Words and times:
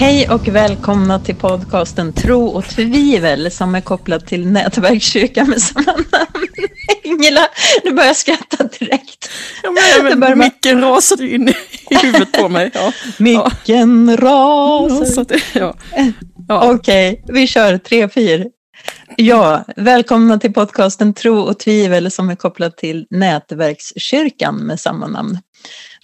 Hej 0.00 0.28
och 0.28 0.48
välkomna 0.48 1.18
till 1.20 1.34
podcasten 1.34 2.12
Tro 2.12 2.46
och 2.46 2.64
tvivel 2.64 3.50
som 3.50 3.74
är 3.74 3.80
kopplad 3.80 4.26
till 4.26 4.46
Nätverkskyrkan 4.46 5.50
med 5.50 5.62
samma 5.62 5.92
namn. 5.92 6.48
Ingela, 7.02 7.48
du 7.84 7.92
börjar 7.92 8.14
skratta 8.14 8.64
direkt. 8.64 9.30
Ja, 9.62 9.70
men, 10.02 10.18
men, 10.18 10.38
micken 10.38 10.80
rasade 10.80 11.28
in 11.28 11.48
i 11.48 11.54
huvudet 11.90 12.32
på 12.32 12.48
mig. 12.48 12.70
Ja. 12.74 12.92
Micken 13.18 14.16
rasade. 14.16 15.40
Ja. 15.52 15.74
Ja. 16.48 16.72
Okej, 16.74 17.12
okay, 17.12 17.34
vi 17.34 17.46
kör 17.46 17.78
tre, 17.78 18.08
fyra. 18.08 18.44
Ja, 19.16 19.64
välkomna 19.76 20.38
till 20.38 20.52
podcasten 20.52 21.14
Tro 21.14 21.38
och 21.38 21.58
tvivel 21.58 22.10
som 22.10 22.30
är 22.30 22.36
kopplad 22.36 22.76
till 22.76 23.06
Nätverkskyrkan 23.10 24.56
med 24.56 24.80
samma 24.80 25.06
namn. 25.06 25.38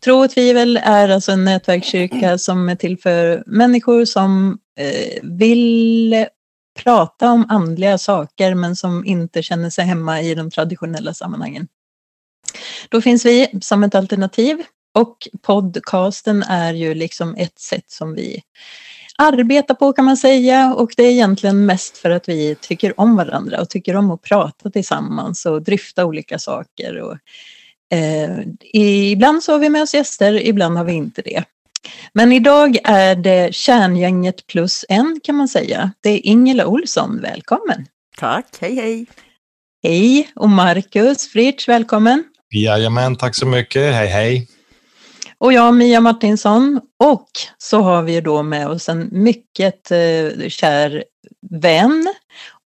Tro 0.05 0.25
och 0.25 0.31
tvivel 0.31 0.81
är 0.83 1.09
alltså 1.09 1.33
en 1.33 1.45
nätverkskyrka 1.45 2.39
som 2.39 2.69
är 2.69 2.77
till 2.77 2.99
för 2.99 3.43
människor 3.47 4.05
som 4.05 4.59
eh, 4.79 5.21
vill 5.23 6.27
prata 6.83 7.31
om 7.31 7.47
andliga 7.49 7.99
saker 7.99 8.55
men 8.55 8.77
som 8.77 9.05
inte 9.05 9.43
känner 9.43 9.71
sig 9.71 9.85
hemma 9.85 10.21
i 10.21 10.35
de 10.35 10.51
traditionella 10.51 11.15
sammanhangen. 11.15 11.69
Då 12.89 13.01
finns 13.01 13.27
vi 13.27 13.49
som 13.61 13.85
ett 13.85 13.95
alternativ 13.95 14.63
och 14.95 15.29
podcasten 15.43 16.43
är 16.43 16.75
ju 16.75 16.95
liksom 16.95 17.35
ett 17.35 17.59
sätt 17.59 17.91
som 17.91 18.15
vi 18.15 18.43
arbetar 19.19 19.75
på 19.75 19.93
kan 19.93 20.05
man 20.05 20.17
säga 20.17 20.75
och 20.75 20.93
det 20.97 21.03
är 21.03 21.11
egentligen 21.11 21.67
mest 21.67 21.99
för 21.99 22.11
att 22.11 22.29
vi 22.29 22.55
tycker 22.61 23.01
om 23.01 23.17
varandra 23.17 23.61
och 23.61 23.71
tycker 23.71 23.97
om 23.97 24.11
att 24.11 24.23
prata 24.23 24.71
tillsammans 24.71 25.47
och 25.47 25.63
dryfta 25.63 26.05
olika 26.05 26.39
saker. 26.39 27.01
Och, 27.01 27.13
eh, 27.13 27.19
ibland 28.73 29.43
så 29.43 29.53
har 29.53 29.59
vi 29.59 29.69
med 29.69 29.83
oss 29.83 29.95
gäster, 29.95 30.47
ibland 30.47 30.77
har 30.77 30.85
vi 30.85 30.93
inte 30.93 31.23
det. 31.23 31.45
Men 32.13 32.33
idag 32.33 32.79
är 32.85 33.15
det 33.15 33.55
kärngänget 33.55 34.47
plus 34.47 34.85
en 34.89 35.21
kan 35.25 35.35
man 35.35 35.49
säga. 35.49 35.93
Det 36.01 36.11
är 36.11 36.27
Ingela 36.27 36.67
Olsson, 36.67 37.21
välkommen! 37.21 37.87
Tack, 38.17 38.47
hej 38.61 38.75
hej! 38.75 39.07
Hej! 39.83 40.29
Och 40.35 40.49
Marcus 40.49 41.29
Fritsch, 41.29 41.69
välkommen! 41.69 42.25
Jajamän, 42.55 43.17
tack 43.17 43.35
så 43.35 43.47
mycket, 43.47 43.95
hej 43.95 44.09
hej! 44.09 44.49
Och 45.39 45.53
jag, 45.53 45.75
Mia 45.75 46.01
Martinsson. 46.01 46.81
Och 47.05 47.29
så 47.59 47.81
har 47.81 48.03
vi 48.03 48.21
då 48.21 48.43
med 48.43 48.69
oss 48.69 48.89
en 48.89 49.09
mycket 49.13 49.91
eh, 49.91 50.49
kär 50.49 51.05
vän 51.51 52.15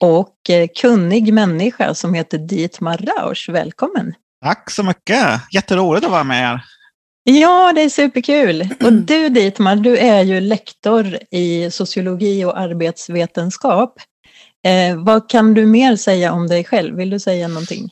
och 0.00 0.50
eh, 0.50 0.68
kunnig 0.80 1.33
människa 1.33 1.94
som 1.94 2.14
heter 2.14 2.38
Dietmar 2.38 2.96
Rausch. 2.96 3.48
Välkommen! 3.48 4.14
Tack 4.42 4.70
så 4.70 4.82
mycket! 4.82 5.40
Jätteroligt 5.52 6.04
att 6.04 6.10
vara 6.12 6.24
med 6.24 6.52
er. 6.52 6.64
Ja, 7.24 7.72
det 7.74 7.82
är 7.82 7.88
superkul. 7.88 8.68
Och 8.84 8.92
du 8.92 9.28
Dietmar, 9.28 9.76
du 9.76 9.96
är 9.96 10.22
ju 10.22 10.40
lektor 10.40 11.18
i 11.30 11.70
sociologi 11.70 12.44
och 12.44 12.58
arbetsvetenskap. 12.58 13.94
Eh, 14.66 14.96
vad 14.96 15.30
kan 15.30 15.54
du 15.54 15.66
mer 15.66 15.96
säga 15.96 16.32
om 16.32 16.48
dig 16.48 16.64
själv? 16.64 16.96
Vill 16.96 17.10
du 17.10 17.20
säga 17.20 17.48
någonting? 17.48 17.90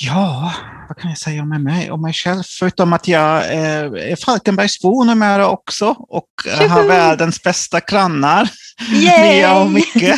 Ja, 0.00 0.52
vad 0.88 0.98
kan 0.98 1.10
jag 1.10 1.18
säga 1.18 1.42
om 1.42 1.62
mig, 1.64 1.90
om 1.90 2.02
mig 2.02 2.12
själv? 2.12 2.42
Förutom 2.58 2.92
att 2.92 3.08
jag 3.08 3.52
eh, 3.52 4.10
är 4.12 4.24
Falkenbergsbo 4.24 5.04
numera 5.04 5.48
också 5.48 5.96
och 6.08 6.28
Tjuhu! 6.44 6.68
har 6.68 6.84
världens 6.84 7.42
bästa 7.42 7.80
grannar, 7.80 8.50
Mia 8.90 9.60
och 9.60 9.70
Micke. 9.70 10.14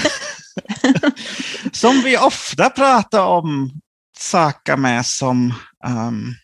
som 1.73 2.03
vi 2.05 2.17
ofta 2.17 2.71
pratar 2.71 3.27
om 3.27 3.81
saker 4.19 4.77
med 4.77 5.07
som 5.07 5.55
um, 5.87 6.35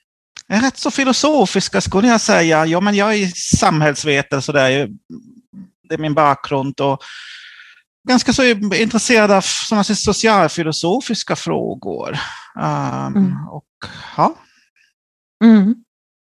är 0.49 0.61
rätt 0.61 0.77
så 0.77 0.91
filosofiska 0.91 1.81
skulle 1.81 2.09
jag 2.09 2.21
säga. 2.21 2.67
Ja, 2.67 2.81
men 2.81 2.95
jag 2.95 3.15
är 3.15 3.27
samhällsvetare 3.57 4.43
så 4.43 4.53
det 4.53 4.61
är, 4.61 4.89
det 5.89 5.95
är 5.95 5.99
min 5.99 6.15
bakgrund. 6.15 6.81
Och 6.81 7.03
ganska 8.09 8.33
så 8.33 8.45
intresserad 8.75 9.31
av 9.31 9.41
sådana 9.41 9.85
socialfilosofiska 9.85 11.37
frågor. 11.37 12.19
Um, 12.57 13.17
mm. 13.17 13.49
och, 13.51 13.65
ja. 14.17 14.35
Mm. 15.45 15.75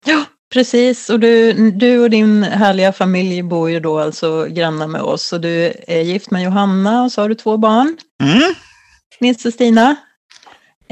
ja, 0.07 0.25
precis. 0.53 1.11
Och 1.11 1.21
du, 1.21 1.53
du 1.71 1.99
och 1.99 2.11
din 2.11 2.43
härliga 2.43 2.93
familj 2.93 3.43
bor 3.43 3.71
ju 3.71 3.81
då 3.81 4.01
alltså 4.01 4.47
grannar 4.47 4.87
med 4.87 5.01
oss. 5.01 5.33
Och 5.33 5.41
du 5.41 5.73
är 5.89 6.01
gift 6.01 6.31
med 6.31 6.43
Johanna 6.43 7.03
och 7.03 7.13
så 7.13 7.21
har 7.21 7.29
du 7.29 7.35
två 7.35 7.57
barn. 7.57 7.97
Mm. 8.23 8.55
Nils 9.21 9.45
och 9.45 9.53
Stina. 9.53 9.97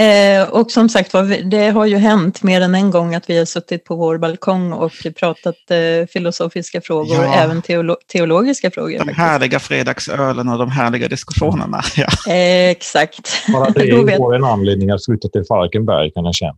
Eh, 0.03 0.49
och 0.49 0.71
som 0.71 0.89
sagt 0.89 1.13
det 1.45 1.71
har 1.71 1.87
ju 1.87 1.97
hänt 1.97 2.43
mer 2.43 2.61
än 2.61 2.75
en 2.75 2.91
gång 2.91 3.15
att 3.15 3.31
vi 3.31 3.39
har 3.39 3.45
suttit 3.45 3.85
på 3.85 3.97
vår 3.97 4.19
balkong 4.19 4.73
och 4.73 4.93
pratat 5.19 5.71
eh, 5.71 6.07
filosofiska 6.13 6.81
frågor, 6.81 7.25
ja. 7.25 7.35
även 7.35 7.63
teolo 7.63 7.97
teologiska 8.13 8.71
frågor. 8.71 8.93
De 8.93 8.99
faktiskt. 8.99 9.19
härliga 9.19 9.59
fredagsölen 9.59 10.49
och 10.49 10.59
de 10.59 10.71
härliga 10.71 11.09
diskussionerna. 11.09 11.83
Ja. 11.97 12.33
Eh, 12.33 12.71
exakt. 12.71 13.47
Bara 13.53 13.71
det 13.71 14.05
vet... 14.05 14.21
en 14.21 14.45
anledning 14.45 14.91
att 14.91 15.05
flytta 15.05 15.29
till 15.29 15.45
Falkenberg 15.49 16.11
kan 16.11 16.25
jag 16.25 16.34
känna. 16.34 16.57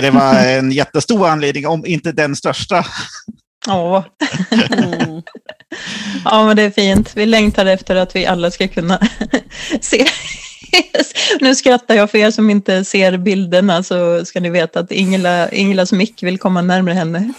Det 0.00 0.10
var 0.10 0.34
en 0.34 0.72
jättestor 0.72 1.28
anledning, 1.28 1.66
om 1.66 1.86
inte 1.86 2.12
den 2.12 2.36
största. 2.36 2.84
Ja. 3.66 4.04
Mm. 4.50 5.22
ja, 6.24 6.46
men 6.46 6.56
det 6.56 6.62
är 6.62 6.70
fint. 6.70 7.12
Vi 7.16 7.26
längtar 7.26 7.66
efter 7.66 7.96
att 7.96 8.16
vi 8.16 8.26
alla 8.26 8.50
ska 8.50 8.68
kunna 8.68 9.00
se 9.80 10.06
nu 11.40 11.54
skrattar 11.54 11.94
jag 11.94 12.10
för 12.10 12.18
er 12.18 12.30
som 12.30 12.50
inte 12.50 12.84
ser 12.84 13.16
bilderna 13.16 13.82
så 13.82 14.24
ska 14.24 14.40
ni 14.40 14.50
veta 14.50 14.80
att 14.80 14.92
Ingela, 14.92 15.50
Ingelas 15.50 15.92
mick 15.92 16.22
vill 16.22 16.38
komma 16.38 16.62
närmare 16.62 16.94
henne. 16.94 17.32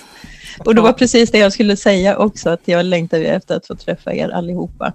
Och 0.65 0.75
det 0.75 0.81
var 0.81 0.93
precis 0.93 1.31
det 1.31 1.37
jag 1.37 1.53
skulle 1.53 1.77
säga 1.77 2.17
också, 2.17 2.49
att 2.49 2.61
jag 2.65 2.85
längtar 2.85 3.21
efter 3.21 3.55
att 3.55 3.67
få 3.67 3.75
träffa 3.75 4.13
er 4.13 4.29
allihopa. 4.29 4.93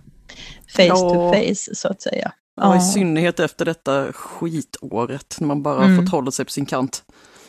Face 0.69 0.85
ja. 0.85 0.95
to 0.95 1.33
face, 1.33 1.75
så 1.75 1.89
att 1.89 2.03
säga. 2.03 2.33
Ja, 2.61 2.77
i 2.77 2.81
synnerhet 2.81 3.41
efter 3.41 3.65
detta 3.65 4.13
skitåret, 4.13 5.37
när 5.41 5.47
man 5.47 5.63
bara 5.63 5.85
mm. 5.85 5.97
fått 5.97 6.13
hålla 6.13 6.31
sig 6.31 6.45
på 6.45 6.51
sin 6.51 6.67
kant. 6.67 7.03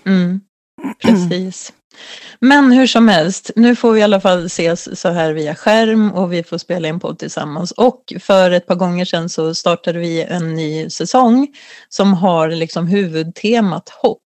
Mm. 0.05 0.41
Precis. 1.01 1.73
Men 2.39 2.71
hur 2.71 2.87
som 2.87 3.07
helst, 3.07 3.51
nu 3.55 3.75
får 3.75 3.91
vi 3.91 3.99
i 3.99 4.03
alla 4.03 4.21
fall 4.21 4.45
ses 4.45 4.99
så 4.99 5.09
här 5.09 5.33
via 5.33 5.55
skärm 5.55 6.11
och 6.11 6.33
vi 6.33 6.43
får 6.43 6.57
spela 6.57 6.87
in 6.87 6.99
podd 6.99 7.19
tillsammans. 7.19 7.71
Och 7.71 8.13
för 8.19 8.51
ett 8.51 8.67
par 8.67 8.75
gånger 8.75 9.05
sedan 9.05 9.29
så 9.29 9.55
startade 9.55 9.99
vi 9.99 10.23
en 10.23 10.55
ny 10.55 10.89
säsong 10.89 11.47
som 11.89 12.13
har 12.13 12.49
liksom 12.49 12.87
huvudtemat 12.87 13.89
hopp 13.89 14.24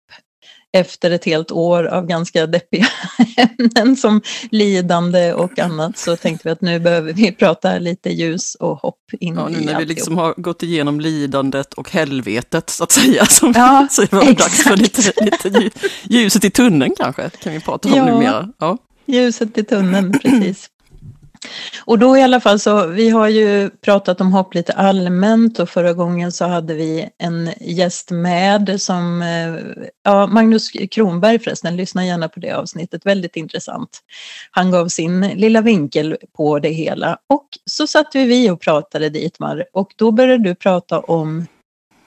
efter 0.74 1.12
ett 1.12 1.25
helt 1.25 1.52
år 1.52 1.84
av 1.84 2.06
ganska 2.06 2.47
deppiga 2.47 2.88
ämnen 3.38 3.96
som 3.96 4.22
lidande 4.52 5.34
och 5.34 5.59
annat 5.59 5.97
så 5.97 6.16
tänkte 6.16 6.47
vi 6.47 6.52
att 6.52 6.62
nu 6.62 6.80
behöver 6.80 7.13
vi 7.13 7.31
prata 7.31 7.78
lite 7.78 8.09
ljus 8.09 8.56
och 8.56 8.78
hopp 8.78 8.96
in 9.19 9.35
ja, 9.35 9.47
nu 9.47 9.59
när 9.59 9.80
vi 9.80 9.85
liksom 9.85 10.18
har 10.18 10.34
gått 10.38 10.63
igenom 10.63 11.00
lidandet 11.00 11.74
och 11.74 11.91
helvetet 11.91 12.69
så 12.69 12.84
att 12.84 12.91
säga. 12.91 13.25
Som, 13.25 13.53
ja, 13.56 13.88
så 13.91 14.02
det 14.02 14.13
var 14.13 14.22
exakt. 14.22 14.40
dags 14.40 14.63
för 14.63 14.78
lite, 14.78 15.24
lite 15.24 15.69
ljuset 16.03 16.44
i 16.44 16.50
tunneln 16.50 16.96
kanske, 16.97 17.30
kan 17.30 17.53
vi 17.53 17.59
prata 17.59 17.90
om 17.90 17.96
ja, 17.96 18.06
numera. 18.06 18.50
Ja, 18.59 18.78
ljuset 19.06 19.57
i 19.57 19.63
tunneln, 19.63 20.19
precis. 20.19 20.69
Och 21.86 22.00
då 22.00 22.18
i 22.18 22.22
alla 22.22 22.40
fall 22.40 22.60
så, 22.60 22.88
vi 22.88 23.10
har 23.10 23.28
ju 23.28 23.70
pratat 23.70 24.22
om 24.22 24.34
hopp 24.34 24.56
lite 24.56 24.74
allmänt 24.74 25.60
och 25.60 25.70
förra 25.70 25.94
gången 25.94 26.32
så 26.32 26.46
hade 26.46 26.74
vi 26.74 27.10
en 27.18 27.50
gäst 27.60 28.12
med 28.12 28.82
som, 28.82 29.22
eh, 29.22 29.84
ja 30.04 30.28
Magnus 30.28 30.72
Kronberg 30.92 31.40
förresten, 31.40 31.76
lyssna 31.76 32.06
gärna 32.06 32.30
på 32.30 32.40
det 32.40 32.52
avsnittet, 32.52 33.06
väldigt 33.06 33.36
intressant. 33.36 34.00
Han 34.52 34.72
gav 34.72 34.88
sin 34.88 35.22
lilla 35.22 35.62
vinkel 35.62 36.18
på 36.38 36.60
det 36.60 36.70
hela 36.70 37.18
och 37.28 37.48
så 37.66 37.88
satt 37.88 38.16
vi 38.16 38.50
och 38.50 38.62
pratade 38.62 39.10
Dietmar 39.10 39.66
och 39.74 39.94
då 39.96 40.12
började 40.12 40.44
du 40.44 40.56
prata 40.56 41.00
om 41.00 41.46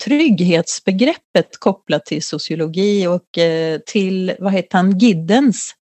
trygghetsbegreppet 0.05 1.59
kopplat 1.59 2.07
till 2.07 2.23
sociologi 2.23 3.07
och 3.07 3.39
eh, 3.39 3.79
till, 3.87 4.33
vad 4.39 4.53
heter 4.53 4.77
han, 4.77 4.99
Giddens 4.99 5.75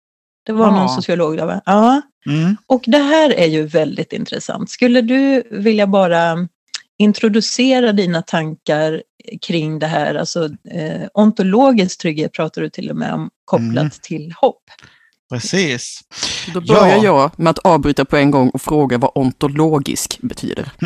det 0.49 0.53
var 0.53 0.67
ja. 0.67 0.75
någon 0.75 0.89
sociolog 0.89 1.37
där 1.37 1.45
va? 1.45 1.61
Ja. 1.65 2.01
Mm. 2.25 2.57
Och 2.65 2.83
det 2.85 2.97
här 2.97 3.33
är 3.33 3.45
ju 3.45 3.65
väldigt 3.65 4.13
intressant. 4.13 4.69
Skulle 4.69 5.01
du 5.01 5.43
vilja 5.51 5.87
bara 5.87 6.47
introducera 6.97 7.91
dina 7.91 8.21
tankar 8.21 9.03
kring 9.41 9.79
det 9.79 9.87
här, 9.87 10.15
alltså 10.15 10.45
eh, 10.71 11.07
ontologisk 11.13 12.01
trygghet 12.01 12.33
pratar 12.33 12.61
du 12.61 12.69
till 12.69 12.89
och 12.89 12.95
med 12.95 13.13
om 13.13 13.29
kopplat 13.45 13.77
mm. 13.77 13.89
till 14.01 14.33
hopp. 14.37 14.63
Precis. 15.29 16.01
Då 16.53 16.61
börjar 16.61 16.87
ja. 16.87 17.03
jag 17.03 17.31
med 17.39 17.51
att 17.51 17.59
avbryta 17.59 18.05
på 18.05 18.17
en 18.17 18.31
gång 18.31 18.49
och 18.49 18.61
fråga 18.61 18.97
vad 18.97 19.11
ontologisk 19.15 20.17
betyder. 20.21 20.71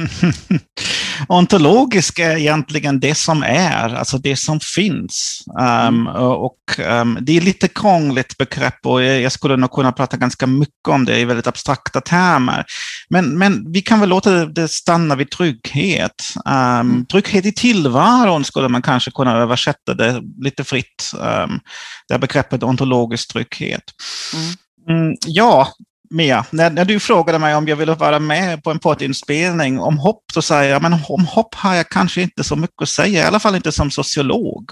ontologisk 1.28 2.20
är 2.20 2.38
egentligen 2.38 3.00
det 3.00 3.16
som 3.16 3.44
är, 3.44 3.96
alltså 3.96 4.18
det 4.18 4.36
som 4.36 4.60
finns. 4.60 5.44
Um, 5.88 6.08
och 6.08 6.80
um, 6.80 7.18
Det 7.22 7.38
är 7.38 7.42
lite 7.42 7.68
krångligt 7.68 8.38
begrepp 8.38 8.86
och 8.86 9.04
jag 9.04 9.32
skulle 9.32 9.58
nog 9.58 9.72
kunna 9.72 9.92
prata 9.92 10.18
ganska 10.18 10.48
mycket 10.48 10.88
om 10.90 11.06
det 11.06 11.20
i 11.20 11.26
väldigt 11.26 11.48
abstrakta 11.48 12.02
termer. 12.02 12.66
Men, 13.10 13.38
men 13.38 13.72
vi 13.72 13.82
kan 13.82 14.00
väl 14.00 14.10
låta 14.10 14.46
det 14.46 14.68
stanna 14.68 15.16
vid 15.16 15.32
trygghet. 15.32 16.34
Um. 16.80 17.06
Trygghet 17.06 17.46
i 17.46 17.52
tillvaron 17.52 18.44
skulle 18.44 18.70
man 18.70 18.82
kanske 18.82 19.12
kunna 19.12 19.38
översätta 19.38 19.94
det 19.94 20.22
lite 20.42 20.64
fritt, 20.64 21.14
um, 21.20 21.60
det 22.08 22.20
begreppet 22.20 22.64
ontologisk 22.64 23.34
trygghet. 23.34 23.84
Mm. 24.34 24.54
Mm, 24.90 25.16
ja, 25.28 25.68
Mia, 26.14 26.46
när, 26.50 26.70
när, 26.70 26.86
du 26.86 27.00
frågade 27.00 27.40
mig 27.40 27.56
om 27.56 27.68
jag 27.68 27.76
ville 27.76 27.94
vara 27.96 28.20
med 28.20 28.64
på 28.64 28.72
en 28.72 28.80
poddinspelning 28.80 29.80
om 29.80 29.98
hopp, 29.98 30.24
så 30.34 30.42
sa 30.42 30.66
jag, 30.66 30.82
men 30.82 30.94
om 31.08 31.26
hopp 31.26 31.56
har 31.56 31.76
jag 31.76 31.90
kanske 31.90 32.22
inte 32.22 32.44
så 32.44 32.56
mycket 32.56 32.82
att 32.82 32.90
säga, 32.90 33.24
i 33.24 33.28
alla 33.28 33.40
fall 33.40 33.56
inte 33.56 33.72
som 33.72 33.92
sociolog. 33.92 34.72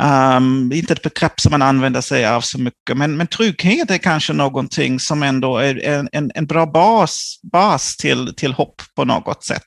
Um, 0.00 0.72
inte 0.72 0.92
ett 0.92 1.02
begrepp 1.02 1.40
som 1.40 1.50
man 1.50 1.62
använder 1.62 2.00
sig 2.00 2.26
av 2.26 2.40
så 2.40 2.60
mycket, 2.60 2.96
men, 2.96 3.16
men 3.16 3.26
trygghet 3.26 3.90
är 3.90 3.98
kanske 3.98 4.32
någonting 4.32 5.00
som 5.00 5.22
ändå 5.22 5.58
är 5.58 5.84
en, 5.84 6.08
en, 6.12 6.30
en 6.34 6.46
bra 6.46 6.66
bas, 6.66 7.40
bas 7.52 7.96
till, 7.96 8.34
till 8.36 8.52
hopp 8.52 8.82
på 8.96 9.04
något 9.04 9.44
sätt. 9.44 9.66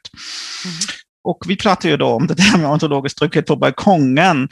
Mm. 0.65 0.75
Och 1.24 1.38
vi 1.47 1.56
pratar 1.56 1.89
ju 1.89 1.97
då 1.97 2.07
om 2.07 2.27
det 2.27 2.33
där 2.33 2.57
med 2.57 2.69
ontologisk 2.69 3.19
trygghet 3.19 3.45
på 3.45 3.56
balkongen. 3.56 4.47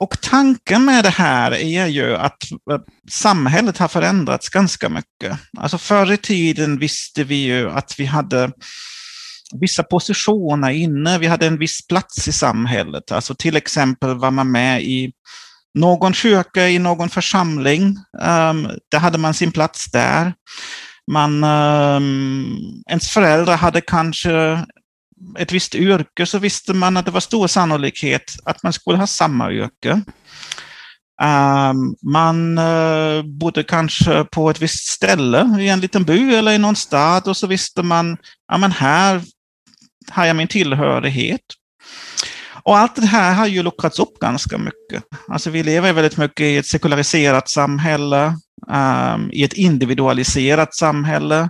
Och 0.00 0.20
tanken 0.20 0.84
med 0.84 1.04
det 1.04 1.10
här 1.10 1.52
är 1.54 1.86
ju 1.86 2.16
att 2.16 2.42
samhället 3.10 3.78
har 3.78 3.88
förändrats 3.88 4.48
ganska 4.48 4.88
mycket. 4.88 5.38
Alltså 5.58 5.78
förr 5.78 6.12
i 6.12 6.16
tiden 6.16 6.78
visste 6.78 7.24
vi 7.24 7.34
ju 7.34 7.70
att 7.70 7.94
vi 7.98 8.04
hade 8.04 8.52
vissa 9.60 9.82
positioner 9.82 10.70
inne, 10.70 11.18
vi 11.18 11.26
hade 11.26 11.46
en 11.46 11.58
viss 11.58 11.86
plats 11.86 12.28
i 12.28 12.32
samhället. 12.32 13.12
Alltså 13.12 13.34
till 13.34 13.56
exempel 13.56 14.18
var 14.18 14.30
man 14.30 14.50
med 14.50 14.82
i 14.82 15.12
någon 15.74 16.14
kyrka, 16.14 16.68
i 16.68 16.78
någon 16.78 17.08
församling. 17.08 17.82
Um, 18.22 18.70
där 18.90 18.98
hade 18.98 19.18
man 19.18 19.34
sin 19.34 19.52
plats 19.52 19.90
där. 19.90 20.34
Man, 21.12 21.44
um, 21.44 22.82
ens 22.90 23.08
föräldrar 23.08 23.56
hade 23.56 23.80
kanske 23.80 24.64
ett 25.38 25.52
visst 25.52 25.74
yrke 25.74 26.26
så 26.26 26.38
visste 26.38 26.74
man 26.74 26.96
att 26.96 27.04
det 27.04 27.10
var 27.10 27.20
stor 27.20 27.46
sannolikhet 27.46 28.36
att 28.44 28.62
man 28.62 28.72
skulle 28.72 28.98
ha 28.98 29.06
samma 29.06 29.52
yrke. 29.52 30.02
Um, 31.22 31.96
man 32.12 32.58
uh, 32.58 33.22
bodde 33.22 33.62
kanske 33.62 34.24
på 34.24 34.50
ett 34.50 34.62
visst 34.62 34.86
ställe 34.86 35.56
i 35.60 35.68
en 35.68 35.80
liten 35.80 36.04
by 36.04 36.34
eller 36.34 36.52
i 36.52 36.58
någon 36.58 36.76
stad 36.76 37.28
och 37.28 37.36
så 37.36 37.46
visste 37.46 37.82
man, 37.82 38.16
ja 38.48 38.58
men 38.58 38.72
här 38.72 39.22
har 40.10 40.26
jag 40.26 40.36
min 40.36 40.48
tillhörighet. 40.48 41.40
Och 42.62 42.78
allt 42.78 42.96
det 42.96 43.06
här 43.06 43.34
har 43.34 43.46
ju 43.46 43.62
luckrats 43.62 43.98
upp 43.98 44.18
ganska 44.20 44.58
mycket. 44.58 45.02
Alltså 45.28 45.50
vi 45.50 45.62
lever 45.62 45.92
väldigt 45.92 46.16
mycket 46.16 46.40
i 46.40 46.56
ett 46.56 46.66
sekulariserat 46.66 47.48
samhälle, 47.48 48.26
um, 48.68 49.30
i 49.32 49.44
ett 49.44 49.52
individualiserat 49.52 50.74
samhälle. 50.74 51.48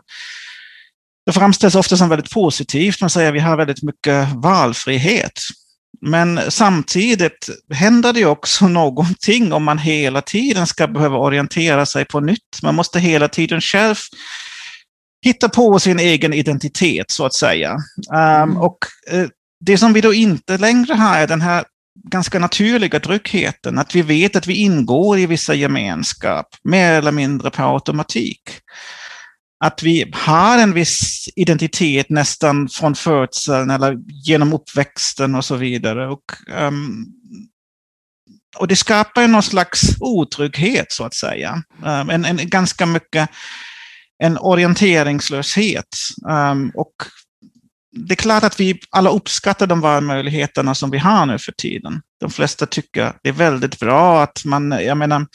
Det 1.27 1.33
framställs 1.33 1.75
ofta 1.75 1.97
som 1.97 2.09
väldigt 2.09 2.31
positivt. 2.31 3.01
Man 3.01 3.11
säger 3.11 3.29
att 3.29 3.35
vi 3.35 3.41
har 3.41 3.57
väldigt 3.57 3.83
mycket 3.83 4.29
valfrihet. 4.35 5.41
Men 6.01 6.41
samtidigt 6.49 7.49
händer 7.71 8.13
det 8.13 8.25
också 8.25 8.69
någonting 8.69 9.53
om 9.53 9.65
man 9.65 9.79
hela 9.79 10.23
tiden 10.23 10.67
ska 10.67 10.87
behöva 10.87 11.17
orientera 11.17 11.87
sig 11.87 12.05
på 12.05 12.21
nytt. 12.21 12.63
Man 12.63 12.75
måste 12.75 13.01
hela 13.01 13.29
tiden 13.29 13.61
själv 13.61 13.97
hitta 15.25 15.49
på 15.49 15.79
sin 15.79 15.99
egen 15.99 16.33
identitet, 16.33 17.11
så 17.11 17.27
att 17.27 17.35
säga. 17.35 17.77
Um. 18.43 18.57
Och 18.57 18.79
uh, 19.13 19.29
det 19.61 19.79
som 19.79 19.93
vi 19.93 20.01
då 20.01 20.15
inte 20.15 20.59
längre 20.59 20.95
har 20.95 21.17
är 21.17 21.27
den 21.27 21.41
här 21.41 21.65
ganska 22.09 22.39
naturliga 22.39 23.01
tryggheten, 23.01 23.79
att 23.79 23.95
vi 23.95 24.03
vet 24.03 24.37
att 24.37 24.47
vi 24.47 24.55
ingår 24.55 25.19
i 25.19 25.27
vissa 25.27 25.55
gemenskap, 25.55 26.47
mer 26.65 26.93
eller 26.93 27.13
mindre 27.13 27.51
per 27.51 27.75
automatik 27.75 28.41
att 29.65 29.83
vi 29.83 30.11
har 30.15 30.59
en 30.59 30.73
viss 30.73 31.29
identitet 31.37 32.11
nästan 32.11 32.69
från 32.69 32.95
födseln 32.95 33.71
eller 33.71 33.99
genom 34.25 34.53
uppväxten 34.53 35.35
och 35.35 35.45
så 35.45 35.57
vidare. 35.57 36.09
Och, 36.09 36.25
um, 36.61 37.07
och 38.59 38.69
det 38.69 38.77
skapar 38.77 39.23
ju 39.23 39.29
någon 39.29 39.43
slags 39.43 39.81
otrygghet 40.01 40.93
så 40.93 41.05
att 41.05 41.15
säga. 41.15 41.63
Um, 41.85 42.11
en, 42.11 42.25
en, 42.25 42.37
ganska 42.49 42.87
mycket 42.87 43.31
en 44.19 44.39
orienteringslöshet. 44.39 45.99
Um, 46.29 46.73
och 46.75 46.95
det 47.97 48.15
är 48.15 48.17
klart 48.17 48.45
att 48.45 48.61
vi 48.61 48.81
alla 48.91 49.11
uppskattar 49.11 49.67
de 49.67 49.81
valmöjligheterna 49.81 50.75
som 50.75 50.91
vi 50.91 50.99
har 50.99 51.27
nu 51.27 51.39
för 51.39 51.53
tiden. 51.53 52.03
De 52.21 52.31
flesta 52.31 52.67
tycker 52.67 53.13
det 53.23 53.29
är 53.29 53.33
väldigt 53.33 53.81
bra 53.81 54.23
att 54.23 54.45
man, 54.45 54.71
jag 54.71 54.97
menar, 54.97 55.27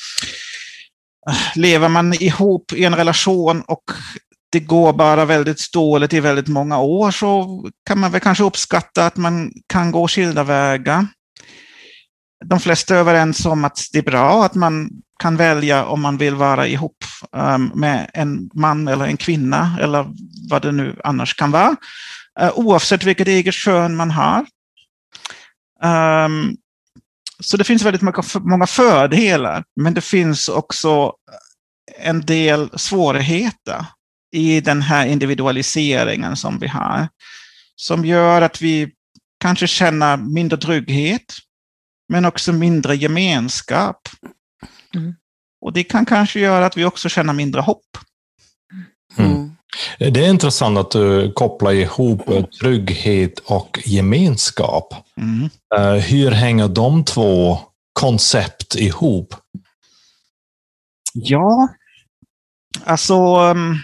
lever 1.56 1.90
man 1.90 2.14
ihop 2.14 2.74
i 2.74 2.86
en 2.86 2.96
relation 2.96 3.62
och 3.62 3.84
det 4.52 4.60
går 4.60 4.94
bara 4.94 5.26
väldigt 5.26 5.74
dåligt 5.74 6.14
i 6.14 6.20
väldigt 6.20 6.48
många 6.48 6.80
år 6.80 7.12
så 7.12 7.62
kan 7.86 8.00
man 8.00 8.12
väl 8.12 8.22
kanske 8.22 8.44
uppskatta 8.44 9.06
att 9.06 9.18
man 9.18 9.52
kan 9.68 9.92
gå 9.92 10.08
skilda 10.08 10.44
vägar. 10.44 11.08
De 12.46 12.60
flesta 12.60 12.96
är 12.96 13.00
överens 13.00 13.46
om 13.46 13.66
att 13.66 13.80
det 13.94 14.00
är 14.00 14.04
bra 14.04 14.46
att 14.46 14.56
man 14.56 14.90
kan 15.20 15.38
välja 15.38 15.86
om 15.86 16.02
man 16.02 16.18
vill 16.18 16.36
vara 16.36 16.68
ihop 16.68 16.98
ehm, 17.36 17.72
med 17.76 18.10
en 18.14 18.50
man 18.54 18.88
eller 18.88 19.06
en 19.06 19.18
kvinna 19.18 19.78
eller 19.82 20.06
vad 20.50 20.62
det 20.62 20.72
nu 20.72 20.96
annars 21.04 21.34
kan 21.34 21.52
vara. 21.52 21.76
Eh, 22.40 22.52
oavsett 22.56 23.04
vilket 23.04 23.28
eget 23.28 23.54
kön 23.54 23.96
man 23.96 24.12
har. 24.12 24.46
Ehm, 25.84 26.56
så 27.42 27.58
det 27.58 27.64
finns 27.64 27.84
väldigt 27.84 28.02
många 28.42 28.68
fördelar, 28.68 29.64
men 29.76 29.94
det 29.94 30.02
finns 30.02 30.50
också 30.50 31.14
en 32.00 32.22
del 32.22 32.80
svårigheter 32.80 33.86
i 34.36 34.62
den 34.62 34.82
här 34.82 35.06
individualiseringen 35.06 36.36
som 36.36 36.60
vi 36.60 36.68
har. 36.68 37.08
Som 37.76 38.06
gör 38.06 38.42
att 38.42 38.62
vi 38.62 38.92
kanske 39.40 39.68
känner 39.68 40.18
mindre 40.18 40.58
trygghet, 40.58 41.34
men 42.10 42.26
också 42.26 42.54
mindre 42.54 42.96
gemenskap. 42.96 44.10
Mm. 44.96 45.16
Och 45.62 45.74
det 45.74 45.84
kan 45.84 46.06
kanske 46.06 46.40
göra 46.40 46.66
att 46.66 46.78
vi 46.78 46.86
också 46.86 47.10
känner 47.10 47.34
mindre 47.34 47.62
hopp. 47.62 47.98
Mm. 49.18 49.51
Det 49.98 50.26
är 50.26 50.30
intressant 50.30 50.78
att 50.78 50.92
du 50.92 51.32
kopplar 51.32 51.72
ihop 51.72 52.22
trygghet 52.62 53.40
och 53.40 53.80
gemenskap. 53.86 54.94
Mm. 55.18 55.50
Eh, 55.76 56.04
hur 56.04 56.32
hänger 56.32 56.68
de 56.68 57.06
två 57.06 57.60
koncept 57.94 58.76
ihop? 58.76 59.36
Ja, 61.14 61.68
alltså 62.86 63.16
um, 63.36 63.80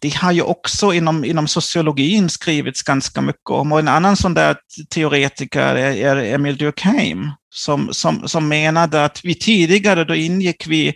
det 0.00 0.14
har 0.14 0.32
ju 0.32 0.42
också 0.42 0.92
inom, 0.92 1.24
inom 1.24 1.48
sociologin 1.48 2.28
skrivits 2.28 2.82
ganska 2.82 3.20
mycket 3.20 3.50
om. 3.50 3.72
Och 3.72 3.78
en 3.78 3.88
annan 3.88 4.16
sån 4.16 4.34
där 4.34 4.56
teoretiker 4.94 5.74
är, 5.74 5.96
är 5.96 6.34
Emil 6.34 6.56
Durkheim, 6.56 7.30
som, 7.54 7.88
som, 7.92 8.28
som 8.28 8.48
menade 8.48 9.04
att 9.04 9.20
vi 9.24 9.34
tidigare, 9.34 10.04
då 10.04 10.14
ingick 10.14 10.66
vi 10.66 10.94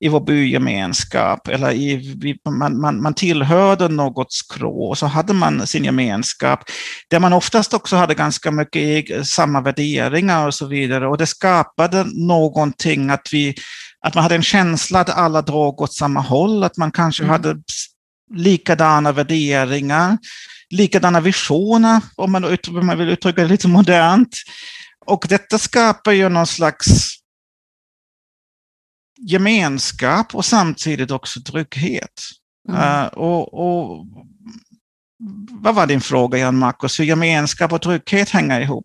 i 0.00 0.08
vår 0.08 0.20
bygemenskap, 0.20 1.48
eller 1.48 1.72
i, 1.72 2.36
man, 2.50 2.80
man, 2.80 3.02
man 3.02 3.14
tillhörde 3.14 3.88
något 3.88 4.32
skrå, 4.32 4.88
och 4.88 4.98
så 4.98 5.06
hade 5.06 5.32
man 5.32 5.66
sin 5.66 5.84
gemenskap, 5.84 6.60
där 7.10 7.20
man 7.20 7.32
oftast 7.32 7.74
också 7.74 7.96
hade 7.96 8.14
ganska 8.14 8.50
mycket 8.50 9.26
samma 9.26 9.60
värderingar 9.60 10.46
och 10.46 10.54
så 10.54 10.66
vidare. 10.66 11.08
Och 11.08 11.18
det 11.18 11.26
skapade 11.26 12.04
någonting 12.14 13.10
att 13.10 13.28
vi 13.32 13.54
att 14.00 14.14
man 14.14 14.22
hade 14.22 14.34
en 14.34 14.42
känsla 14.42 15.00
att 15.00 15.10
alla 15.10 15.42
drog 15.42 15.80
åt 15.80 15.92
samma 15.92 16.20
håll, 16.20 16.64
att 16.64 16.76
man 16.76 16.90
kanske 16.90 17.22
mm. 17.22 17.32
hade 17.32 17.56
likadana 18.34 19.12
värderingar, 19.12 20.18
likadana 20.70 21.20
visioner, 21.20 22.00
om 22.16 22.32
man, 22.32 22.44
om 22.44 22.86
man 22.86 22.98
vill 22.98 23.08
uttrycka 23.08 23.42
det 23.42 23.48
lite 23.48 23.68
modernt. 23.68 24.36
Och 25.06 25.26
detta 25.28 25.58
skapar 25.58 26.12
ju 26.12 26.28
någon 26.28 26.46
slags 26.46 27.17
gemenskap 29.26 30.34
och 30.34 30.44
samtidigt 30.44 31.10
också 31.10 31.40
trygghet. 31.40 32.20
Mm. 32.68 32.80
Uh, 32.80 33.06
och, 33.06 33.54
och, 33.54 34.06
vad 35.50 35.74
var 35.74 35.86
din 35.86 36.00
fråga, 36.00 36.38
Jan 36.38 36.58
Marcus? 36.58 37.00
Hur 37.00 37.04
gemenskap 37.04 37.72
och 37.72 37.82
trygghet 37.82 38.30
hänger 38.30 38.60
ihop? 38.60 38.84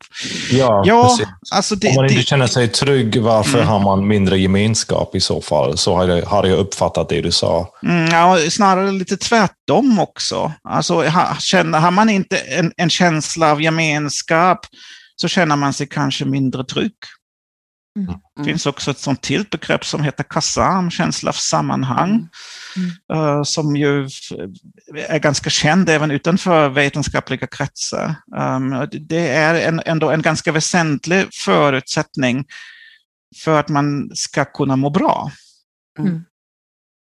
Ja, 0.51 0.83
ja 0.85 1.17
Alltså 1.51 1.75
det, 1.75 1.89
Om 1.89 1.95
man 1.95 2.05
inte 2.05 2.15
det, 2.15 2.23
känner 2.23 2.47
sig 2.47 2.67
trygg, 2.67 3.21
varför 3.21 3.57
mm. 3.57 3.67
har 3.67 3.79
man 3.79 4.07
mindre 4.07 4.39
gemenskap 4.39 5.15
i 5.15 5.19
så 5.19 5.41
fall? 5.41 5.77
Så 5.77 5.95
har 5.95 6.07
jag, 6.07 6.25
har 6.25 6.45
jag 6.45 6.59
uppfattat 6.59 7.09
det 7.09 7.21
du 7.21 7.31
sa. 7.31 7.69
Mm, 7.83 8.05
ja, 8.05 8.37
snarare 8.49 8.91
lite 8.91 9.17
tvärtom 9.17 9.99
också. 9.99 10.51
Alltså, 10.63 11.03
har, 11.03 11.35
känner, 11.39 11.79
har 11.79 11.91
man 11.91 12.09
inte 12.09 12.37
en, 12.37 12.73
en 12.77 12.89
känsla 12.89 13.51
av 13.51 13.61
gemenskap 13.61 14.59
så 15.15 15.27
känner 15.27 15.55
man 15.55 15.73
sig 15.73 15.87
kanske 15.87 16.25
mindre 16.25 16.63
trygg. 16.63 16.93
Mm. 17.99 18.15
Det 18.35 18.43
finns 18.43 18.65
också 18.65 18.91
ett 18.91 18.97
sånt 18.97 19.21
till 19.21 19.45
begrepp 19.51 19.85
som 19.85 20.03
heter 20.03 20.23
kasam, 20.23 20.91
känsla 20.91 21.29
av 21.29 21.33
sammanhang, 21.33 22.29
mm. 22.75 23.19
uh, 23.19 23.43
som 23.43 23.75
ju 23.75 24.09
är 24.95 25.19
ganska 25.19 25.49
känd 25.49 25.89
även 25.89 26.11
utanför 26.11 26.69
vetenskapliga 26.69 27.47
kretsar. 27.47 28.15
Um, 28.37 28.87
det 28.91 29.27
är 29.27 29.67
en, 29.67 29.81
ändå 29.85 30.09
en 30.11 30.21
ganska 30.21 30.51
väsentlig 30.51 31.33
förutsättning 31.33 32.45
för 33.43 33.59
att 33.59 33.69
man 33.69 34.11
ska 34.15 34.45
kunna 34.45 34.75
må 34.75 34.89
bra. 34.89 35.31
Mm. 35.99 36.25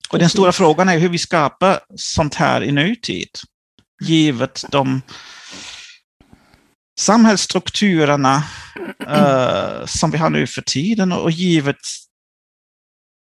Och 0.10 0.20
den 0.20 0.30
stora 0.30 0.52
frågan 0.52 0.90
är 0.90 1.00
hur 1.00 1.10
vi 1.10 1.18
skapar 1.18 1.80
sånt 1.96 2.36
här 2.36 2.64
i 2.64 2.72
nutid, 2.72 3.30
givet 4.02 4.66
de 4.72 5.02
samhällsstrukturerna 7.00 8.44
uh, 9.08 9.86
som 9.86 10.12
vi 10.12 10.18
har 10.18 10.30
nu 10.30 10.48
för 10.48 10.62
tiden 10.62 11.12
och 11.12 11.32
givet 11.32 11.78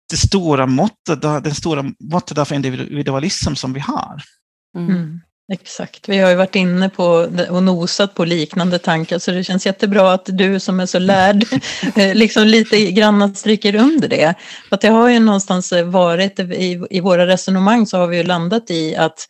det 0.10 0.18
stora 0.18 0.66
måttet, 0.66 1.22
den 1.22 1.56
stora 1.56 1.86
måttet 2.00 2.38
av 2.38 2.54
individualism 2.54 3.54
som 3.54 3.74
vi 3.74 3.80
har. 3.80 4.22
Mm. 4.78 4.90
mm. 4.90 5.22
Exakt, 5.54 6.10
vi 6.10 6.18
har 6.18 6.30
ju 6.30 6.36
varit 6.36 6.56
inne 6.56 6.90
på 6.90 7.06
och 7.50 7.64
nosat 7.64 8.16
på 8.16 8.26
liknande 8.26 8.80
tankar 8.80 9.20
så 9.20 9.32
det 9.32 9.44
känns 9.44 9.66
jättebra 9.66 10.14
att 10.14 10.26
du 10.26 10.60
som 10.60 10.80
är 10.80 10.86
så 10.86 11.00
lärd 11.00 11.46
eh, 11.96 12.16
liksom 12.16 12.48
lite 12.48 12.92
grann 12.92 13.36
stryker 13.36 13.76
under 13.76 14.08
det. 14.08 14.34
För 14.70 14.76
att 14.76 14.82
det 14.82 14.88
har 14.88 15.10
ju 15.10 15.20
någonstans 15.20 15.74
varit 15.86 16.40
i, 16.40 16.84
i 16.90 17.00
våra 17.00 17.28
resonemang 17.28 17.88
så 17.88 17.98
har 17.98 18.08
vi 18.08 18.18
ju 18.18 18.24
landat 18.24 18.72
i 18.72 18.96
att 18.96 19.28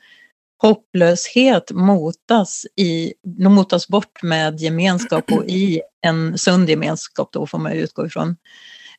hopplöshet 0.62 1.72
motas, 1.72 2.66
i, 2.76 3.14
motas 3.50 3.88
bort 3.88 4.24
med 4.24 4.60
gemenskap 4.60 5.32
och 5.32 5.46
i 5.46 5.82
en 6.02 6.38
sund 6.38 6.70
gemenskap 6.70 7.30
då 7.32 7.48
får 7.48 7.58
man 7.58 7.72
utgå 7.72 8.06
ifrån. 8.06 8.36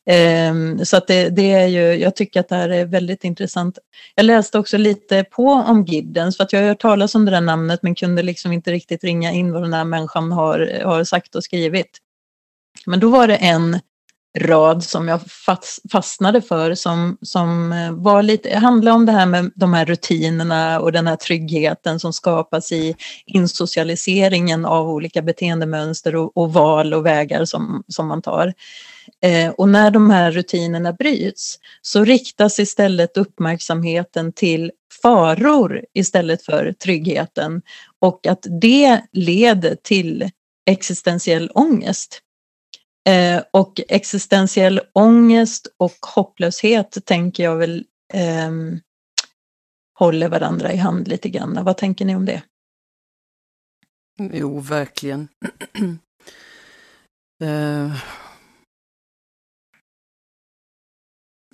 Ehm, 0.06 0.84
så 0.84 0.96
att 0.96 1.06
det, 1.06 1.28
det, 1.28 1.52
är 1.52 1.66
ju, 1.66 1.80
jag 1.80 2.16
tycker 2.16 2.40
att 2.40 2.48
det 2.48 2.56
här 2.56 2.68
är 2.68 2.84
väldigt 2.84 3.24
intressant. 3.24 3.78
Jag 4.14 4.24
läste 4.24 4.58
också 4.58 4.76
lite 4.76 5.24
på 5.24 5.46
om 5.46 5.84
Giddens 5.84 6.36
för 6.36 6.44
att 6.44 6.52
jag 6.52 6.60
har 6.60 6.68
hört 6.68 6.80
talas 6.80 7.14
om 7.14 7.24
det 7.24 7.30
där 7.30 7.40
namnet 7.40 7.82
men 7.82 7.94
kunde 7.94 8.22
liksom 8.22 8.52
inte 8.52 8.72
riktigt 8.72 9.04
ringa 9.04 9.32
in 9.32 9.52
vad 9.52 9.62
den 9.62 9.72
här 9.72 9.84
människan 9.84 10.32
har, 10.32 10.82
har 10.84 11.04
sagt 11.04 11.34
och 11.34 11.44
skrivit. 11.44 11.98
Men 12.86 13.00
då 13.00 13.08
var 13.08 13.28
det 13.28 13.36
en 13.36 13.80
rad 14.38 14.84
som 14.84 15.08
jag 15.08 15.20
fastnade 15.92 16.42
för 16.42 16.74
som, 16.74 17.18
som 17.22 17.72
eh, 17.72 17.92
var 17.92 18.22
lite, 18.22 18.56
handlade 18.58 18.94
om 18.94 19.06
det 19.06 19.12
här 19.12 19.26
med 19.26 19.52
de 19.54 19.74
här 19.74 19.84
rutinerna 19.84 20.80
och 20.80 20.92
den 20.92 21.06
här 21.06 21.16
tryggheten 21.16 22.00
som 22.00 22.12
skapas 22.12 22.72
i 22.72 22.96
insocialiseringen 23.26 24.64
av 24.64 24.90
olika 24.90 25.22
beteendemönster 25.22 26.16
och, 26.16 26.36
och 26.36 26.52
val 26.52 26.94
och 26.94 27.06
vägar 27.06 27.44
som, 27.44 27.82
som 27.88 28.08
man 28.08 28.22
tar. 28.22 28.52
Eh, 29.22 29.50
och 29.50 29.68
när 29.68 29.90
de 29.90 30.10
här 30.10 30.30
rutinerna 30.30 30.92
bryts 30.92 31.58
så 31.82 32.04
riktas 32.04 32.58
istället 32.58 33.16
uppmärksamheten 33.16 34.32
till 34.32 34.70
faror 35.02 35.84
istället 35.94 36.42
för 36.42 36.72
tryggheten 36.72 37.62
och 37.98 38.26
att 38.26 38.46
det 38.60 39.00
leder 39.12 39.76
till 39.82 40.30
existentiell 40.66 41.50
ångest. 41.54 42.22
Eh, 43.04 43.42
och 43.50 43.80
existentiell 43.88 44.80
ångest 44.92 45.66
och 45.76 45.96
hopplöshet 46.14 46.98
tänker 47.04 47.42
jag 47.42 47.56
väl 47.56 47.84
eh, 48.14 48.50
håller 49.98 50.28
varandra 50.28 50.72
i 50.72 50.76
hand 50.76 51.08
lite 51.08 51.28
grann. 51.28 51.64
Vad 51.64 51.76
tänker 51.76 52.04
ni 52.04 52.16
om 52.16 52.24
det? 52.24 52.42
Jo, 54.18 54.60
verkligen. 54.60 55.28
eh, 57.42 57.96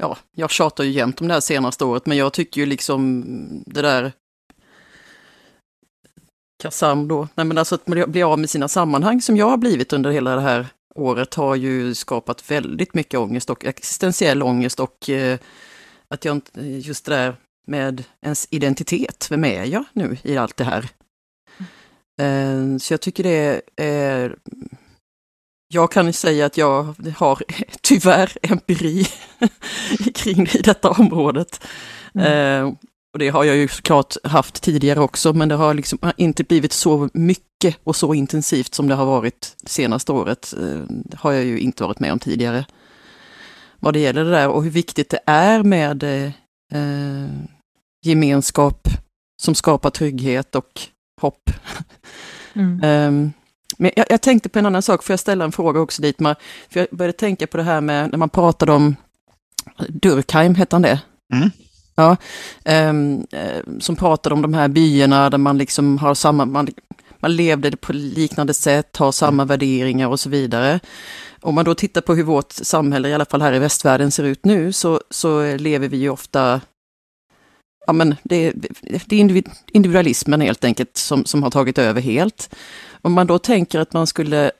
ja, 0.00 0.18
jag 0.32 0.50
tjatar 0.50 0.84
ju 0.84 0.90
jämt 0.90 1.20
om 1.20 1.28
det 1.28 1.34
här 1.34 1.40
senaste 1.40 1.84
året, 1.84 2.06
men 2.06 2.18
jag 2.18 2.32
tycker 2.32 2.60
ju 2.60 2.66
liksom 2.66 3.24
det 3.66 3.82
där 3.82 4.12
Kassam 6.62 7.08
då, 7.08 7.28
nej 7.34 7.46
men 7.46 7.58
alltså 7.58 7.74
att 7.74 7.84
bli 7.84 8.22
av 8.22 8.38
med 8.38 8.50
sina 8.50 8.68
sammanhang 8.68 9.20
som 9.20 9.36
jag 9.36 9.50
har 9.50 9.56
blivit 9.56 9.92
under 9.92 10.10
hela 10.10 10.34
det 10.34 10.40
här 10.40 10.66
året 10.98 11.34
har 11.34 11.54
ju 11.54 11.94
skapat 11.94 12.50
väldigt 12.50 12.94
mycket 12.94 13.20
ångest 13.20 13.50
och 13.50 13.64
existentiell 13.64 14.42
ångest 14.42 14.80
och 14.80 15.10
eh, 15.10 15.38
att 16.08 16.24
jag 16.24 16.36
inte, 16.36 16.60
just 16.60 17.04
det 17.04 17.14
där 17.14 17.36
med 17.66 18.04
ens 18.22 18.48
identitet, 18.50 19.26
vem 19.30 19.44
är 19.44 19.64
jag 19.64 19.84
nu 19.92 20.16
i 20.22 20.36
allt 20.36 20.56
det 20.56 20.64
här? 20.64 20.88
Eh, 22.20 22.78
så 22.78 22.92
jag 22.92 23.00
tycker 23.00 23.22
det 23.22 23.62
är 23.76 24.36
jag 25.68 25.92
kan 25.92 26.12
säga 26.12 26.46
att 26.46 26.56
jag 26.56 26.94
har 27.16 27.42
tyvärr 27.80 28.32
empiri 28.42 29.04
kring 30.14 30.44
det 30.44 30.54
i 30.54 30.62
detta 30.62 30.90
området. 30.90 31.64
Mm. 32.14 32.76
Eh, 33.08 33.12
och 33.12 33.18
det 33.18 33.28
har 33.28 33.44
jag 33.44 33.56
ju 33.56 33.68
såklart 33.68 34.14
haft 34.24 34.62
tidigare 34.62 35.00
också, 35.00 35.32
men 35.32 35.48
det 35.48 35.54
har 35.54 35.74
liksom 35.74 35.98
inte 36.16 36.44
blivit 36.44 36.72
så 36.72 37.08
mycket 37.14 37.76
och 37.84 37.96
så 37.96 38.14
intensivt 38.14 38.74
som 38.74 38.88
det 38.88 38.94
har 38.94 39.06
varit 39.06 39.56
senaste 39.66 40.12
året. 40.12 40.54
Eh, 40.62 40.82
har 41.16 41.32
jag 41.32 41.44
ju 41.44 41.58
inte 41.58 41.82
varit 41.82 42.00
med 42.00 42.12
om 42.12 42.18
tidigare. 42.18 42.66
Vad 43.80 43.94
det 43.94 44.00
gäller 44.00 44.24
det 44.24 44.30
där 44.30 44.48
och 44.48 44.64
hur 44.64 44.70
viktigt 44.70 45.10
det 45.10 45.20
är 45.26 45.62
med 45.62 46.02
eh, 46.02 47.28
gemenskap 48.04 48.88
som 49.42 49.54
skapar 49.54 49.90
trygghet 49.90 50.54
och 50.54 50.80
hopp. 51.20 51.50
Mm. 52.54 52.84
um, 52.84 53.32
Men 53.80 53.90
jag, 53.96 54.06
jag, 54.08 54.20
tänkte 54.20 54.48
på 54.48 54.58
en 54.58 54.66
annan 54.66 54.82
sak, 54.82 55.04
får 55.04 55.12
jag 55.12 55.20
ställa 55.20 55.44
en 55.44 55.52
fråga 55.52 55.80
också 55.80 56.02
dit? 56.02 56.16
För 56.16 56.36
jag 56.70 56.86
började 56.90 57.18
tänka 57.18 57.46
på 57.46 57.56
det 57.56 57.62
här 57.62 57.80
med 57.80 58.10
när 58.10 58.18
man 58.18 58.28
pratade 58.28 58.72
om 58.72 58.96
Durkheim, 59.88 60.54
hette 60.54 60.76
han 60.76 60.82
det? 60.82 61.00
Mm. 61.34 61.50
Ja, 61.98 62.16
um, 62.64 63.26
som 63.80 63.96
pratade 63.96 64.34
om 64.34 64.42
de 64.42 64.54
här 64.54 64.68
byarna 64.68 65.30
där 65.30 65.38
man 65.38 65.58
liksom 65.58 65.98
har 65.98 66.14
samma, 66.14 66.44
man, 66.44 66.68
man 67.20 67.36
levde 67.36 67.76
på 67.76 67.92
liknande 67.92 68.54
sätt, 68.54 68.96
har 68.96 69.12
samma 69.12 69.42
mm. 69.42 69.46
värderingar 69.46 70.08
och 70.08 70.20
så 70.20 70.28
vidare. 70.28 70.80
Om 71.40 71.54
man 71.54 71.64
då 71.64 71.74
tittar 71.74 72.00
på 72.00 72.14
hur 72.14 72.22
vårt 72.22 72.52
samhälle, 72.52 73.08
i 73.08 73.14
alla 73.14 73.24
fall 73.24 73.42
här 73.42 73.52
i 73.52 73.58
västvärlden, 73.58 74.10
ser 74.10 74.24
ut 74.24 74.44
nu, 74.44 74.72
så, 74.72 75.00
så 75.10 75.56
lever 75.56 75.88
vi 75.88 75.96
ju 75.96 76.10
ofta 76.10 76.60
Ja, 77.86 77.92
men 77.92 78.16
det, 78.22 78.52
det 79.06 79.16
är 79.16 79.42
individualismen 79.72 80.40
helt 80.40 80.64
enkelt 80.64 80.96
som, 80.96 81.24
som 81.24 81.42
har 81.42 81.50
tagit 81.50 81.78
över 81.78 82.00
helt. 82.00 82.54
Om 83.02 83.12
man 83.12 83.26
då 83.26 83.38
tänker 83.38 83.80
att 83.80 83.92
man 83.92 84.06
skulle 84.06 84.50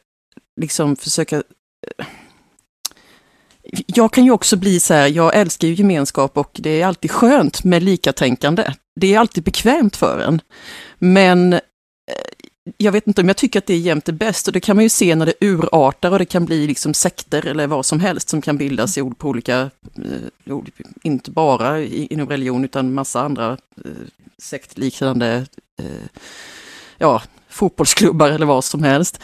liksom 0.61 0.97
försöka... 0.97 1.37
Eh, 1.37 2.07
jag 3.87 4.12
kan 4.12 4.25
ju 4.25 4.30
också 4.30 4.56
bli 4.56 4.80
så 4.80 4.94
här, 4.94 5.08
jag 5.08 5.37
älskar 5.37 5.68
ju 5.68 5.75
gemenskap 5.75 6.37
och 6.37 6.50
det 6.54 6.80
är 6.80 6.87
alltid 6.87 7.10
skönt 7.10 7.64
med 7.64 7.82
likatänkande. 7.82 8.72
Det 9.00 9.14
är 9.14 9.18
alltid 9.18 9.44
bekvämt 9.44 9.96
för 9.96 10.18
en. 10.18 10.40
Men 10.98 11.52
eh, 11.52 11.60
jag 12.76 12.92
vet 12.92 13.06
inte 13.06 13.20
om 13.20 13.28
jag 13.28 13.37
tycker 13.37 13.58
att 13.58 13.66
det 13.66 13.75
är 13.75 13.78
jämt 13.78 14.04
det 14.04 14.12
bäst 14.12 14.46
och 14.46 14.52
det 14.52 14.60
kan 14.60 14.76
man 14.76 14.82
ju 14.82 14.88
se 14.88 15.14
när 15.14 15.26
det 15.26 15.34
urartar 15.40 16.10
och 16.10 16.18
det 16.18 16.25
kan 16.25 16.44
bli 16.44 16.66
liksom 16.66 16.94
sekter 16.94 17.46
eller 17.46 17.66
vad 17.66 17.87
som 17.87 18.00
helst 18.00 18.28
som 18.28 18.42
kan 18.42 18.56
bildas 18.58 18.98
på 19.18 19.28
olika, 19.28 19.70
eh, 19.96 20.54
inte 21.02 21.30
bara 21.30 21.82
inom 21.82 22.28
religion 22.28 22.64
utan 22.64 22.94
massa 22.94 23.20
andra 23.20 23.52
eh, 23.84 23.90
sektliknande 24.38 25.46
ja, 26.98 27.22
fotbollsklubbar 27.48 28.28
eller 28.28 28.46
vad 28.46 28.64
som 28.64 28.82
helst, 28.82 29.20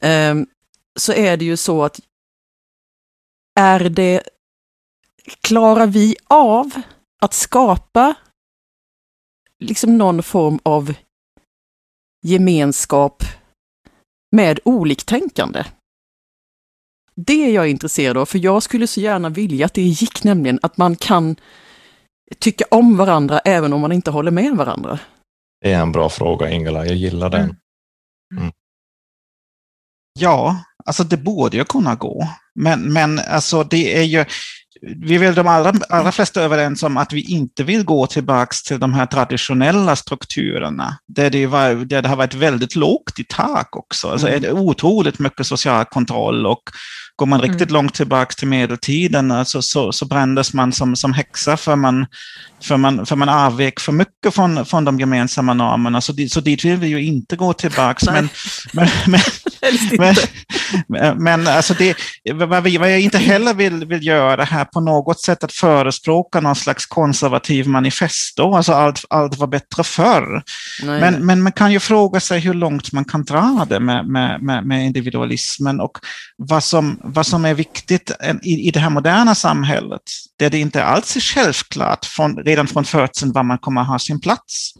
ehm, 0.00 0.46
så 0.96 1.12
är 1.12 1.36
det 1.36 1.44
ju 1.44 1.56
så 1.56 1.84
att 1.84 2.00
är 3.54 3.80
det, 3.80 4.22
klarar 5.40 5.86
vi 5.86 6.16
av 6.28 6.70
att 7.22 7.34
skapa 7.34 8.14
liksom 9.58 9.98
någon 9.98 10.22
form 10.22 10.58
av 10.62 10.94
gemenskap 12.22 13.22
med 14.32 14.60
oliktänkande? 14.64 15.64
Det 17.14 17.46
är 17.46 17.52
jag 17.52 17.68
intresserad 17.68 18.16
av, 18.16 18.26
för 18.26 18.38
jag 18.38 18.62
skulle 18.62 18.86
så 18.86 19.00
gärna 19.00 19.28
vilja 19.28 19.66
att 19.66 19.74
det 19.74 19.82
gick 19.82 20.24
nämligen 20.24 20.58
att 20.62 20.76
man 20.76 20.96
kan 20.96 21.36
tycka 22.38 22.64
om 22.70 22.96
varandra 22.96 23.38
även 23.38 23.72
om 23.72 23.80
man 23.80 23.92
inte 23.92 24.10
håller 24.10 24.30
med 24.30 24.56
varandra. 24.56 24.98
Det 25.60 25.72
är 25.72 25.80
en 25.80 25.92
bra 25.92 26.08
fråga 26.08 26.50
Ingela, 26.50 26.86
jag 26.86 26.96
gillar 26.96 27.30
den. 27.30 27.56
Mm. 28.36 28.52
Ja, 30.18 30.64
alltså 30.84 31.04
det 31.04 31.16
borde 31.16 31.56
ju 31.56 31.64
kunna 31.64 31.94
gå. 31.94 32.28
Men, 32.54 32.92
men 32.92 33.18
alltså 33.18 33.64
det 33.64 33.98
är 33.98 34.02
ju, 34.02 34.24
vi 34.96 35.14
är 35.14 35.18
väl 35.18 35.34
de 35.34 35.48
allra, 35.48 35.72
allra 35.88 36.12
flesta 36.12 36.42
överens 36.42 36.82
om 36.82 36.96
att 36.96 37.12
vi 37.12 37.20
inte 37.20 37.62
vill 37.64 37.84
gå 37.84 38.06
tillbaks 38.06 38.62
till 38.62 38.80
de 38.80 38.94
här 38.94 39.06
traditionella 39.06 39.96
strukturerna, 39.96 40.98
där 41.06 41.30
det, 41.30 41.46
var, 41.46 41.74
där 41.74 42.02
det 42.02 42.08
har 42.08 42.16
varit 42.16 42.34
väldigt 42.34 42.76
lågt 42.76 43.18
i 43.18 43.24
tak 43.28 43.76
också. 43.76 44.08
Alltså 44.10 44.26
mm. 44.28 44.36
är 44.36 44.40
det 44.40 44.52
otroligt 44.52 45.18
mycket 45.18 45.46
social 45.46 45.84
kontroll 45.84 46.46
och 46.46 46.62
går 47.16 47.26
man 47.26 47.40
riktigt 47.40 47.70
mm. 47.70 47.72
långt 47.72 47.94
tillbaks 47.94 48.36
till 48.36 48.48
medeltiden 48.48 49.30
alltså, 49.30 49.62
så, 49.62 49.92
så 49.92 50.06
brändes 50.06 50.54
man 50.54 50.72
som, 50.72 50.96
som 50.96 51.12
häxa 51.12 51.56
för 51.56 51.76
man, 51.76 52.06
för, 52.62 52.76
man, 52.76 53.06
för 53.06 53.16
man 53.16 53.28
avvek 53.28 53.80
för 53.80 53.92
mycket 53.92 54.34
från, 54.34 54.66
från 54.66 54.84
de 54.84 55.00
gemensamma 55.00 55.54
normerna. 55.54 56.00
Så, 56.00 56.12
dit, 56.12 56.32
så 56.32 56.40
dit 56.40 56.64
vill 56.64 56.76
vi 56.76 56.86
ju 56.86 57.04
inte 57.04 57.36
gå 57.36 57.52
tillbaks. 57.52 58.06
Men, 58.06 58.28
men, 58.72 58.88
men, 59.06 59.20
men, 60.88 61.22
men, 61.22 61.46
alltså 61.46 61.74
det, 61.74 61.96
vad, 62.32 62.62
vi, 62.62 62.76
vad 62.78 62.92
jag 62.92 63.00
inte 63.00 63.18
heller 63.18 63.54
vill, 63.54 63.84
vill 63.84 64.06
göra 64.06 64.44
här 64.44 64.64
på 64.64 64.80
något 64.80 65.20
sätt 65.20 65.44
att 65.44 65.52
förespråka 65.52 66.40
någon 66.40 66.56
slags 66.56 66.86
konservativ 66.86 67.68
manifesto, 67.68 68.54
alltså 68.54 68.72
allt, 68.72 69.04
allt 69.10 69.38
var 69.38 69.46
bättre 69.46 69.84
förr. 69.84 70.42
Nej, 70.82 71.00
men, 71.00 71.26
men 71.26 71.42
man 71.42 71.52
kan 71.52 71.72
ju 71.72 71.80
fråga 71.80 72.20
sig 72.20 72.40
hur 72.40 72.54
långt 72.54 72.92
man 72.92 73.04
kan 73.04 73.24
dra 73.24 73.66
det 73.68 73.80
med, 73.80 74.06
med, 74.06 74.42
med, 74.42 74.66
med 74.66 74.86
individualismen 74.86 75.80
och 75.80 75.98
vad 76.36 76.64
som, 76.64 77.00
vad 77.04 77.26
som 77.26 77.44
är 77.44 77.54
viktigt 77.54 78.10
i, 78.42 78.68
i 78.68 78.70
det 78.70 78.80
här 78.80 78.90
moderna 78.90 79.34
samhället, 79.34 80.02
där 80.38 80.50
det 80.50 80.58
inte 80.58 80.84
alls 80.84 81.16
är 81.16 81.20
självklart 81.20 82.04
från, 82.04 82.36
redan 82.36 82.66
från 82.66 82.84
födseln 82.84 83.32
var 83.32 83.42
man 83.42 83.58
kommer 83.58 83.80
att 83.80 83.88
ha 83.88 83.98
sin 83.98 84.20
plats 84.20 84.72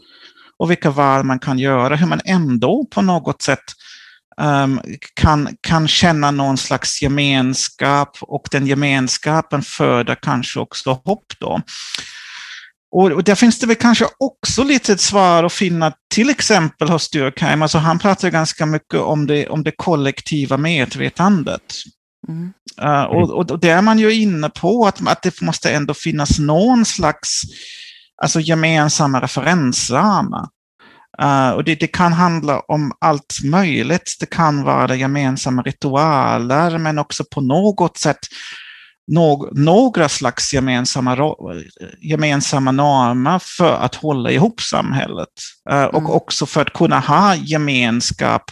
och 0.58 0.70
vilka 0.70 0.90
val 0.90 1.24
man 1.24 1.38
kan 1.38 1.58
göra, 1.58 1.96
hur 1.96 2.06
man 2.06 2.20
ändå 2.24 2.86
på 2.90 3.02
något 3.02 3.42
sätt 3.42 3.64
um, 4.40 4.80
kan, 5.14 5.56
kan 5.60 5.88
känna 5.88 6.30
någon 6.30 6.58
slags 6.58 7.02
gemenskap 7.02 8.18
och 8.20 8.48
den 8.50 8.66
gemenskapen 8.66 9.62
föder 9.62 10.16
kanske 10.22 10.60
också 10.60 10.90
hopp 11.04 11.32
då. 11.40 11.60
Och, 12.96 13.10
och 13.12 13.24
där 13.24 13.34
finns 13.34 13.58
det 13.58 13.66
väl 13.66 13.76
kanske 13.76 14.06
också 14.18 14.64
lite 14.64 14.92
ett 14.92 15.00
svar 15.00 15.44
att 15.44 15.52
finna, 15.52 15.92
till 16.14 16.30
exempel 16.30 16.88
hos 16.88 17.10
Durkheim. 17.10 17.62
Alltså 17.62 17.78
han 17.78 17.98
pratar 17.98 18.30
ganska 18.30 18.66
mycket 18.66 19.00
om 19.00 19.26
det, 19.26 19.48
om 19.48 19.64
det 19.64 19.72
kollektiva 19.76 20.56
medvetandet. 20.56 21.74
Mm. 22.28 22.52
Uh, 22.82 23.02
och, 23.02 23.30
och, 23.30 23.50
och 23.50 23.60
det 23.60 23.70
är 23.70 23.82
man 23.82 23.98
ju 23.98 24.12
inne 24.12 24.50
på, 24.50 24.86
att, 24.86 25.08
att 25.08 25.22
det 25.22 25.40
måste 25.40 25.70
ändå 25.70 25.94
finnas 25.94 26.38
någon 26.38 26.84
slags 26.84 27.40
alltså 28.22 28.40
gemensamma 28.40 29.20
referensramar. 29.20 30.48
Uh, 31.22 31.50
och 31.50 31.64
det, 31.64 31.74
det, 31.74 31.86
kan 31.86 32.12
handla 32.12 32.60
om 32.60 32.92
allt 33.00 33.38
möjligt. 33.44 34.16
Det 34.20 34.26
kan 34.26 34.62
vara 34.62 34.94
gemensamma 34.94 35.62
ritualer, 35.62 36.78
men 36.78 36.98
också 36.98 37.24
på 37.24 37.40
något 37.40 37.96
sätt 37.96 38.18
no 39.06 39.50
några 39.52 40.08
slags 40.08 40.54
gemensamma, 40.54 41.34
gemensamma 42.00 42.72
normer 42.72 43.38
för 43.38 43.76
att 43.76 43.94
hålla 43.94 44.30
ihop 44.30 44.60
samhället. 44.60 45.28
Uh, 45.70 45.76
mm. 45.76 45.94
Och 45.94 46.16
också 46.16 46.46
för 46.46 46.60
att 46.60 46.72
kunna 46.72 47.00
ha 47.00 47.34
gemenskap, 47.34 48.42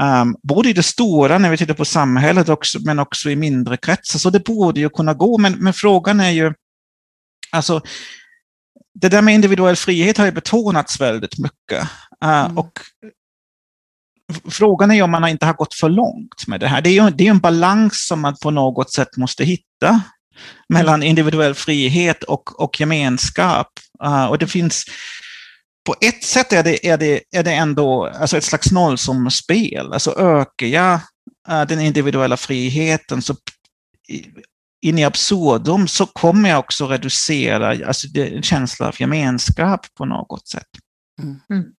um, 0.00 0.36
både 0.42 0.68
i 0.68 0.72
det 0.72 0.82
stora, 0.82 1.38
när 1.38 1.50
vi 1.50 1.56
tittar 1.56 1.74
på 1.74 1.84
samhället, 1.84 2.48
också, 2.48 2.78
men 2.84 2.98
också 2.98 3.30
i 3.30 3.36
mindre 3.36 3.76
kretsar. 3.76 4.18
Så 4.18 4.30
det 4.30 4.44
borde 4.44 4.80
ju 4.80 4.88
kunna 4.88 5.14
gå, 5.14 5.38
men, 5.38 5.52
men 5.52 5.72
frågan 5.72 6.20
är 6.20 6.30
ju, 6.30 6.52
alltså, 7.50 7.80
det 8.94 9.08
där 9.08 9.22
med 9.22 9.34
individuell 9.34 9.76
frihet 9.76 10.18
har 10.18 10.24
ju 10.24 10.32
betonats 10.32 11.00
väldigt 11.00 11.38
mycket. 11.38 11.88
Uh, 12.24 12.30
mm. 12.30 12.58
Och 12.58 12.80
frågan 14.50 14.90
är 14.90 15.02
om 15.02 15.10
man 15.10 15.28
inte 15.28 15.46
har 15.46 15.54
gått 15.54 15.74
för 15.74 15.88
långt 15.88 16.46
med 16.46 16.60
det 16.60 16.68
här. 16.68 16.80
Det 16.80 16.90
är 16.90 17.04
ju 17.04 17.10
det 17.10 17.26
är 17.26 17.30
en 17.30 17.38
balans 17.38 18.06
som 18.06 18.20
man 18.20 18.36
på 18.42 18.50
något 18.50 18.92
sätt 18.92 19.16
måste 19.16 19.44
hitta 19.44 20.02
mellan 20.68 21.02
individuell 21.02 21.54
frihet 21.54 22.22
och, 22.22 22.60
och 22.60 22.80
gemenskap. 22.80 23.68
Uh, 24.04 24.24
och 24.24 24.38
det 24.38 24.46
finns, 24.46 24.84
på 25.86 25.94
ett 26.00 26.24
sätt 26.24 26.52
är 26.52 26.62
det, 26.62 26.86
är 26.86 26.98
det, 26.98 27.20
är 27.30 27.42
det 27.42 27.52
ändå 27.52 28.06
alltså 28.06 28.36
ett 28.36 28.44
slags 28.44 28.72
nollsummespel. 28.72 29.92
Alltså 29.92 30.18
ökar 30.18 30.66
jag 30.66 30.94
uh, 31.50 31.62
den 31.68 31.80
individuella 31.80 32.36
friheten 32.36 33.22
så 33.22 33.34
in 34.82 34.98
i 34.98 35.04
absurdum 35.04 35.88
så 35.88 36.06
kommer 36.06 36.48
jag 36.48 36.58
också 36.58 36.86
reducera 36.86 37.86
alltså 37.86 38.18
en 38.18 38.42
känsla 38.42 38.88
av 38.88 38.94
gemenskap 39.00 39.86
på 39.94 40.04
något 40.04 40.48
sätt. 40.48 40.68
Mm. 41.22 41.40
mm. 41.50 41.72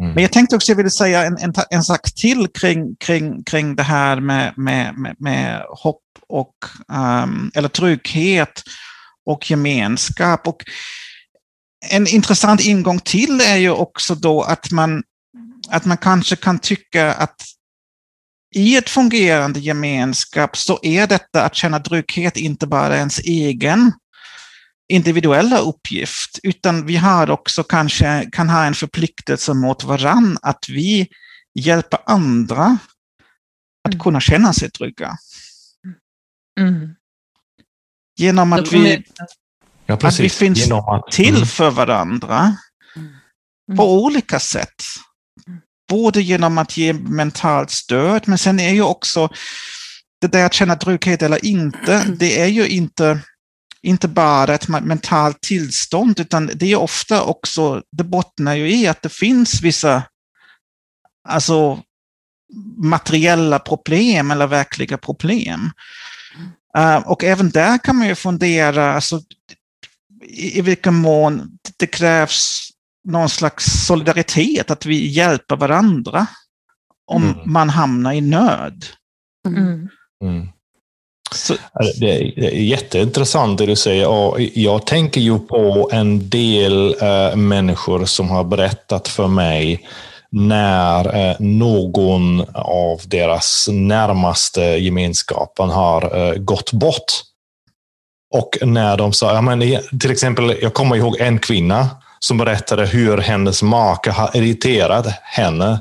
Mm. 0.00 0.14
Men 0.14 0.22
jag 0.22 0.32
tänkte 0.32 0.56
också, 0.56 0.72
jag 0.72 0.76
ville 0.76 0.90
säga 0.90 1.24
en, 1.24 1.38
en, 1.38 1.54
en 1.70 1.82
sak 1.82 2.14
till 2.14 2.48
kring, 2.48 2.96
kring, 2.96 3.44
kring 3.44 3.76
det 3.76 3.82
här 3.82 4.20
med, 4.20 4.52
med, 4.56 4.98
med, 4.98 5.16
med 5.18 5.62
hopp 5.68 6.02
och, 6.28 6.54
um, 6.92 7.50
eller 7.54 7.68
trygghet 7.68 8.62
och 9.26 9.50
gemenskap. 9.50 10.46
Och 10.46 10.64
en 11.90 12.06
intressant 12.06 12.60
ingång 12.60 12.98
till 12.98 13.40
är 13.40 13.56
ju 13.56 13.70
också 13.70 14.14
då 14.14 14.42
att 14.42 14.70
man, 14.70 15.02
att 15.70 15.84
man 15.84 15.96
kanske 15.96 16.36
kan 16.36 16.58
tycka 16.58 17.12
att 17.12 17.42
i 18.54 18.76
ett 18.76 18.90
fungerande 18.90 19.60
gemenskap 19.60 20.56
så 20.56 20.78
är 20.82 21.06
detta 21.06 21.44
att 21.44 21.54
känna 21.54 21.80
trygghet 21.80 22.36
inte 22.36 22.66
bara 22.66 22.96
ens 22.96 23.18
egen 23.18 23.92
individuella 24.88 25.58
uppgift, 25.58 26.38
utan 26.42 26.86
vi 26.86 26.96
har 26.96 27.30
också 27.30 27.62
kanske 27.62 28.28
kan 28.32 28.48
ha 28.48 28.64
en 28.64 28.74
förpliktelse 28.74 29.54
mot 29.54 29.84
varann 29.84 30.38
att 30.42 30.64
vi 30.68 31.08
hjälper 31.54 31.98
andra 32.06 32.78
att 33.84 33.94
mm. 33.94 34.00
kunna 34.00 34.20
känna 34.20 34.52
sig 34.52 34.70
trygga. 34.70 35.16
Mm. 36.60 36.94
Genom 38.18 38.52
att 38.52 38.72
vi, 38.72 39.04
ja, 39.86 39.98
att 40.02 40.20
vi 40.20 40.28
finns 40.28 40.70
att, 40.70 41.12
till 41.12 41.36
mm. 41.36 41.46
för 41.46 41.70
varandra 41.70 42.56
mm. 42.96 43.76
på 43.76 44.02
olika 44.04 44.40
sätt. 44.40 44.82
Både 45.90 46.22
genom 46.22 46.58
att 46.58 46.76
ge 46.76 46.92
mentalt 46.92 47.70
stöd, 47.70 48.22
men 48.26 48.38
sen 48.38 48.60
är 48.60 48.72
ju 48.72 48.82
också 48.82 49.28
det 50.20 50.26
där 50.26 50.46
att 50.46 50.54
känna 50.54 50.76
trygghet 50.76 51.22
eller 51.22 51.44
inte, 51.44 52.04
det 52.18 52.40
är 52.40 52.46
ju 52.46 52.68
inte 52.68 53.20
inte 53.82 54.08
bara 54.08 54.54
ett 54.54 54.68
mentalt 54.68 55.40
tillstånd, 55.40 56.20
utan 56.20 56.50
det 56.54 56.72
är 56.72 56.76
ofta 56.76 57.22
också, 57.22 57.82
det 57.92 58.04
bottnar 58.04 58.54
ju 58.54 58.74
i 58.74 58.86
att 58.86 59.02
det 59.02 59.08
finns 59.12 59.62
vissa 59.62 60.02
alltså, 61.28 61.82
materiella 62.76 63.58
problem 63.58 64.30
eller 64.30 64.46
verkliga 64.46 64.98
problem. 64.98 65.70
Uh, 66.78 66.96
och 66.96 67.24
även 67.24 67.50
där 67.50 67.78
kan 67.78 67.96
man 67.96 68.08
ju 68.08 68.14
fundera 68.14 68.94
alltså, 68.94 69.20
i 70.28 70.60
vilken 70.60 70.94
mån 70.94 71.58
det 71.76 71.86
krävs 71.86 72.69
någon 73.04 73.28
slags 73.28 73.86
solidaritet, 73.86 74.70
att 74.70 74.86
vi 74.86 75.06
hjälper 75.06 75.56
varandra 75.56 76.26
om 77.06 77.22
mm. 77.22 77.36
man 77.44 77.70
hamnar 77.70 78.12
i 78.12 78.20
nöd. 78.20 78.84
Mm. 79.48 79.88
Mm. 80.24 80.48
Så... 81.34 81.54
Det 82.00 82.10
är 82.10 82.50
jätteintressant 82.50 83.58
det 83.58 83.66
du 83.66 83.76
säger. 83.76 84.08
Och 84.08 84.40
jag 84.40 84.86
tänker 84.86 85.20
ju 85.20 85.38
på 85.38 85.90
en 85.92 86.28
del 86.28 86.96
äh, 87.00 87.36
människor 87.36 88.04
som 88.04 88.30
har 88.30 88.44
berättat 88.44 89.08
för 89.08 89.28
mig 89.28 89.88
när 90.30 91.30
äh, 91.30 91.36
någon 91.38 92.44
av 92.54 93.00
deras 93.06 93.68
närmaste 93.72 94.60
gemenskapen 94.60 95.70
har 95.70 96.26
äh, 96.26 96.34
gått 96.34 96.72
bort. 96.72 97.22
Och 98.34 98.58
när 98.62 98.96
de 98.96 99.12
sa, 99.12 99.34
ja, 99.34 99.40
men, 99.40 99.60
till 100.00 100.10
exempel, 100.10 100.56
jag 100.62 100.74
kommer 100.74 100.96
ihåg 100.96 101.16
en 101.20 101.38
kvinna 101.38 101.88
som 102.24 102.38
berättade 102.38 102.86
hur 102.86 103.18
hennes 103.18 103.62
make 103.62 104.10
har 104.10 104.36
irriterat 104.36 105.06
henne 105.22 105.78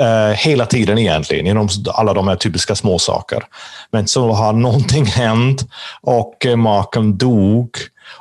eh, 0.00 0.36
hela 0.36 0.66
tiden 0.66 0.98
egentligen, 0.98 1.46
genom 1.46 1.68
alla 1.94 2.14
de 2.14 2.28
här 2.28 2.36
typiska 2.36 2.74
småsaker. 2.74 3.44
Men 3.90 4.06
så 4.06 4.32
har 4.32 4.52
någonting 4.52 5.04
hänt 5.04 5.66
och 6.02 6.46
eh, 6.46 6.56
maken 6.56 7.18
dog 7.18 7.70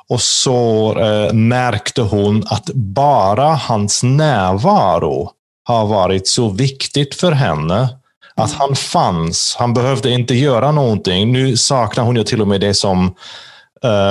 och 0.10 0.22
så 0.22 0.94
eh, 1.00 1.34
märkte 1.34 2.02
hon 2.02 2.44
att 2.48 2.70
bara 2.74 3.46
hans 3.46 4.04
närvaro 4.04 5.32
har 5.64 5.86
varit 5.86 6.28
så 6.28 6.50
viktigt 6.50 7.16
för 7.16 7.32
henne. 7.32 7.90
Att 8.36 8.50
mm. 8.50 8.60
han 8.60 8.76
fanns, 8.76 9.56
han 9.60 9.74
behövde 9.74 10.10
inte 10.10 10.36
göra 10.36 10.72
någonting. 10.72 11.32
Nu 11.32 11.58
saknar 11.58 12.04
hon 12.04 12.16
ju 12.16 12.24
till 12.24 12.42
och 12.42 12.48
med 12.48 12.62
det 12.62 12.74
som 12.74 13.16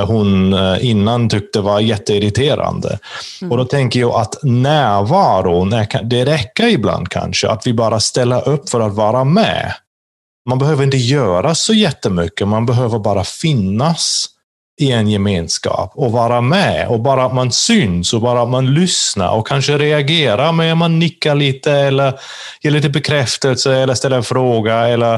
hon 0.07 0.53
eh, 0.53 0.87
innan 0.87 1.29
tyckte 1.29 1.61
var 1.61 1.81
jätteirriterande. 1.81 2.99
Mm. 3.43 3.53
Och 3.53 3.59
då 3.59 3.65
tänker 3.65 4.01
jag 4.01 4.15
att 4.15 4.35
närvaron, 4.43 5.71
det 6.03 6.25
räcker 6.25 6.67
ibland 6.67 7.09
kanske, 7.09 7.49
att 7.49 7.67
vi 7.67 7.73
bara 7.73 8.01
ställer 8.01 8.49
upp 8.49 8.69
för 8.69 8.81
att 8.81 8.95
vara 8.95 9.25
med. 9.25 9.75
Man 10.49 10.59
behöver 10.59 10.85
inte 10.85 10.97
göra 10.97 11.55
så 11.55 11.75
jättemycket, 11.75 12.49
man 12.49 12.67
behöver 12.67 12.99
bara 12.99 13.25
finnas 13.25 14.29
i 14.81 14.93
en 14.93 15.09
gemenskap 15.09 15.93
och 15.95 16.13
vara 16.13 16.41
med. 16.41 16.89
Och 16.89 17.01
bara 17.01 17.25
att 17.25 17.35
man 17.35 17.53
syns 17.53 18.15
och 18.15 18.21
bara 18.21 18.43
att 18.43 18.49
man 18.49 18.75
lyssnar 18.75 19.31
och 19.31 19.47
kanske 19.47 19.79
reagerar 19.79 20.53
med 20.53 20.73
att 20.73 20.79
man 20.79 20.99
nickar 20.99 21.35
lite 21.35 21.73
eller 21.73 22.21
ger 22.61 22.71
lite 22.71 22.89
bekräftelse 22.89 23.77
eller 23.77 23.95
ställer 23.95 24.17
en 24.17 24.23
fråga. 24.23 24.89
Eller, 24.89 25.15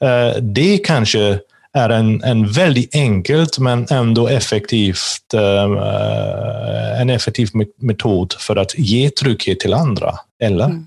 eh, 0.00 0.36
det 0.40 0.78
kanske 0.78 1.38
är 1.72 1.90
en, 1.90 2.22
en 2.22 2.52
väldigt 2.52 2.94
enkelt 2.94 3.58
men 3.58 3.86
ändå 3.90 4.28
effektivt, 4.28 5.34
uh, 5.34 7.00
en 7.00 7.10
effektiv 7.10 7.48
metod 7.76 8.32
för 8.32 8.56
att 8.56 8.78
ge 8.78 9.10
trygghet 9.10 9.60
till 9.60 9.74
andra. 9.74 10.14
Eller? 10.42 10.64
Mm. 10.64 10.86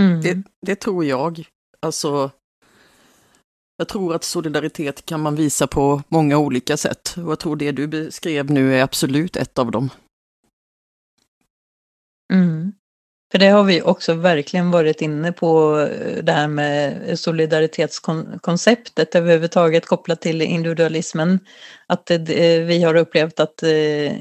Mm. 0.00 0.22
Det, 0.22 0.42
det, 0.66 0.76
tror 0.76 1.04
jag. 1.04 1.44
Alltså, 1.80 2.30
jag 3.76 3.88
tror 3.88 4.14
att 4.14 4.24
solidaritet 4.24 5.06
kan 5.06 5.20
man 5.20 5.36
visa 5.36 5.66
på 5.66 6.02
många 6.08 6.38
olika 6.38 6.76
sätt. 6.76 7.14
Och 7.16 7.30
jag 7.30 7.38
tror 7.38 7.56
det 7.56 7.72
du 7.72 7.86
beskrev 7.86 8.50
nu 8.50 8.76
är 8.76 8.82
absolut 8.82 9.36
ett 9.36 9.58
av 9.58 9.70
dem. 9.70 9.90
Mm. 12.32 12.72
För 13.34 13.38
det 13.38 13.48
har 13.48 13.64
vi 13.64 13.82
också 13.82 14.14
verkligen 14.14 14.70
varit 14.70 15.00
inne 15.00 15.32
på, 15.32 15.80
eh, 15.80 16.22
det 16.24 16.32
här 16.32 16.48
med 16.48 17.18
solidaritetskonceptet 17.18 19.14
överhuvudtaget 19.14 19.86
kopplat 19.86 20.20
till 20.20 20.42
individualismen. 20.42 21.38
Att 21.86 22.06
det, 22.06 22.60
vi 22.60 22.82
har 22.82 22.94
upplevt 22.94 23.40
att 23.40 23.62
eh, 23.62 24.12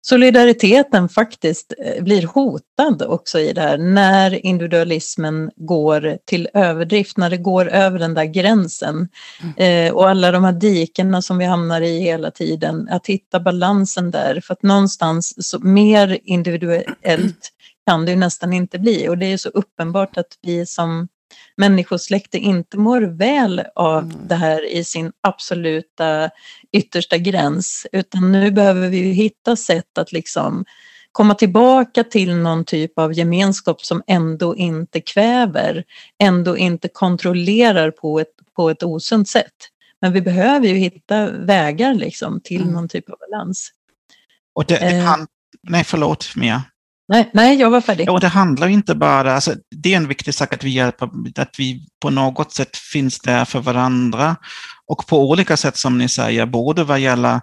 solidariteten 0.00 1.08
faktiskt 1.08 1.72
eh, 1.78 2.04
blir 2.04 2.26
hotad 2.26 3.02
också 3.02 3.38
i 3.38 3.52
det 3.52 3.60
här 3.60 3.78
när 3.78 4.46
individualismen 4.46 5.50
går 5.56 6.18
till 6.24 6.48
överdrift, 6.54 7.16
när 7.16 7.30
det 7.30 7.36
går 7.36 7.68
över 7.68 7.98
den 7.98 8.14
där 8.14 8.24
gränsen. 8.24 9.08
Mm. 9.42 9.88
Eh, 9.88 9.94
och 9.94 10.08
alla 10.08 10.30
de 10.30 10.44
här 10.44 10.52
dikena 10.52 11.22
som 11.22 11.38
vi 11.38 11.44
hamnar 11.44 11.80
i 11.80 12.00
hela 12.00 12.30
tiden, 12.30 12.88
att 12.90 13.06
hitta 13.06 13.40
balansen 13.40 14.10
där 14.10 14.40
för 14.40 14.52
att 14.52 14.62
någonstans 14.62 15.48
så 15.48 15.58
mer 15.58 16.18
individuellt 16.24 17.52
kan 17.86 18.04
det 18.04 18.10
ju 18.10 18.16
nästan 18.16 18.52
inte 18.52 18.78
bli 18.78 19.08
och 19.08 19.18
det 19.18 19.26
är 19.26 19.36
så 19.36 19.48
uppenbart 19.48 20.16
att 20.16 20.38
vi 20.42 20.66
som 20.66 21.08
människosläkte 21.56 22.38
inte 22.38 22.78
mår 22.78 23.00
väl 23.00 23.62
av 23.74 24.04
mm. 24.04 24.16
det 24.28 24.34
här 24.34 24.72
i 24.72 24.84
sin 24.84 25.12
absoluta 25.20 26.30
yttersta 26.72 27.18
gräns, 27.18 27.86
utan 27.92 28.32
nu 28.32 28.50
behöver 28.50 28.88
vi 28.88 28.98
hitta 28.98 29.56
sätt 29.56 29.98
att 29.98 30.12
liksom 30.12 30.64
komma 31.12 31.34
tillbaka 31.34 32.04
till 32.04 32.36
någon 32.36 32.64
typ 32.64 32.98
av 32.98 33.12
gemenskap 33.12 33.84
som 33.84 34.02
ändå 34.06 34.56
inte 34.56 35.00
kväver, 35.00 35.84
ändå 36.22 36.56
inte 36.56 36.88
kontrollerar 36.88 37.90
på 37.90 38.20
ett, 38.20 38.32
på 38.56 38.70
ett 38.70 38.82
osunt 38.82 39.28
sätt. 39.28 39.54
Men 40.00 40.12
vi 40.12 40.20
behöver 40.20 40.68
ju 40.68 40.74
hitta 40.74 41.30
vägar 41.30 41.94
liksom 41.94 42.40
till 42.44 42.62
mm. 42.62 42.74
någon 42.74 42.88
typ 42.88 43.10
av 43.10 43.16
balans. 43.18 43.70
Och 44.54 44.64
det, 44.64 44.74
det 44.74 44.90
kan, 44.90 45.20
eh. 45.20 45.26
nej 45.62 45.84
förlåt 45.84 46.36
Mia. 46.36 46.62
Nej, 47.08 47.30
nej, 47.34 47.60
jag 47.60 47.70
var 47.70 47.80
färdig. 47.80 48.10
Och 48.10 48.20
det 48.20 48.28
handlar 48.28 48.68
inte 48.68 48.94
bara, 48.94 49.34
alltså, 49.34 49.54
det 49.76 49.92
är 49.92 49.96
en 49.96 50.08
viktig 50.08 50.34
sak 50.34 50.54
att 50.54 50.64
vi 50.64 50.70
hjälper, 50.70 51.10
att 51.36 51.54
vi 51.58 51.86
på 52.00 52.10
något 52.10 52.52
sätt 52.52 52.76
finns 52.76 53.18
där 53.18 53.44
för 53.44 53.60
varandra 53.60 54.36
och 54.86 55.06
på 55.06 55.30
olika 55.30 55.56
sätt 55.56 55.76
som 55.76 55.98
ni 55.98 56.08
säger, 56.08 56.46
både 56.46 56.84
vad 56.84 57.00
gäller 57.00 57.34
eh, 57.34 57.40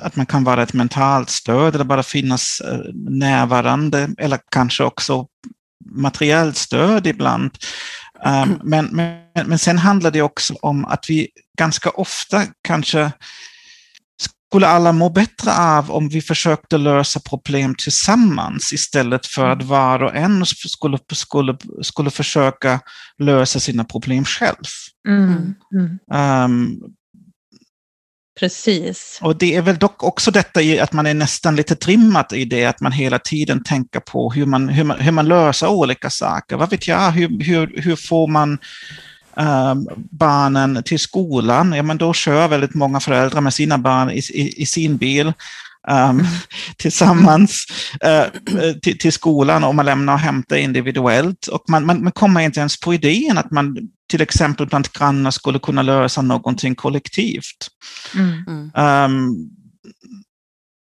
att 0.00 0.16
man 0.16 0.26
kan 0.26 0.44
vara 0.44 0.62
ett 0.62 0.72
mentalt 0.72 1.30
stöd 1.30 1.74
eller 1.74 1.84
bara 1.84 2.02
finnas 2.02 2.60
eh, 2.60 2.78
närvarande 3.10 4.08
eller 4.18 4.38
kanske 4.50 4.84
också 4.84 5.26
materiellt 5.90 6.56
stöd 6.56 7.06
ibland. 7.06 7.50
Eh, 8.24 8.46
men, 8.62 8.86
men, 8.86 9.20
men 9.46 9.58
sen 9.58 9.78
handlar 9.78 10.10
det 10.10 10.22
också 10.22 10.54
om 10.62 10.84
att 10.84 11.04
vi 11.08 11.28
ganska 11.58 11.90
ofta 11.90 12.42
kanske 12.62 13.12
skulle 14.48 14.66
alla 14.66 14.92
må 14.92 15.08
bättre 15.08 15.52
av 15.56 15.90
om 15.90 16.08
vi 16.08 16.22
försökte 16.22 16.78
lösa 16.78 17.20
problem 17.20 17.74
tillsammans 17.78 18.72
istället 18.72 19.26
för 19.26 19.50
att 19.50 19.62
var 19.62 20.02
och 20.02 20.16
en 20.16 20.46
skulle, 20.46 20.98
skulle, 21.12 21.56
skulle 21.82 22.10
försöka 22.10 22.80
lösa 23.18 23.60
sina 23.60 23.84
problem 23.84 24.24
själv. 24.24 24.64
Mm. 25.08 25.54
Mm. 25.74 26.44
Um, 26.44 26.80
Precis. 28.40 29.18
Och 29.22 29.36
det 29.36 29.56
är 29.56 29.62
väl 29.62 29.78
dock 29.78 30.02
också 30.02 30.30
detta 30.30 30.62
i 30.62 30.80
att 30.80 30.92
man 30.92 31.06
är 31.06 31.14
nästan 31.14 31.56
lite 31.56 31.76
trimmat 31.76 32.32
i 32.32 32.44
det, 32.44 32.64
att 32.64 32.80
man 32.80 32.92
hela 32.92 33.18
tiden 33.18 33.64
tänker 33.64 34.00
på 34.00 34.32
hur 34.32 34.46
man, 34.46 34.68
hur 34.68 34.84
man, 34.84 35.00
hur 35.00 35.12
man 35.12 35.28
löser 35.28 35.66
olika 35.68 36.10
saker. 36.10 36.56
Vad 36.56 36.70
vet 36.70 36.88
jag, 36.88 37.10
hur, 37.10 37.44
hur, 37.44 37.82
hur 37.82 37.96
får 37.96 38.26
man 38.26 38.58
barnen 40.10 40.82
till 40.82 40.98
skolan, 40.98 41.72
ja 41.72 41.82
men 41.82 41.98
då 41.98 42.12
kör 42.12 42.48
väldigt 42.48 42.74
många 42.74 43.00
föräldrar 43.00 43.40
med 43.40 43.54
sina 43.54 43.78
barn 43.78 44.10
i, 44.10 44.18
i, 44.18 44.62
i 44.62 44.66
sin 44.66 44.96
bil 44.96 45.32
um, 45.88 46.26
tillsammans 46.76 47.66
uh, 48.04 48.40
till, 48.82 48.98
till, 48.98 49.12
skolan 49.12 49.64
och 49.64 49.74
man 49.74 49.86
lämnar 49.86 50.12
och 50.12 50.18
hämtar 50.18 50.56
individuellt. 50.56 51.46
Och 51.46 51.64
man, 51.68 51.86
man, 51.86 52.02
man 52.02 52.12
kommer 52.12 52.40
inte 52.40 52.60
ens 52.60 52.80
på 52.80 52.94
idén 52.94 53.38
att 53.38 53.50
man 53.50 53.76
till 54.08 54.20
exempel 54.20 54.66
bland 54.66 54.92
grannar 54.92 55.30
skulle 55.30 55.58
kunna 55.58 55.82
lösa 55.82 56.22
någonting 56.22 56.74
kollektivt. 56.74 57.68
Mm. 58.14 58.70
Um, 58.74 59.50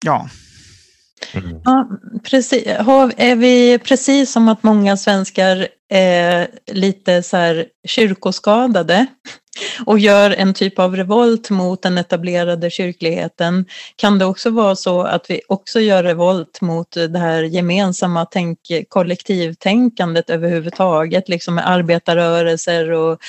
ja. 0.05 0.29
Mm. 1.33 1.61
Ja, 1.63 1.89
precis. 2.23 2.63
Är 3.17 3.35
vi 3.35 3.79
precis 3.79 4.31
som 4.31 4.47
att 4.47 4.63
många 4.63 4.97
svenskar 4.97 5.67
eh, 5.89 6.47
lite 6.75 7.23
så 7.23 7.37
här 7.37 7.65
kyrkoskadade 7.87 9.05
och 9.85 9.99
gör 9.99 10.31
en 10.31 10.53
typ 10.53 10.79
av 10.79 10.95
revolt 10.95 11.49
mot 11.49 11.81
den 11.81 11.97
etablerade 11.97 12.69
kyrkligheten 12.69 13.65
kan 13.95 14.19
det 14.19 14.25
också 14.25 14.49
vara 14.49 14.75
så 14.75 15.01
att 15.01 15.29
vi 15.29 15.41
också 15.47 15.79
gör 15.79 16.03
revolt 16.03 16.61
mot 16.61 16.91
det 16.91 17.19
här 17.19 17.43
gemensamma 17.43 18.25
tänk, 18.25 18.59
kollektivtänkandet 18.89 20.29
överhuvudtaget, 20.29 21.29
liksom 21.29 21.55
med 21.55 21.69
arbetarrörelser 21.69 22.91
och 22.91 23.19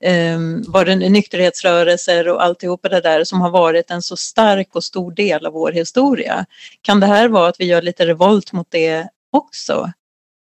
eh, 0.00 0.38
var 0.66 0.84
det, 0.84 0.96
nykterhetsrörelser 0.96 2.28
och 2.28 2.44
alltihopa 2.44 2.88
det 2.88 3.00
där 3.00 3.24
som 3.24 3.40
har 3.40 3.50
varit 3.50 3.90
en 3.90 4.02
så 4.02 4.16
stark 4.16 4.68
och 4.72 4.84
stor 4.84 5.12
del 5.12 5.46
av 5.46 5.52
vår 5.52 5.72
historia. 5.72 6.46
Kan 6.82 7.00
det 7.00 7.06
här 7.06 7.28
vara 7.28 7.48
att 7.48 7.60
vi 7.60 7.64
gör 7.64 7.82
lite 7.82 8.06
revolt 8.06 8.52
mot 8.52 8.70
det 8.70 9.08
också? 9.32 9.92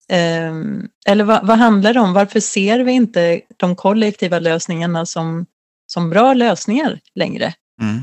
Ehm, 0.09 0.89
eller 1.07 1.25
vad, 1.25 1.47
vad, 1.47 1.59
handlar 1.59 1.95
det 1.95 2.01
om? 2.01 2.13
Varför 2.13 2.41
ser 2.41 2.81
vi 2.81 2.93
inte 2.93 3.41
de 3.57 3.77
kollektiva 3.77 4.39
lösningarna 4.39 5.07
som, 5.07 5.47
som 5.87 6.11
bra 6.11 6.35
lösningar 6.35 7.01
längre? 7.15 7.55
Mm. 7.81 8.03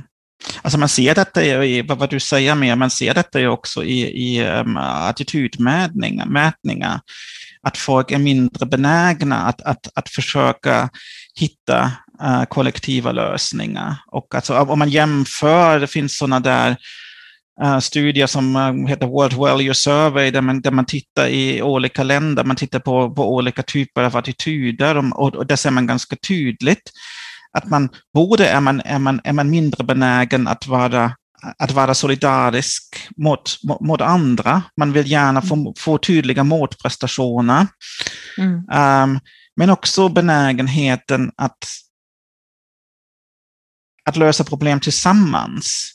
Alltså 0.62 0.78
man 0.78 0.90
ser 0.90 1.16
detta 1.16 1.44
i, 1.44 1.82
vad 1.82 2.10
du 2.10 2.20
säger 2.20 2.56
mer, 2.56 2.76
man 2.76 2.90
ser 2.90 3.14
detta 3.14 3.40
ju 3.40 3.48
också 3.48 3.84
i, 3.84 4.02
i 4.02 4.48
um, 4.48 4.78
attitydmätningar, 4.78 7.02
att 7.62 7.78
folk 7.78 8.12
är 8.12 8.18
mindre 8.18 8.66
benägna 8.66 9.38
att, 9.38 9.62
att, 9.62 9.88
att 9.96 10.10
försöka 10.10 10.90
hitta 11.40 11.92
uh, 12.24 12.46
kollektiva 12.46 13.12
lösningar. 13.12 13.96
Och 14.08 14.36
alltså, 14.36 14.60
om 14.60 14.80
man 14.80 14.90
jämför, 14.90 15.80
det 15.80 15.88
finns 15.88 16.18
sådana 16.18 16.40
där 16.40 16.78
uh, 17.64 17.80
studier 17.80 18.28
som 18.28 18.56
uh, 18.56 18.88
heter 18.88 19.08
World 19.08 19.34
Value 19.34 19.74
Survey, 19.74 20.32
där 20.32 20.42
man, 20.42 20.62
där 20.62 20.72
man 20.72 20.86
tittar 20.86 21.28
i 21.28 21.62
olika 21.62 22.04
länder, 22.04 22.44
man 22.44 22.56
tittar 22.56 22.80
på, 22.80 23.16
på 23.16 23.36
olika 23.36 23.64
typer 23.64 24.04
av 24.04 24.18
attityder 24.18 24.98
och, 24.98 25.36
och 25.36 25.46
där 25.46 25.56
ser 25.56 25.72
man 25.72 25.88
ganska 25.88 26.16
tydligt 26.16 26.92
att 27.52 27.70
man 27.70 27.90
både 28.14 28.48
är 28.48 28.62
man, 28.62 28.82
är 28.86 29.00
man, 29.00 29.22
är 29.24 29.34
man 29.34 29.50
mindre 29.50 29.84
benägen 29.84 30.48
att 30.48 30.68
vara 30.68 31.16
att 31.58 31.72
vara 31.72 31.94
solidarisk 31.94 33.08
mot, 33.18 33.58
mot 33.82 34.02
andra. 34.02 34.62
Man 34.78 34.94
vill 34.94 35.12
gärna 35.12 35.42
få, 35.42 35.56
mm. 35.56 35.74
få 35.78 35.98
tydliga 35.98 36.44
motprestationer. 36.44 37.68
Mm. 38.38 38.54
Um, 38.56 39.20
men 39.56 39.70
också 39.70 40.10
benägenheten 40.10 41.32
att, 41.38 41.58
att 44.06 44.18
lösa 44.18 44.44
problem 44.44 44.80
tillsammans 44.80 45.94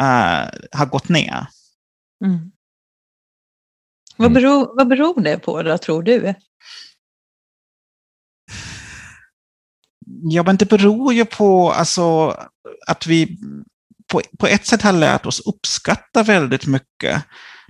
uh, 0.00 0.48
har 0.72 0.86
gått 0.86 1.08
ner. 1.08 1.46
Mm. 2.24 2.52
Vad, 4.16 4.32
beror, 4.32 4.76
vad 4.76 4.88
beror 4.88 5.20
det 5.20 5.38
på 5.38 5.62
då, 5.62 5.78
tror 5.78 6.02
du? 6.02 6.34
Ja, 10.06 10.42
men 10.42 10.56
det 10.56 10.68
beror 10.68 11.14
ju 11.14 11.24
på 11.24 11.72
alltså, 11.72 12.36
att 12.86 13.06
vi 13.06 13.38
på, 14.12 14.22
på 14.38 14.46
ett 14.46 14.66
sätt 14.66 14.82
har 14.82 14.92
lärt 14.92 15.26
oss 15.26 15.40
uppskatta 15.40 16.22
väldigt 16.22 16.66
mycket 16.66 17.24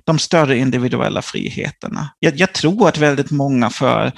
de 0.04 0.18
större 0.18 0.58
individuella 0.58 1.22
friheterna. 1.22 2.10
Jag, 2.18 2.36
jag 2.36 2.52
tror 2.52 2.88
att 2.88 2.98
väldigt 2.98 3.30
många 3.30 3.70
för 3.70 4.12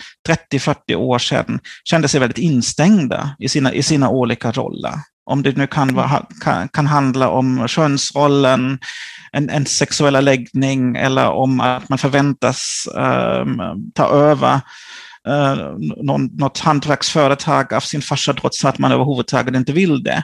30-40 0.53 0.95
år 0.95 1.19
sedan 1.19 1.61
kände 1.85 2.09
sig 2.09 2.21
väldigt 2.21 2.39
instängda 2.39 3.37
i 3.39 3.49
sina, 3.49 3.73
i 3.73 3.83
sina 3.83 4.11
olika 4.11 4.53
roller. 4.53 4.95
Om 5.29 5.43
det 5.43 5.57
nu 5.57 5.67
kan, 5.67 5.95
vara, 5.95 6.27
kan, 6.41 6.69
kan 6.69 6.87
handla 6.87 7.29
om 7.29 7.69
könsrollen, 7.69 8.79
en, 9.33 9.51
en 9.51 9.67
sexuella 9.67 10.21
läggning 10.21 10.97
eller 10.97 11.31
om 11.31 11.61
att 11.61 11.89
man 11.89 11.99
förväntas 11.99 12.89
um, 12.95 13.61
ta 13.95 14.09
över 14.09 14.55
uh, 15.29 15.77
någon, 16.03 16.27
något 16.37 16.59
hantverksföretag 16.59 17.75
av 17.75 17.81
sin 17.81 18.03
farsa 18.03 18.35
trots 18.35 18.65
att 18.65 18.79
man 18.79 18.93
överhuvudtaget 18.93 19.55
inte 19.55 19.73
vill 19.73 20.03
det. 20.03 20.23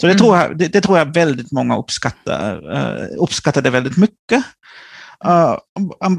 Så 0.00 0.06
det, 0.06 0.12
mm. 0.12 0.18
tror, 0.18 0.36
jag, 0.36 0.58
det, 0.58 0.68
det, 0.68 0.80
tror 0.80 0.98
jag 0.98 1.14
väldigt 1.14 1.52
många 1.52 1.78
uppskattar, 1.78 2.76
uh, 2.76 3.06
uppskattade 3.18 3.70
väldigt 3.70 3.96
mycket. 3.96 4.44
Uh, 5.26 5.56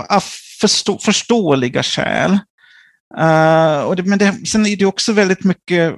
av 0.10 0.24
förstå, 0.62 0.98
förståeliga 0.98 1.84
skäl. 1.84 2.32
Uh, 3.20 3.80
och 3.80 3.96
det, 3.96 4.04
men 4.04 4.20
det, 4.20 4.48
sen 4.48 4.66
är 4.66 4.76
det 4.76 4.86
också 4.86 5.14
väldigt 5.14 5.44
mycket 5.44 5.96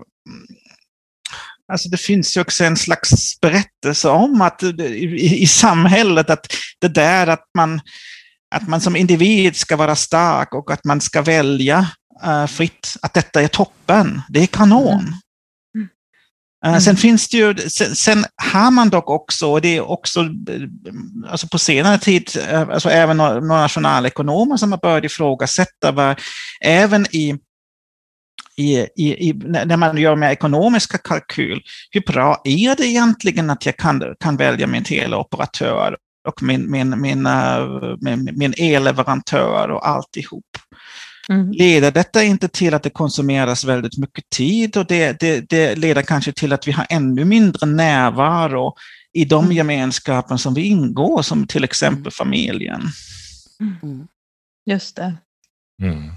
Alltså 1.72 1.90
det 1.90 1.98
finns 1.98 2.38
ju 2.38 2.42
också 2.42 2.64
en 2.64 2.78
slags 2.78 3.40
berättelse 3.42 4.10
om 4.10 4.42
att 4.42 4.64
i, 4.64 5.42
i 5.42 5.48
samhället 5.48 6.30
att 6.30 6.48
det 6.80 6.88
där 6.88 7.28
att 7.28 7.46
man, 7.58 7.82
att 8.56 8.68
man 8.68 8.82
som 8.82 8.96
individ 8.96 9.56
ska 9.56 9.76
vara 9.76 9.96
stark 9.96 10.54
och 10.54 10.72
att 10.72 10.84
man 10.84 11.02
ska 11.02 11.22
välja 11.22 11.88
uh, 12.26 12.46
fritt, 12.46 12.96
att 13.02 13.14
detta 13.14 13.42
är 13.42 13.48
toppen. 13.48 14.22
Det 14.30 14.40
är 14.40 14.48
kanon. 14.48 15.14
Mm. 15.76 15.90
Mm. 16.66 16.82
Sen 16.82 16.98
finns 16.98 17.30
det 17.30 17.38
ju, 17.38 17.56
sen, 17.58 17.96
sen, 17.96 18.26
har 18.54 18.72
man 18.72 18.90
dock 18.90 19.10
också, 19.10 19.52
och 19.52 19.62
det 19.62 19.78
är 19.78 19.82
också 19.82 20.30
alltså 21.28 21.48
på 21.48 21.60
senare 21.60 21.98
tid, 21.98 22.30
alltså 22.52 22.90
även 22.90 23.18
några 23.18 23.40
nationalekonomer 23.40 24.58
som 24.58 24.72
har 24.72 24.80
börjat 24.80 25.04
ifrågasätta 25.04 25.92
vad, 25.92 26.20
även 26.62 27.16
i 27.16 27.40
i, 28.60 28.88
i, 28.96 29.34
när 29.46 29.78
man 29.78 29.98
gör 29.98 30.16
med 30.16 30.32
ekonomiska 30.32 30.98
kalkyl, 30.98 31.62
hur 31.92 32.02
bra 32.02 32.42
är 32.44 32.76
det 32.76 32.88
egentligen 32.88 33.50
att 33.50 33.66
jag 33.66 33.78
kan, 33.78 34.16
kan 34.20 34.38
välja 34.38 34.68
min 34.68 34.84
teleoperatör 34.84 35.98
och 36.28 36.44
min, 36.44 36.72
min, 36.72 37.02
min, 37.02 37.28
uh, 37.28 37.96
min, 38.02 38.30
min 38.36 38.54
elleverantör 38.58 39.72
och 39.72 39.88
alltihop. 39.88 40.46
Mm. 41.30 41.52
Leder 41.52 41.92
detta 41.92 42.24
inte 42.24 42.48
till 42.48 42.74
att 42.74 42.84
det 42.84 42.90
konsumeras 42.90 43.64
väldigt 43.64 43.98
mycket 43.98 44.30
tid 44.30 44.78
och 44.78 44.86
det, 44.86 45.20
det, 45.20 45.50
det 45.50 45.76
leder 45.76 46.02
kanske 46.02 46.32
till 46.32 46.54
att 46.54 46.68
vi 46.68 46.72
har 46.72 46.86
ännu 46.90 47.26
mindre 47.26 47.66
närvaro 47.66 48.74
i 49.14 49.26
de 49.26 49.44
mm. 49.44 49.58
gemenskapen 49.58 50.38
som 50.38 50.54
vi 50.54 50.62
ingår, 50.62 51.22
som 51.22 51.48
till 51.48 51.64
exempel 51.64 52.02
mm. 52.02 52.12
familjen. 52.12 52.82
Mm. 53.84 54.08
Just 54.66 54.96
det. 54.96 55.18
Mm. 55.82 56.12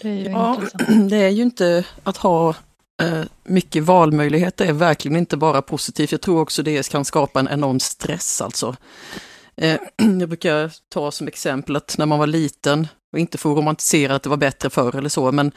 Det 0.00 0.08
är 0.08 0.14
ju 0.14 0.24
ja, 0.24 0.54
intressant. 0.54 0.82
Det 1.10 1.16
är 1.16 1.28
ju 1.28 1.42
inte 1.42 1.84
att 2.02 2.16
ha 2.16 2.54
eh, 3.02 3.22
mycket 3.44 3.82
valmöjligheter 3.82 4.66
är 4.66 4.72
verkligen 4.72 5.16
inte 5.16 5.36
bara 5.36 5.62
positivt. 5.62 6.12
Jag 6.12 6.20
tror 6.20 6.40
också 6.40 6.62
det 6.62 6.88
kan 6.88 7.04
skapa 7.04 7.40
en 7.40 7.48
enorm 7.48 7.80
stress 7.80 8.40
alltså. 8.40 8.76
Eh, 9.56 9.76
jag 10.20 10.28
brukar 10.28 10.72
ta 10.88 11.10
som 11.10 11.28
exempel 11.28 11.76
att 11.76 11.98
när 11.98 12.06
man 12.06 12.18
var 12.18 12.26
liten 12.26 12.88
och 13.12 13.18
inte 13.18 13.38
få 13.38 13.54
romantisera 13.54 14.14
att 14.14 14.22
det 14.22 14.28
var 14.28 14.36
bättre 14.36 14.70
förr 14.70 14.96
eller 14.96 15.08
så, 15.08 15.32
men, 15.32 15.52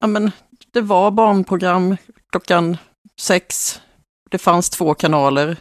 ja, 0.00 0.06
men 0.06 0.30
det 0.72 0.80
var 0.80 1.10
barnprogram 1.10 1.96
klockan 2.30 2.76
sex. 3.20 3.80
Det 4.30 4.38
fanns 4.38 4.70
två 4.70 4.94
kanaler 4.94 5.56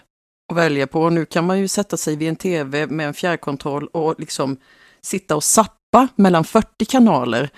att 0.52 0.58
välja 0.58 0.88
på. 0.88 1.10
Nu 1.10 1.26
kan 1.26 1.46
man 1.46 1.60
ju 1.60 1.68
sätta 1.68 1.98
sig 1.98 2.16
vid 2.16 2.30
en 2.30 2.36
tv 2.36 2.88
med 2.88 3.08
en 3.08 3.14
fjärrkontroll 3.14 3.88
och 3.88 4.16
liksom 4.20 4.58
sitta 5.02 5.36
och 5.36 5.44
sappa 5.44 5.76
mellan 6.15 6.43
40 6.43 6.86
kanaler. 6.86 7.50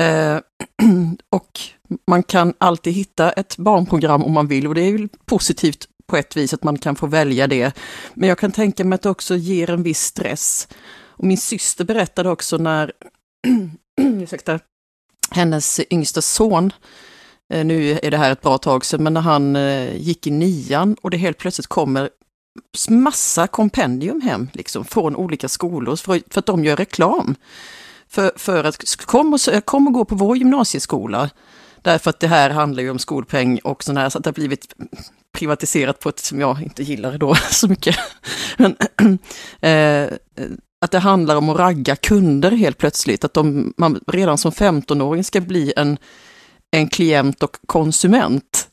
Eh, 0.00 0.38
och 1.30 1.60
man 2.06 2.22
kan 2.22 2.54
alltid 2.58 2.92
hitta 2.92 3.32
ett 3.32 3.56
barnprogram 3.56 4.22
om 4.22 4.32
man 4.32 4.46
vill 4.46 4.66
och 4.66 4.74
det 4.74 4.82
är 4.82 4.98
ju 4.98 5.08
positivt 5.24 5.88
på 6.06 6.16
ett 6.16 6.36
vis 6.36 6.54
att 6.54 6.64
man 6.64 6.78
kan 6.78 6.96
få 6.96 7.06
välja 7.06 7.46
det. 7.46 7.72
Men 8.14 8.28
jag 8.28 8.38
kan 8.38 8.52
tänka 8.52 8.84
mig 8.84 8.94
att 8.94 9.02
det 9.02 9.10
också 9.10 9.36
ger 9.36 9.70
en 9.70 9.82
viss 9.82 10.00
stress. 10.00 10.68
Och 11.20 11.24
min 11.24 11.38
syster 11.38 11.84
berättade 11.84 12.30
också 12.30 12.56
när, 12.56 12.92
ursäkta, 14.00 14.60
hennes 15.30 15.80
yngsta 15.90 16.22
son, 16.22 16.72
eh, 17.52 17.64
nu 17.64 17.98
är 18.02 18.10
det 18.10 18.16
här 18.16 18.32
ett 18.32 18.40
bra 18.40 18.58
tag 18.58 18.84
sedan, 18.84 19.02
men 19.02 19.14
när 19.14 19.20
han 19.20 19.56
eh, 19.56 19.96
gick 19.96 20.26
i 20.26 20.30
nian 20.30 20.96
och 21.02 21.10
det 21.10 21.16
helt 21.16 21.38
plötsligt 21.38 21.66
kommer 21.66 22.10
massa 22.88 23.46
kompendium 23.46 24.20
hem 24.20 24.48
liksom, 24.52 24.84
från 24.84 25.16
olika 25.16 25.48
skolor 25.48 25.96
för, 25.96 26.20
för 26.30 26.38
att 26.38 26.46
de 26.46 26.64
gör 26.64 26.76
reklam. 26.76 27.34
För, 28.08 28.32
för 28.36 28.64
att 28.64 28.96
kom 28.96 29.34
och, 29.34 29.64
kom 29.64 29.86
och 29.86 29.92
gå 29.92 30.04
på 30.04 30.14
vår 30.14 30.36
gymnasieskola, 30.36 31.30
därför 31.82 32.10
att 32.10 32.20
det 32.20 32.26
här 32.26 32.50
handlar 32.50 32.82
ju 32.82 32.90
om 32.90 32.98
skolpeng 32.98 33.58
och 33.58 33.84
sådär, 33.84 34.08
så 34.08 34.18
att 34.18 34.24
det 34.24 34.28
har 34.28 34.34
blivit 34.34 34.74
privatiserat 35.32 36.00
på 36.00 36.08
ett 36.08 36.18
som 36.18 36.40
jag 36.40 36.62
inte 36.62 36.82
gillar 36.82 37.18
då 37.18 37.34
så 37.50 37.68
mycket. 37.68 37.96
Men, 38.56 38.76
eh, 39.60 40.12
att 40.80 40.90
det 40.90 40.98
handlar 40.98 41.36
om 41.36 41.48
att 41.48 41.58
ragga 41.58 41.96
kunder 41.96 42.50
helt 42.50 42.78
plötsligt, 42.78 43.24
att 43.24 43.34
de, 43.34 43.74
man 43.76 44.00
redan 44.06 44.38
som 44.38 44.52
15-åring 44.52 45.24
ska 45.24 45.40
bli 45.40 45.72
en, 45.76 45.98
en 46.70 46.88
klient 46.88 47.42
och 47.42 47.56
konsument. 47.66 48.68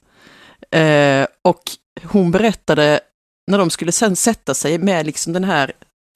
Eh, 0.71 1.26
och 1.41 1.62
hon 2.04 2.32
berättade 2.32 3.00
när 3.47 3.57
de 3.57 3.69
skulle 3.69 3.91
sen 3.91 4.15
sätta 4.15 4.53
sig 4.53 4.77
med 4.77 5.05
liksom 5.05 5.33
den 5.33 5.43
här 5.43 5.71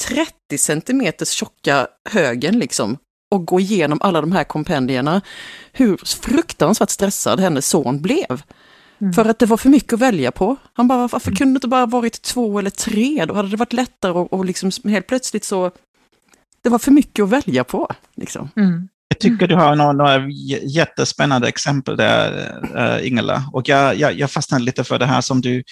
30 0.07 0.57
centimeters 0.57 1.29
tjocka 1.29 1.87
högen 2.09 2.59
liksom 2.59 2.97
och 3.31 3.45
gå 3.45 3.59
igenom 3.59 3.99
alla 4.01 4.21
de 4.21 4.31
här 4.31 4.43
kompendierna, 4.43 5.21
hur 5.71 5.97
fruktansvärt 6.21 6.89
stressad 6.89 7.39
hennes 7.39 7.67
son 7.67 8.01
blev. 8.01 8.41
Mm. 9.01 9.13
För 9.13 9.25
att 9.25 9.39
det 9.39 9.45
var 9.45 9.57
för 9.57 9.69
mycket 9.69 9.93
att 9.93 9.99
välja 9.99 10.31
på. 10.31 10.55
Han 10.73 10.87
bara, 10.87 11.07
varför 11.07 11.27
mm. 11.27 11.35
kunde 11.35 11.53
det 11.53 11.57
inte 11.57 11.67
bara 11.67 11.85
varit 11.85 12.21
två 12.21 12.59
eller 12.59 12.69
tre? 12.69 13.25
Då 13.25 13.33
hade 13.33 13.49
det 13.49 13.57
varit 13.57 13.73
lättare 13.73 14.11
och, 14.11 14.33
och 14.33 14.45
liksom 14.45 14.71
helt 14.85 15.07
plötsligt 15.07 15.43
så, 15.43 15.71
det 16.63 16.69
var 16.69 16.79
för 16.79 16.91
mycket 16.91 17.23
att 17.23 17.29
välja 17.29 17.63
på. 17.63 17.87
Liksom. 18.15 18.49
Mm. 18.55 18.89
Jag 19.07 19.19
tycker 19.19 19.47
du 19.47 19.55
har 19.55 19.75
några, 19.75 19.91
några 19.91 20.27
jättespännande 20.63 21.47
exempel 21.47 21.97
där, 21.97 22.59
uh, 22.75 23.07
Ingela. 23.07 23.43
Och 23.53 23.69
jag, 23.69 23.95
jag, 23.95 24.19
jag 24.19 24.31
fastnade 24.31 24.63
lite 24.63 24.83
för 24.83 24.99
det 24.99 25.05
här 25.05 25.21
som 25.21 25.41
du, 25.41 25.63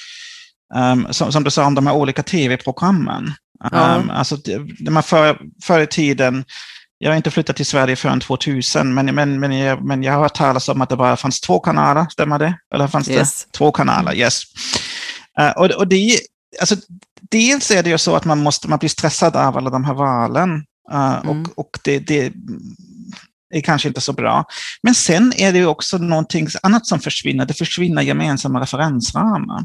um, 0.76 1.08
som, 1.10 1.32
som, 1.32 1.44
du 1.44 1.52
sa 1.52 1.66
om 1.66 1.76
de 1.76 1.88
här 1.88 1.96
olika 1.96 2.24
tv-programmen. 2.24 3.34
Ja. 3.72 3.96
Um, 3.96 4.10
alltså, 4.10 4.38
när 4.80 4.92
man 4.92 5.04
för, 5.04 5.40
förr 5.64 5.80
i 5.80 5.88
tiden 5.88 6.46
jag 7.02 7.12
har 7.12 7.18
inte 7.18 7.32
flyttat 7.32 7.56
till 7.56 7.66
Sverige 7.66 7.96
förrän 7.96 8.20
2000, 8.20 8.94
men, 8.94 9.16
men, 9.16 9.40
men, 9.40 9.58
jag, 9.58 9.86
men 9.86 10.04
jag 10.04 10.14
har 10.14 10.20
hört 10.20 10.36
talas 10.36 10.70
om 10.70 10.82
att 10.82 10.90
det 10.90 10.96
bara 10.96 11.18
fanns 11.18 11.42
två 11.42 11.60
kanaler, 11.60 12.06
stämmer 12.10 12.40
det? 12.40 12.54
Eller 12.74 12.88
fanns 12.88 13.10
yes. 13.10 13.44
det 13.44 13.58
två 13.58 13.72
kanaler? 13.72 14.16
Yes. 14.16 14.44
Uh, 15.40 15.50
och, 15.50 15.66
och 15.66 15.88
det, 15.88 16.20
alltså, 16.60 16.76
dels 17.32 17.72
är 17.72 17.84
det 17.84 17.90
ju 17.90 17.98
så 17.98 18.16
att 18.16 18.26
man, 18.26 18.40
måste, 18.40 18.68
man 18.68 18.80
blir 18.80 18.90
stressad 18.90 19.36
av 19.36 19.58
alla 19.58 19.70
de 19.70 19.84
här 19.84 19.94
valen. 19.94 20.66
Uh, 20.94 21.16
mm. 21.16 21.28
Och, 21.28 21.60
och 21.60 21.80
det, 21.84 22.00
det 22.00 22.34
är 23.56 23.62
kanske 23.62 23.88
inte 23.88 24.02
så 24.02 24.14
bra. 24.14 24.46
Men 24.84 24.96
sen 24.96 25.34
är 25.36 25.54
det 25.54 25.60
ju 25.60 25.66
också 25.66 25.98
någonting 25.98 26.48
annat 26.64 26.86
som 26.86 27.00
försvinner. 27.00 27.46
Det 27.46 27.54
försvinner 27.54 28.02
gemensamma 28.02 28.62
referensramar. 28.62 29.64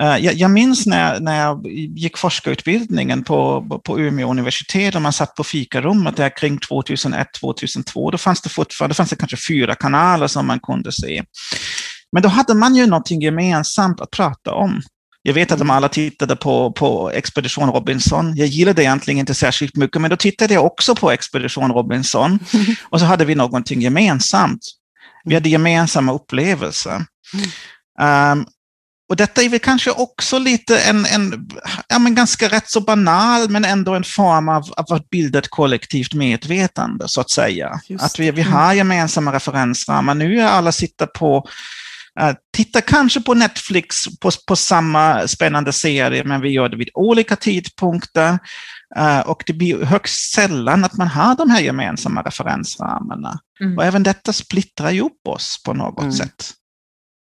Eh, 0.00 0.16
jag, 0.16 0.34
jag 0.34 0.50
minns 0.50 0.86
när, 0.86 1.20
när 1.20 1.40
jag 1.40 1.66
gick 1.96 2.18
forskarutbildningen 2.18 3.24
på, 3.24 3.66
på 3.84 4.00
Umeå 4.00 4.30
universitet 4.30 4.94
och 4.94 5.02
man 5.02 5.12
satt 5.12 5.34
på 5.34 5.44
fikarummet 5.44 6.16
där 6.16 6.36
kring 6.36 6.58
2001-2002. 6.58 8.10
Då 8.10 8.18
fanns 8.18 8.40
det 8.40 8.48
fortfarande, 8.48 8.94
fanns 8.94 9.10
det 9.10 9.16
kanske 9.16 9.36
fyra 9.48 9.74
kanaler 9.74 10.26
som 10.26 10.46
man 10.46 10.60
kunde 10.60 10.92
se. 10.92 11.22
Men 12.12 12.22
då 12.22 12.28
hade 12.28 12.54
man 12.54 12.74
ju 12.74 12.86
någonting 12.86 13.20
gemensamt 13.20 14.00
att 14.00 14.10
prata 14.10 14.54
om. 14.54 14.82
Jag 15.22 15.34
vet 15.34 15.52
att 15.52 15.58
de 15.58 15.70
alla 15.70 15.88
tittade 15.88 16.36
på, 16.36 16.72
på 16.72 17.10
Expedition 17.10 17.72
Robinson. 17.72 18.36
Jag 18.36 18.46
gillade 18.46 18.82
egentligen 18.82 19.20
inte 19.20 19.34
särskilt 19.34 19.76
mycket, 19.76 20.00
men 20.00 20.10
då 20.10 20.16
tittade 20.16 20.54
jag 20.54 20.64
också 20.64 20.94
på 20.94 21.10
Expedition 21.10 21.72
Robinson. 21.72 22.38
Och 22.82 23.00
så 23.00 23.06
hade 23.06 23.24
vi 23.24 23.34
någonting 23.34 23.80
gemensamt. 23.80 24.60
Vi 25.24 25.34
hade 25.34 25.48
gemensamma 25.48 26.12
upplevelser. 26.12 27.04
Um, 28.00 28.46
och 29.08 29.16
detta 29.16 29.42
är 29.42 29.48
väl 29.48 29.58
kanske 29.58 29.90
också 29.90 30.38
lite 30.38 30.78
en, 30.78 31.06
en 31.06 31.48
ja, 31.88 31.98
men 31.98 32.14
ganska 32.14 32.48
rätt 32.48 32.70
så 32.70 32.80
banal, 32.80 33.50
men 33.50 33.64
ändå 33.64 33.94
en 33.94 34.04
form 34.04 34.48
av, 34.48 34.72
av 34.76 34.92
att 34.92 35.10
bilda 35.10 35.38
ett 35.38 35.50
kollektivt 35.50 36.14
medvetande, 36.14 37.08
så 37.08 37.20
att 37.20 37.30
säga. 37.30 37.80
Att 37.98 38.18
vi, 38.18 38.30
vi 38.30 38.42
har 38.42 38.72
gemensamma 38.72 39.32
referensramar. 39.32 40.14
Nu 40.14 40.40
är 40.40 40.46
alla 40.46 40.72
sitter 40.72 41.06
på 41.06 41.48
Uh, 42.20 42.32
titta 42.56 42.80
kanske 42.80 43.20
på 43.20 43.34
Netflix 43.34 44.04
på, 44.20 44.30
på 44.46 44.56
samma 44.56 45.28
spännande 45.28 45.72
serie, 45.72 46.24
men 46.24 46.40
vi 46.40 46.48
gör 46.48 46.68
det 46.68 46.76
vid 46.76 46.90
olika 46.94 47.36
tidpunkter. 47.36 48.38
Uh, 48.98 49.20
och 49.20 49.42
det 49.46 49.52
blir 49.52 49.84
högst 49.84 50.32
sällan 50.32 50.84
att 50.84 50.96
man 50.96 51.08
har 51.08 51.36
de 51.36 51.50
här 51.50 51.60
gemensamma 51.60 52.22
referensramarna. 52.22 53.38
Mm. 53.60 53.78
Och 53.78 53.84
även 53.84 54.02
detta 54.02 54.32
splittrar 54.32 54.90
ihop 54.90 55.20
oss 55.28 55.62
på 55.64 55.74
något 55.74 56.02
mm. 56.02 56.12
sätt. 56.12 56.52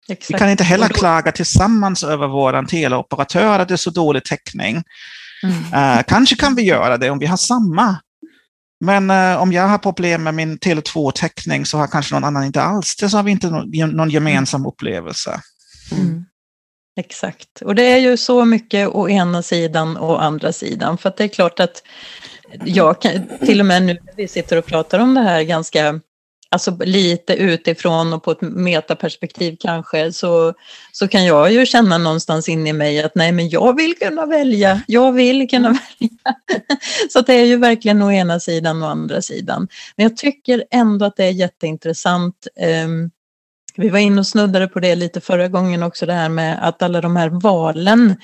Exakt. 0.09 0.33
Vi 0.33 0.37
kan 0.37 0.49
inte 0.49 0.63
heller 0.63 0.87
klaga 0.87 1.31
tillsammans 1.31 2.03
över 2.03 2.27
vår 2.27 2.65
teleoperatör 2.65 3.59
att 3.59 3.67
det 3.67 3.73
är 3.73 3.77
så 3.77 3.89
dålig 3.89 4.25
täckning. 4.25 4.83
Mm. 5.43 5.97
Uh, 5.97 6.03
kanske 6.07 6.35
kan 6.35 6.55
vi 6.55 6.61
göra 6.61 6.97
det 6.97 7.09
om 7.09 7.19
vi 7.19 7.25
har 7.25 7.37
samma. 7.37 7.97
Men 8.85 9.11
uh, 9.11 9.41
om 9.41 9.53
jag 9.53 9.67
har 9.67 9.77
problem 9.77 10.23
med 10.23 10.33
min 10.33 10.57
Tele2-täckning 10.57 11.65
så 11.65 11.77
har 11.77 11.87
kanske 11.87 12.15
någon 12.15 12.23
annan 12.23 12.43
inte 12.43 12.61
alls 12.61 12.95
det, 12.95 13.09
så 13.09 13.17
har 13.17 13.23
vi 13.23 13.31
inte 13.31 13.49
någon, 13.49 13.89
någon 13.89 14.09
gemensam 14.09 14.65
upplevelse. 14.65 15.41
Mm. 15.91 16.25
Exakt, 16.99 17.61
och 17.61 17.75
det 17.75 17.83
är 17.83 17.97
ju 17.97 18.17
så 18.17 18.45
mycket 18.45 18.89
å 18.89 19.09
ena 19.09 19.43
sidan 19.43 19.97
och 19.97 20.23
andra 20.23 20.53
sidan. 20.53 20.97
För 20.97 21.09
att 21.09 21.17
det 21.17 21.23
är 21.23 21.27
klart 21.27 21.59
att 21.59 21.83
jag 22.65 23.01
kan, 23.01 23.27
till 23.39 23.59
och 23.59 23.65
med 23.65 23.83
nu 23.83 23.93
när 23.93 24.13
vi 24.15 24.27
sitter 24.27 24.57
och 24.57 24.65
pratar 24.65 24.99
om 24.99 25.13
det 25.13 25.21
här 25.21 25.43
ganska 25.43 25.99
alltså 26.49 26.77
lite 26.79 27.33
utifrån 27.33 28.13
och 28.13 28.23
på 28.23 28.31
ett 28.31 28.41
metaperspektiv 28.41 29.57
kanske, 29.59 30.11
så, 30.11 30.53
så 30.91 31.07
kan 31.07 31.25
jag 31.25 31.51
ju 31.51 31.65
känna 31.65 31.97
någonstans 31.97 32.49
in 32.49 32.67
i 32.67 32.73
mig 32.73 33.03
att 33.03 33.15
nej, 33.15 33.31
men 33.31 33.49
jag 33.49 33.75
vill 33.75 33.97
kunna 33.97 34.25
välja, 34.25 34.81
jag 34.87 35.11
vill 35.11 35.49
kunna 35.49 35.67
mm. 35.67 35.79
välja. 35.99 36.35
så 37.09 37.21
det 37.21 37.33
är 37.33 37.45
ju 37.45 37.57
verkligen 37.57 38.01
å 38.01 38.11
ena 38.11 38.39
sidan 38.39 38.83
och 38.83 38.89
andra 38.89 39.21
sidan. 39.21 39.67
Men 39.95 40.03
jag 40.03 40.17
tycker 40.17 40.63
ändå 40.71 41.05
att 41.05 41.15
det 41.15 41.25
är 41.25 41.31
jätteintressant. 41.31 42.47
Um, 42.85 43.11
vi 43.75 43.89
var 43.89 43.99
inne 43.99 44.19
och 44.19 44.27
snuddade 44.27 44.67
på 44.67 44.79
det 44.79 44.95
lite 44.95 45.21
förra 45.21 45.47
gången 45.47 45.83
också, 45.83 46.05
det 46.05 46.13
här 46.13 46.29
med 46.29 46.67
att 46.67 46.81
alla 46.81 47.01
de 47.01 47.15
här 47.15 47.29
valen 47.29 48.15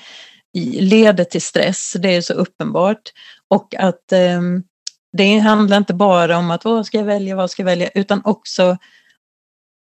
leder 0.80 1.24
till 1.24 1.42
stress, 1.42 1.96
det 1.98 2.16
är 2.16 2.20
så 2.20 2.32
uppenbart. 2.32 3.02
Och 3.48 3.74
att 3.78 4.12
um, 4.12 4.62
det 5.16 5.38
handlar 5.38 5.76
inte 5.76 5.94
bara 5.94 6.38
om 6.38 6.50
att 6.50 6.64
vad 6.64 6.86
ska 6.86 6.98
jag 6.98 7.04
välja, 7.04 7.36
vad 7.36 7.50
ska 7.50 7.62
jag 7.62 7.66
välja, 7.66 7.90
utan 7.94 8.20
också 8.24 8.76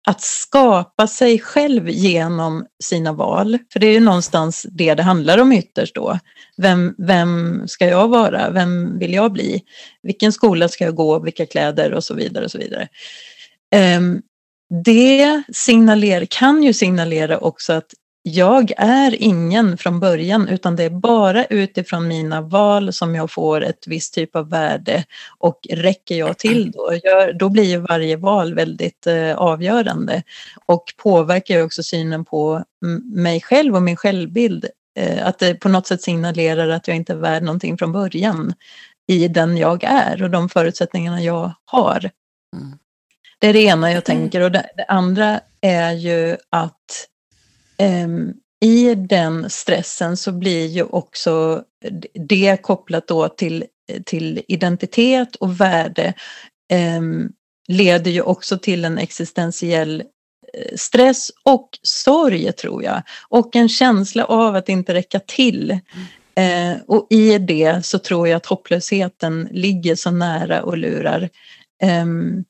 att 0.07 0.21
skapa 0.21 1.07
sig 1.07 1.39
själv 1.39 1.89
genom 1.89 2.65
sina 2.83 3.13
val. 3.13 3.57
För 3.73 3.79
det 3.79 3.87
är 3.87 3.91
ju 3.91 3.99
någonstans 3.99 4.65
det 4.71 4.93
det 4.93 5.03
handlar 5.03 5.37
om 5.37 5.51
ytterst 5.51 5.95
då. 5.95 6.19
Vem, 6.57 6.95
vem 6.97 7.63
ska 7.67 7.87
jag 7.87 8.07
vara? 8.07 8.49
Vem 8.49 8.99
vill 8.99 9.13
jag 9.13 9.31
bli? 9.31 9.63
Vilken 10.03 10.33
skola 10.33 10.69
ska 10.69 10.83
jag 10.83 10.95
gå? 10.95 11.19
Vilka 11.19 11.45
kläder? 11.45 11.93
Och 11.93 12.03
så 12.03 12.13
vidare. 12.13 12.45
och 12.45 12.51
så 12.51 12.57
vidare. 12.57 12.87
Um, 13.97 14.21
det 14.83 15.43
signalerar, 15.53 16.25
kan 16.25 16.63
ju 16.63 16.73
signalera 16.73 17.37
också 17.37 17.73
att 17.73 17.93
jag 18.29 18.71
är 18.77 19.23
ingen 19.23 19.77
från 19.77 19.99
början 19.99 20.47
utan 20.47 20.75
det 20.75 20.83
är 20.83 20.89
bara 20.89 21.45
utifrån 21.45 22.07
mina 22.07 22.41
val 22.41 22.93
som 22.93 23.15
jag 23.15 23.31
får 23.31 23.63
ett 23.63 23.87
visst 23.87 24.13
typ 24.13 24.35
av 24.35 24.49
värde 24.49 25.03
och 25.37 25.59
räcker 25.69 26.15
jag 26.15 26.37
till 26.37 26.71
då, 26.71 26.91
då 27.39 27.49
blir 27.49 27.77
varje 27.77 28.17
val 28.17 28.53
väldigt 28.53 29.07
eh, 29.07 29.37
avgörande 29.37 30.23
och 30.65 30.83
påverkar 30.97 31.55
ju 31.55 31.63
också 31.63 31.83
synen 31.83 32.25
på 32.25 32.63
mig 33.03 33.41
själv 33.41 33.75
och 33.75 33.81
min 33.81 33.95
självbild. 33.95 34.65
Eh, 34.99 35.27
att 35.27 35.39
det 35.39 35.55
på 35.55 35.69
något 35.69 35.87
sätt 35.87 36.01
signalerar 36.01 36.69
att 36.69 36.87
jag 36.87 36.97
inte 36.97 37.13
är 37.13 37.17
värd 37.17 37.43
någonting 37.43 37.77
från 37.77 37.91
början 37.91 38.53
i 39.07 39.27
den 39.27 39.57
jag 39.57 39.83
är 39.83 40.23
och 40.23 40.29
de 40.29 40.49
förutsättningarna 40.49 41.21
jag 41.21 41.51
har. 41.65 42.09
Mm. 42.55 42.77
Det 43.39 43.47
är 43.47 43.53
det 43.53 43.63
ena 43.63 43.91
jag 43.91 44.05
tänker 44.05 44.41
och 44.41 44.51
det, 44.51 44.65
andra 44.87 45.39
är 45.61 45.91
ju 45.91 46.37
att 46.49 47.07
i 48.61 48.95
den 48.95 49.49
stressen 49.49 50.17
så 50.17 50.31
blir 50.31 50.65
ju 50.65 50.83
också 50.83 51.63
det 52.13 52.61
kopplat 52.61 53.07
då 53.07 53.27
till, 53.27 53.65
till 54.05 54.41
identitet 54.47 55.35
och 55.35 55.61
värde 55.61 56.13
um, 56.97 57.31
leder 57.67 58.11
ju 58.11 58.21
också 58.21 58.57
till 58.57 58.85
en 58.85 58.97
existentiell 58.97 60.01
eh, 60.53 60.75
stress 60.75 61.31
och 61.43 61.69
sorg 61.81 62.51
tror 62.51 62.83
jag. 62.83 63.01
Och 63.29 63.55
en 63.55 63.69
känsla 63.69 64.25
av 64.25 64.55
att 64.55 64.69
inte 64.69 64.93
räcka 64.93 65.19
till. 65.19 65.79
Mm. 66.35 66.71
Eh, 66.75 66.81
och 66.87 67.07
i 67.09 67.37
det 67.37 67.85
så 67.85 67.99
tror 67.99 68.27
jag 68.27 68.37
att 68.37 68.45
hopplösheten 68.45 69.49
ligger 69.51 69.95
så 69.95 70.11
nära 70.11 70.63
och 70.63 70.77
lurar. 70.77 71.29
Um, 72.01 72.43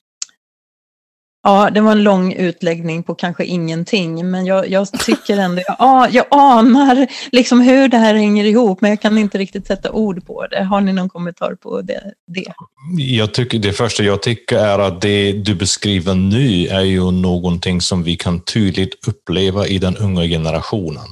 Ja, 1.47 1.69
det 1.69 1.81
var 1.81 1.91
en 1.91 2.03
lång 2.03 2.33
utläggning 2.33 3.03
på 3.03 3.15
kanske 3.15 3.45
ingenting, 3.45 4.31
men 4.31 4.45
jag, 4.45 4.69
jag 4.69 4.91
tycker 4.91 5.37
ändå, 5.37 5.61
jag, 5.79 6.13
jag 6.13 6.25
anar 6.31 7.07
liksom 7.31 7.61
hur 7.61 7.87
det 7.87 7.97
här 7.97 8.13
hänger 8.13 8.45
ihop, 8.45 8.81
men 8.81 8.89
jag 8.89 9.01
kan 9.01 9.17
inte 9.17 9.37
riktigt 9.37 9.67
sätta 9.67 9.91
ord 9.91 10.25
på 10.25 10.47
det. 10.47 10.63
Har 10.63 10.81
ni 10.81 10.93
någon 10.93 11.09
kommentar 11.09 11.55
på 11.55 11.81
det? 11.81 12.01
det? 12.27 12.53
Jag 12.97 13.33
tycker, 13.33 13.59
det 13.59 13.73
första 13.73 14.03
jag 14.03 14.21
tycker 14.21 14.57
är 14.57 14.79
att 14.79 15.01
det 15.01 15.31
du 15.31 15.55
beskriver 15.55 16.15
nu 16.15 16.67
är 16.67 16.81
ju 16.81 17.11
någonting 17.11 17.81
som 17.81 18.03
vi 18.03 18.15
kan 18.15 18.39
tydligt 18.39 19.07
uppleva 19.07 19.67
i 19.67 19.77
den 19.77 19.97
unga 19.97 20.23
generationen. 20.23 21.07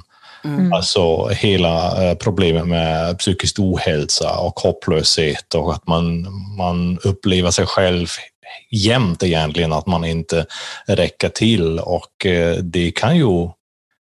Mm. 0.45 0.73
Alltså 0.73 1.27
hela 1.27 2.03
eh, 2.03 2.15
problemet 2.15 2.67
med 2.67 3.17
psykisk 3.17 3.59
ohälsa 3.59 4.37
och 4.37 4.59
hopplöshet 4.59 5.55
och 5.55 5.73
att 5.73 5.87
man, 5.87 6.27
man 6.57 6.97
upplever 7.03 7.51
sig 7.51 7.65
själv 7.65 8.07
jämt 8.71 9.23
egentligen 9.23 9.73
att 9.73 9.87
man 9.87 10.05
inte 10.05 10.45
räcker 10.87 11.29
till 11.29 11.79
och 11.79 12.25
eh, 12.25 12.57
det 12.57 12.91
kan 12.91 13.17
ju 13.17 13.49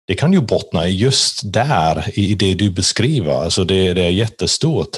det 0.08 0.16
kan 0.16 0.34
ju 0.34 0.42
bottna 0.42 0.88
just 0.88 1.54
där 1.54 2.20
i 2.20 2.36
det 2.36 2.54
du 2.54 2.72
beskriver. 2.72 3.44
Alltså 3.44 3.64
det, 3.64 3.94
det 3.94 4.06
är 4.06 4.10
jättestort. 4.10 4.98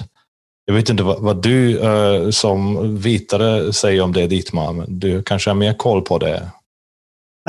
Jag 0.65 0.73
vet 0.73 0.89
inte 0.89 1.03
vad, 1.03 1.21
vad 1.21 1.43
du 1.43 1.79
uh, 1.79 2.29
som 2.29 2.97
vitare 2.97 3.73
säger 3.73 4.01
om 4.01 4.13
det 4.13 4.27
Dietmar, 4.27 4.73
men 4.73 4.99
du 4.99 5.23
kanske 5.23 5.49
har 5.49 5.55
mer 5.55 5.73
koll 5.73 6.01
på 6.01 6.17
det? 6.17 6.49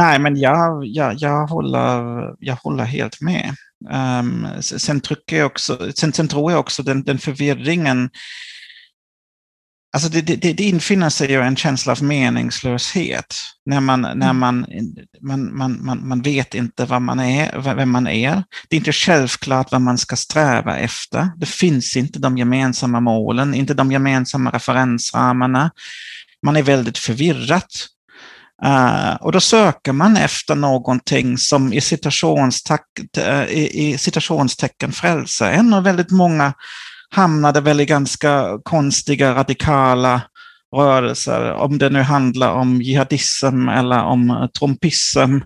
Nej, 0.00 0.18
men 0.18 0.36
jag, 0.36 0.86
jag, 0.86 1.14
jag, 1.18 1.46
håller, 1.46 2.00
jag 2.38 2.54
håller 2.54 2.84
helt 2.84 3.20
med. 3.20 3.54
Um, 4.20 4.46
sen, 4.60 5.00
jag 5.26 5.46
också, 5.46 5.92
sen, 5.94 6.12
sen 6.12 6.28
tror 6.28 6.52
jag 6.52 6.60
också 6.60 6.82
den, 6.82 7.02
den 7.02 7.18
förvirringen 7.18 8.10
Alltså 9.92 10.08
det, 10.08 10.20
det, 10.20 10.52
det 10.52 10.62
infinner 10.62 11.10
sig 11.10 11.30
ju 11.30 11.40
en 11.42 11.56
känsla 11.56 11.92
av 11.92 12.02
meningslöshet 12.02 13.34
när 13.66 13.80
man, 13.80 14.00
när 14.00 14.12
mm. 14.12 14.38
man, 14.38 14.66
man, 15.20 15.56
man, 15.56 15.86
man, 15.86 16.08
man 16.08 16.22
vet 16.22 16.54
inte 16.54 16.84
vad 16.84 17.02
man 17.02 17.20
är, 17.20 17.74
vem 17.74 17.90
man 17.90 18.06
är. 18.06 18.44
Det 18.68 18.76
är 18.76 18.78
inte 18.78 18.92
självklart 18.92 19.72
vad 19.72 19.80
man 19.80 19.98
ska 19.98 20.16
sträva 20.16 20.78
efter. 20.78 21.30
Det 21.36 21.46
finns 21.46 21.96
inte 21.96 22.18
de 22.18 22.38
gemensamma 22.38 23.00
målen, 23.00 23.54
inte 23.54 23.74
de 23.74 23.92
gemensamma 23.92 24.50
referensramarna. 24.50 25.70
Man 26.42 26.56
är 26.56 26.62
väldigt 26.62 26.98
förvirrad. 26.98 27.62
Uh, 28.64 29.14
och 29.14 29.32
då 29.32 29.40
söker 29.40 29.92
man 29.92 30.16
efter 30.16 30.54
någonting 30.54 31.38
som 31.38 31.72
i, 31.72 31.80
citationsteck, 31.80 32.84
uh, 33.18 33.44
i, 33.44 33.88
i 33.88 33.98
citationstecken 33.98 34.92
frälser 34.92 35.50
en. 35.50 35.74
Och 35.74 35.86
väldigt 35.86 36.10
många 36.10 36.54
hamnade 37.10 37.60
väl 37.60 37.80
i 37.80 37.86
ganska 37.86 38.58
konstiga, 38.62 39.34
radikala 39.34 40.22
rörelser, 40.76 41.52
om 41.52 41.78
det 41.78 41.90
nu 41.90 42.02
handlar 42.02 42.52
om 42.52 42.82
jihadism 42.82 43.68
eller 43.68 44.02
om 44.02 44.48
trumpism 44.58 45.38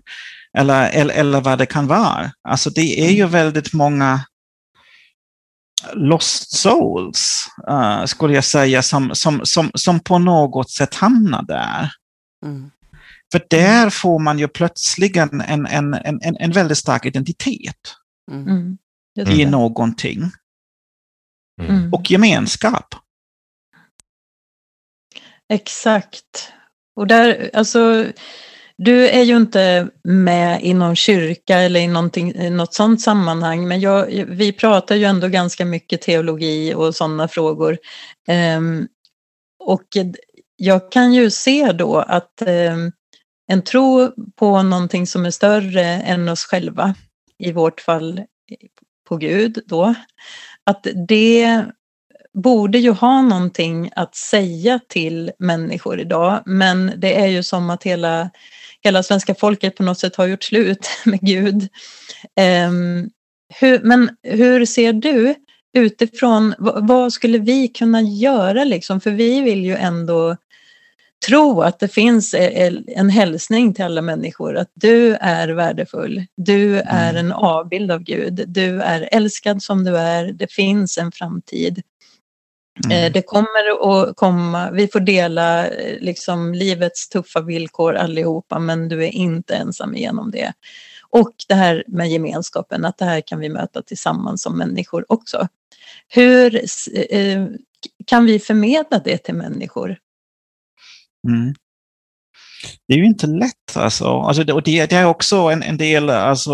eller, 0.57 0.89
eller, 0.89 1.13
eller 1.13 1.41
vad 1.41 1.57
det 1.57 1.65
kan 1.65 1.87
vara. 1.87 2.31
Alltså 2.47 2.69
det 2.69 3.07
är 3.07 3.11
ju 3.11 3.27
väldigt 3.27 3.73
många 3.73 4.19
lost 5.93 6.51
souls, 6.51 7.47
uh, 7.69 8.05
skulle 8.05 8.33
jag 8.33 8.43
säga, 8.43 8.81
som, 8.81 9.15
som, 9.15 9.41
som, 9.43 9.71
som 9.73 9.99
på 9.99 10.19
något 10.19 10.69
sätt 10.69 10.95
hamnar 10.95 11.43
där. 11.43 11.91
Mm. 12.45 12.71
För 13.31 13.41
där 13.49 13.89
får 13.89 14.19
man 14.19 14.39
ju 14.39 14.47
plötsligen 14.47 15.41
en, 15.41 15.65
en, 15.65 15.93
en, 15.93 16.19
en 16.39 16.51
väldigt 16.51 16.77
stark 16.77 17.05
identitet 17.05 17.95
mm. 18.31 18.77
i 19.27 19.45
någonting. 19.45 20.31
Mm. 21.61 21.75
mm. 21.75 21.93
och 21.93 22.11
gemenskap. 22.11 22.95
Exakt. 25.49 26.51
Och 26.95 27.07
där, 27.07 27.49
alltså, 27.53 28.05
du 28.77 29.07
är 29.07 29.21
ju 29.21 29.37
inte 29.37 29.89
med 30.03 30.63
i 30.63 30.73
någon 30.73 30.95
kyrka 30.95 31.59
eller 31.59 31.79
i 31.79 31.87
något 32.49 32.73
sådant 32.73 33.01
sammanhang, 33.01 33.67
men 33.67 33.79
jag, 33.79 34.05
vi 34.27 34.53
pratar 34.53 34.95
ju 34.95 35.03
ändå 35.03 35.27
ganska 35.27 35.65
mycket 35.65 36.01
teologi 36.01 36.73
och 36.73 36.95
sådana 36.95 37.27
frågor. 37.27 37.77
Um, 38.57 38.87
och 39.59 39.87
jag 40.55 40.91
kan 40.91 41.13
ju 41.13 41.29
se 41.29 41.71
då 41.71 41.97
att 41.97 42.41
um, 42.45 42.91
en 43.47 43.61
tro 43.61 44.11
på 44.35 44.61
någonting 44.61 45.07
som 45.07 45.25
är 45.25 45.31
större 45.31 45.85
än 45.85 46.29
oss 46.29 46.45
själva, 46.45 46.95
i 47.39 47.51
vårt 47.51 47.81
fall 47.81 48.21
på 49.07 49.17
Gud 49.17 49.59
då, 49.65 49.95
att 50.65 50.87
det 51.07 51.65
borde 52.33 52.77
ju 52.77 52.91
ha 52.91 53.21
någonting 53.21 53.91
att 53.95 54.15
säga 54.15 54.79
till 54.87 55.31
människor 55.39 55.99
idag, 55.99 56.43
men 56.45 56.93
det 56.97 57.15
är 57.21 57.27
ju 57.27 57.43
som 57.43 57.69
att 57.69 57.83
hela, 57.83 58.29
hela 58.81 59.03
svenska 59.03 59.35
folket 59.35 59.75
på 59.75 59.83
något 59.83 59.99
sätt 59.99 60.15
har 60.15 60.25
gjort 60.25 60.43
slut 60.43 60.87
med 61.05 61.19
Gud. 61.21 61.61
Um, 62.67 63.09
hur, 63.59 63.79
men 63.79 64.09
hur 64.23 64.65
ser 64.65 64.93
du 64.93 65.35
utifrån, 65.77 66.55
vad, 66.57 66.87
vad 66.87 67.13
skulle 67.13 67.37
vi 67.37 67.67
kunna 67.67 68.01
göra 68.01 68.63
liksom? 68.63 69.01
För 69.01 69.11
vi 69.11 69.41
vill 69.41 69.65
ju 69.65 69.75
ändå 69.75 70.37
tro 71.27 71.61
att 71.61 71.79
det 71.79 71.87
finns 71.87 72.35
en 72.87 73.09
hälsning 73.09 73.73
till 73.73 73.85
alla 73.85 74.01
människor 74.01 74.57
att 74.57 74.71
du 74.73 75.15
är 75.15 75.47
värdefull, 75.47 76.25
du 76.37 76.79
är 76.79 77.09
mm. 77.09 77.25
en 77.25 77.31
avbild 77.31 77.91
av 77.91 77.99
Gud, 77.99 78.43
du 78.47 78.81
är 78.81 79.09
älskad 79.11 79.63
som 79.63 79.83
du 79.83 79.97
är, 79.97 80.31
det 80.31 80.51
finns 80.51 80.97
en 80.97 81.11
framtid. 81.11 81.81
Eh, 82.89 82.99
mm. 82.99 83.11
Det 83.11 83.21
kommer 83.21 83.81
att 83.81 84.15
komma, 84.15 84.71
vi 84.71 84.87
får 84.87 84.99
dela 84.99 85.67
eh, 85.67 85.99
liksom 85.99 86.53
livets 86.53 87.09
tuffa 87.09 87.41
villkor 87.41 87.95
allihopa 87.95 88.59
men 88.59 88.89
du 88.89 89.03
är 89.05 89.11
inte 89.11 89.55
ensam 89.55 89.95
igenom 89.95 90.31
det. 90.31 90.53
Och 91.09 91.33
det 91.47 91.55
här 91.55 91.83
med 91.87 92.09
gemenskapen, 92.09 92.85
att 92.85 92.97
det 92.97 93.05
här 93.05 93.21
kan 93.21 93.39
vi 93.39 93.49
möta 93.49 93.81
tillsammans 93.81 94.41
som 94.41 94.57
människor 94.57 95.05
också. 95.07 95.47
Hur 96.07 96.55
eh, 97.09 97.45
kan 98.05 98.25
vi 98.25 98.39
förmedla 98.39 98.99
det 98.99 99.17
till 99.17 99.35
människor? 99.35 99.97
Mm. 101.27 101.53
Det 102.87 102.93
är 102.93 102.97
ju 102.97 103.05
inte 103.05 103.27
lätt 103.27 103.75
alltså. 103.77 104.19
alltså 104.19 104.53
och 104.53 104.63
det, 104.63 104.85
det 104.85 104.95
är 104.95 105.05
också 105.05 105.37
en, 105.37 105.63
en 105.63 105.77
del 105.77 106.09
alltså, 106.09 106.53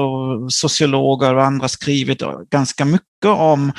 sociologer 0.49 1.36
och 1.36 1.45
andra 1.45 1.67
skrivit 1.67 2.21
ganska 2.49 2.86
mycket 2.86 3.25
om 3.25 3.71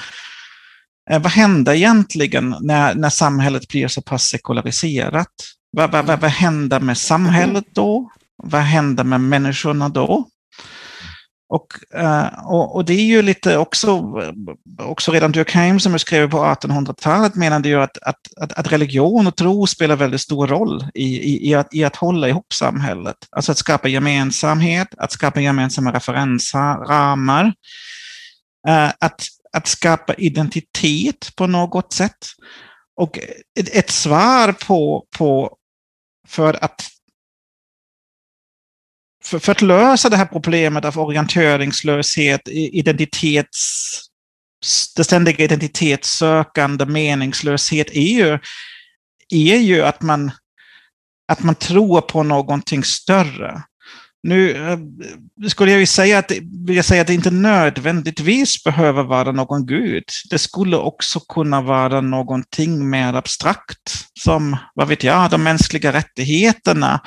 eh, 1.11 1.23
vad 1.23 1.33
händer 1.33 1.75
egentligen 1.75 2.57
när, 2.61 2.95
när 2.95 3.11
samhället 3.11 3.69
blir 3.69 3.89
så 3.89 4.03
pass 4.03 4.25
sekulariserat? 4.25 5.33
Vad, 5.73 5.93
vad, 5.93 6.07
vad, 6.07 6.21
vad 6.21 6.31
händer 6.31 6.81
med 6.81 6.99
samhället 6.99 7.65
då? 7.73 8.11
Vad 8.43 8.61
händer 8.61 9.05
med 9.05 9.21
människorna 9.21 9.89
då? 9.89 10.29
Och, 11.51 11.99
eh, 12.01 12.47
och, 12.47 12.77
och, 12.77 12.85
det 12.85 12.93
är 12.93 13.05
ju 13.05 13.23
lite 13.23 13.57
också, 13.57 14.03
också 14.79 15.13
redan 15.13 15.33
Durkheim 15.33 15.81
som 15.81 15.99
skrev 15.99 16.31
på 16.31 16.37
1800-talet 16.37 17.35
menade 17.35 17.69
ju 17.69 17.83
att, 17.83 17.99
att, 18.03 18.21
att, 18.41 18.53
att, 18.53 18.73
religion 18.73 19.27
och 19.27 19.37
tro 19.37 19.67
spelar 19.67 19.97
väldigt 19.97 20.21
stor 20.21 20.47
roll 20.47 20.85
i, 20.95 21.05
i, 21.05 21.51
i, 21.51 21.55
att, 21.55 21.75
i 21.75 21.85
att 21.85 21.97
hålla 21.97 22.29
ihop 22.29 22.53
samhället. 22.53 23.17
Alltså 23.31 23.53
att 23.53 23.59
skapa 23.59 23.89
gemensamhet, 23.89 24.89
att 24.97 25.13
skapa 25.13 25.41
gemensamma 25.41 25.93
referensramar, 25.93 27.53
eh, 28.69 28.89
att, 29.01 29.23
att 29.53 29.67
skapa 29.67 30.15
identitet 30.15 31.37
på 31.37 31.47
något 31.47 31.93
sätt. 31.93 32.27
Och 32.97 33.19
ett, 33.61 33.77
ett 33.77 33.91
svar 33.91 34.53
på, 34.53 35.05
på 35.19 35.57
för 36.29 36.65
att 36.65 36.83
för, 39.25 39.39
för, 39.39 39.53
att 39.53 39.63
lösa 39.63 40.09
det 40.09 40.17
här 40.17 40.27
problemet 40.27 40.85
av 40.85 40.99
orienteringslöshet, 40.99 42.49
identitets, 42.49 44.01
det 44.97 45.05
ständiga 45.05 45.45
identitetssökande, 45.45 46.87
meningslöshet, 46.87 47.91
är 47.91 48.19
ju, 48.19 48.39
är 49.29 49.57
ju 49.57 49.83
att, 49.83 50.03
man, 50.03 50.31
att 51.29 51.43
man 51.43 51.55
tror 51.55 52.01
på 52.01 52.23
någonting 52.23 52.85
större. 52.85 53.63
Nu 54.23 54.51
eh, 54.51 54.79
skulle 55.49 55.71
jag 55.71 55.81
ju 55.81 55.87
säga 55.87 56.19
att, 56.19 56.33
vill 56.67 56.85
säga 56.85 57.01
att 57.01 57.07
det 57.07 57.15
inte 57.15 57.31
nödvändigtvis 57.31 58.65
behöver 58.65 59.03
vara 59.03 59.33
någon 59.33 59.67
gud. 59.67 60.05
Det 60.31 60.39
skulle 60.39 60.77
också 60.77 61.21
kunna 61.21 61.61
vara 61.61 62.01
någonting 62.01 62.91
mer 62.91 63.15
abstrakt, 63.15 64.07
som, 64.25 64.57
vad 64.75 64.89
vet 64.89 65.05
jag, 65.05 65.31
de 65.31 65.43
mänskliga 65.43 65.93
rättigheterna, 65.93 66.95
eh, 66.95 67.01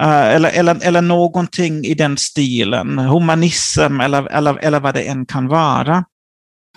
eller, 0.00 0.50
eller, 0.50 0.84
eller 0.84 1.02
någonting 1.02 1.84
i 1.84 1.94
den 1.94 2.16
stilen, 2.16 2.98
humanism 2.98 4.00
eller, 4.00 4.26
eller, 4.26 4.58
eller 4.58 4.80
vad 4.80 4.94
det 4.94 5.02
än 5.02 5.26
kan 5.26 5.48
vara. 5.48 6.04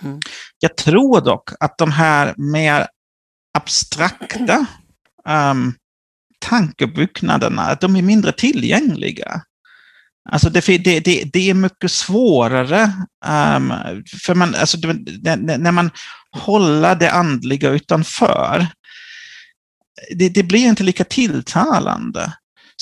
Mm. 0.02 0.20
Jag 0.58 0.76
tror 0.76 1.20
dock 1.20 1.50
att 1.60 1.78
de 1.78 1.92
här 1.92 2.34
mer 2.36 2.86
abstrakta 3.58 4.66
um, 5.28 5.74
tankebyggnaderna, 6.38 7.74
de 7.80 7.96
är 7.96 8.02
mindre 8.02 8.32
tillgängliga. 8.32 9.42
Alltså 10.30 10.50
det, 10.50 10.66
det, 10.66 11.00
det, 11.00 11.24
det 11.32 11.50
är 11.50 11.54
mycket 11.54 11.90
svårare, 11.90 12.82
um, 13.26 13.72
för 14.22 14.34
man, 14.34 14.54
alltså 14.54 14.78
när 15.58 15.72
man 15.72 15.90
håller 16.32 16.94
det 16.94 17.12
andliga 17.12 17.70
utanför, 17.70 18.66
det, 20.14 20.28
det 20.28 20.42
blir 20.42 20.66
inte 20.66 20.82
lika 20.82 21.04
tilltalande. 21.04 22.32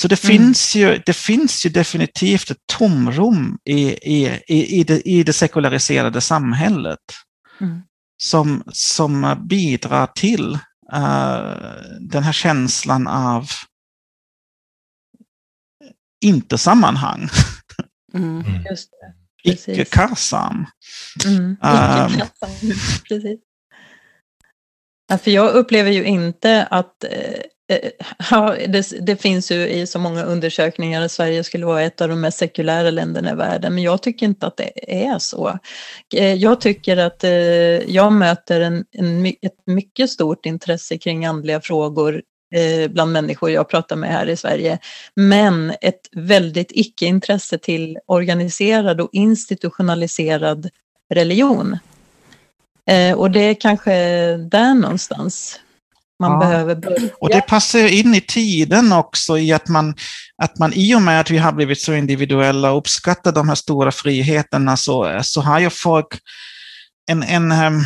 Så 0.01 0.09
det, 0.09 0.25
mm. 0.25 0.37
finns 0.37 0.75
ju, 0.75 1.03
det 1.07 1.13
finns 1.13 1.67
ju 1.67 1.71
definitivt 1.71 2.51
ett 2.51 2.67
tomrum 2.67 3.59
i, 3.65 3.81
i, 4.17 4.41
i, 4.49 4.85
det, 4.85 5.09
i 5.09 5.23
det 5.23 5.33
sekulariserade 5.33 6.21
samhället 6.21 6.99
mm. 7.61 7.83
som, 8.23 8.63
som 8.73 9.47
bidrar 9.49 10.07
till 10.07 10.55
uh, 10.93 11.55
den 12.01 12.23
här 12.23 12.33
känslan 12.33 13.07
av 13.07 13.49
inte 16.25 16.59
sammanhang. 16.59 17.29
Mm. 18.15 18.41
mm. 18.41 18.65
Icke-kassam. 19.43 20.67
Mm. 21.27 21.45
Um, 21.45 21.57
Precis. 23.09 23.41
Ja, 25.09 25.19
för 25.19 25.31
jag 25.31 25.55
upplever 25.55 25.91
ju 25.91 26.05
inte 26.05 26.67
att 26.71 27.05
eh, 27.05 27.11
eh, 27.11 27.43
Eh, 27.71 27.91
ja, 28.31 28.57
det, 28.69 29.07
det, 29.07 29.17
finns 29.17 29.51
ju 29.51 29.69
i 29.69 29.87
så 29.87 29.99
många 29.99 30.23
undersökningar 30.23 31.03
att 31.03 31.13
Sverige 31.13 31.45
skulle 31.45 31.67
vara 31.67 31.83
ett 31.83 32.01
av 32.01 32.09
de 32.09 32.21
mest 32.21 32.39
sekulära 32.39 32.91
länderna 32.91 33.31
i 33.31 33.35
världen, 33.35 33.75
men 33.75 33.83
jag 33.83 34.03
tycker 34.03 34.27
inte 34.27 34.47
att 34.47 34.57
det 34.57 35.05
är 35.05 35.19
så. 35.19 35.59
Eh, 36.15 36.35
jag 36.35 36.61
tycker 36.61 36.97
att 36.97 37.25
eh, 37.25 37.31
jag 37.91 38.13
möter 38.13 38.61
en, 38.61 38.85
en, 38.93 39.27
ett 39.27 39.67
mycket 39.67 40.11
stort 40.11 40.47
intresse 40.47 40.99
kring 40.99 41.25
andliga 41.27 41.61
frågor 41.61 42.23
bland 42.89 43.13
människor 43.13 43.51
jag 43.51 43.69
pratar 43.69 43.97
med 43.97 44.11
här 44.11 44.29
i 44.29 44.37
Sverige. 44.37 44.79
Men 45.15 45.73
ett 45.81 46.01
väldigt 46.13 46.73
icke-intresse 46.73 47.59
till 47.59 47.99
organiserad 48.07 49.01
och 49.01 49.09
institutionaliserad 49.13 50.69
religion. 51.15 51.79
Och 53.17 53.31
det 53.31 53.41
är 53.41 53.55
kanske 53.55 53.93
där 54.37 54.75
någonstans 54.75 55.61
man 56.21 56.33
ja. 56.33 56.39
behöver 56.39 56.75
börja. 56.75 57.09
Och 57.21 57.29
det 57.29 57.41
passar 57.41 57.89
in 57.89 58.15
i 58.15 58.21
tiden 58.21 58.93
också 58.93 59.39
i 59.39 59.53
att 59.53 59.69
man, 59.69 59.95
att 60.43 60.59
man 60.59 60.73
i 60.73 60.95
och 60.95 61.03
med 61.03 61.21
att 61.21 61.31
vi 61.31 61.39
har 61.39 61.53
blivit 61.53 61.81
så 61.81 61.93
individuella 61.95 62.71
och 62.71 62.79
uppskattar 62.79 63.33
de 63.33 63.49
här 63.49 63.57
stora 63.57 63.93
friheterna 63.93 64.77
så, 64.77 65.21
så 65.23 65.41
har 65.41 65.61
ju 65.61 65.71
folk 65.71 66.09
en, 67.11 67.23
en 67.23 67.53
um, 67.53 67.85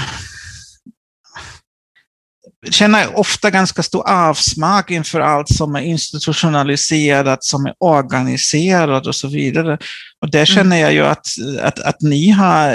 känner 2.71 3.19
ofta 3.19 3.51
ganska 3.51 3.83
stor 3.83 4.09
avsmak 4.09 4.91
inför 4.91 5.21
allt 5.21 5.49
som 5.49 5.75
är 5.77 5.81
institutionaliserat, 5.81 7.45
som 7.45 7.67
är 7.67 7.75
organiserat 7.79 9.07
och 9.07 9.15
så 9.15 9.29
vidare. 9.29 9.79
Och 10.21 10.31
där 10.31 10.39
mm. 10.39 10.47
känner 10.47 10.77
jag 10.77 10.93
ju 10.93 11.07
att, 11.07 11.27
att, 11.63 11.81
att 11.81 12.01
ni 12.01 12.31
har 12.31 12.69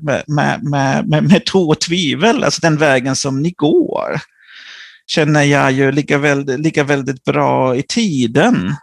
med, 0.00 0.24
med, 0.28 1.06
med, 1.08 1.24
med 1.24 1.46
tro 1.46 1.70
och 1.70 1.80
tvivel, 1.80 2.44
alltså 2.44 2.60
den 2.60 2.76
vägen 2.76 3.16
som 3.16 3.42
ni 3.42 3.50
går, 3.50 4.20
känner 5.06 5.42
jag 5.42 5.72
ju 5.72 5.92
ligger 5.92 6.18
väldigt, 6.18 6.60
ligger 6.60 6.84
väldigt 6.84 7.24
bra 7.24 7.76
i 7.76 7.82
tiden, 7.82 8.74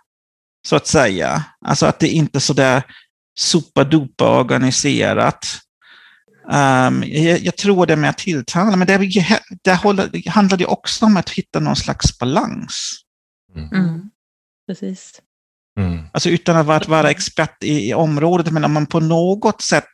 så 0.67 0.75
att 0.75 0.87
säga. 0.87 1.43
Alltså 1.65 1.85
att 1.85 1.99
det 1.99 2.07
inte 2.07 2.37
är 2.37 2.39
så 2.39 2.53
där 2.53 2.83
superduper 3.39 4.25
organiserat, 4.25 5.45
Um, 6.51 7.03
jag, 7.03 7.39
jag, 7.39 7.57
tror 7.57 7.85
det 7.85 7.93
är 7.93 7.97
mer 7.97 8.11
tilltalande, 8.11 8.77
men 8.77 8.87
det, 8.87 8.97
det, 9.63 9.75
håller, 9.75 10.07
det 10.07 10.29
handlar 10.29 10.57
det 10.57 10.65
också 10.65 11.05
om 11.05 11.17
att 11.17 11.29
hitta 11.29 11.59
någon 11.59 11.75
slags 11.75 12.19
balans. 12.19 12.95
Mm. 13.55 13.69
Mm. 13.73 14.09
Precis. 14.67 15.21
Mm. 15.79 16.05
Alltså 16.13 16.29
utan 16.29 16.69
att 16.69 16.87
vara 16.87 17.09
expert 17.09 17.63
i, 17.63 17.89
i, 17.89 17.93
området, 17.93 18.53
men 18.53 18.63
om 18.63 18.73
man 18.73 18.85
på 18.85 18.99
något 18.99 19.61
sätt 19.61 19.89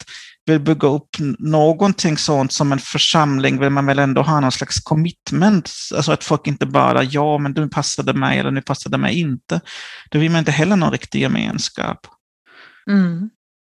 vill 0.45 0.59
bygga 0.59 0.87
upp 0.87 1.09
någonting 1.39 2.17
sånt 2.17 2.51
som 2.51 2.71
en 2.71 2.79
församling, 2.79 3.59
vill 3.59 3.69
man 3.69 3.85
väl 3.85 3.99
ändå 3.99 4.21
ha 4.21 4.39
någon 4.39 4.51
slags 4.51 4.79
commitment, 4.79 5.71
alltså 5.95 6.11
att 6.11 6.23
folk 6.23 6.47
inte 6.47 6.65
bara 6.65 7.03
ja, 7.03 7.37
men 7.37 7.53
du 7.53 7.69
passade 7.69 8.13
mig 8.13 8.39
eller 8.39 8.51
nu 8.51 8.61
passade 8.61 8.97
mig 8.97 9.19
inte. 9.19 9.61
Då 10.11 10.19
vill 10.19 10.31
man 10.31 10.39
inte 10.39 10.51
heller 10.51 10.75
någon 10.75 10.91
riktig 10.91 11.21
gemenskap. 11.21 12.07
Mm. 12.89 13.29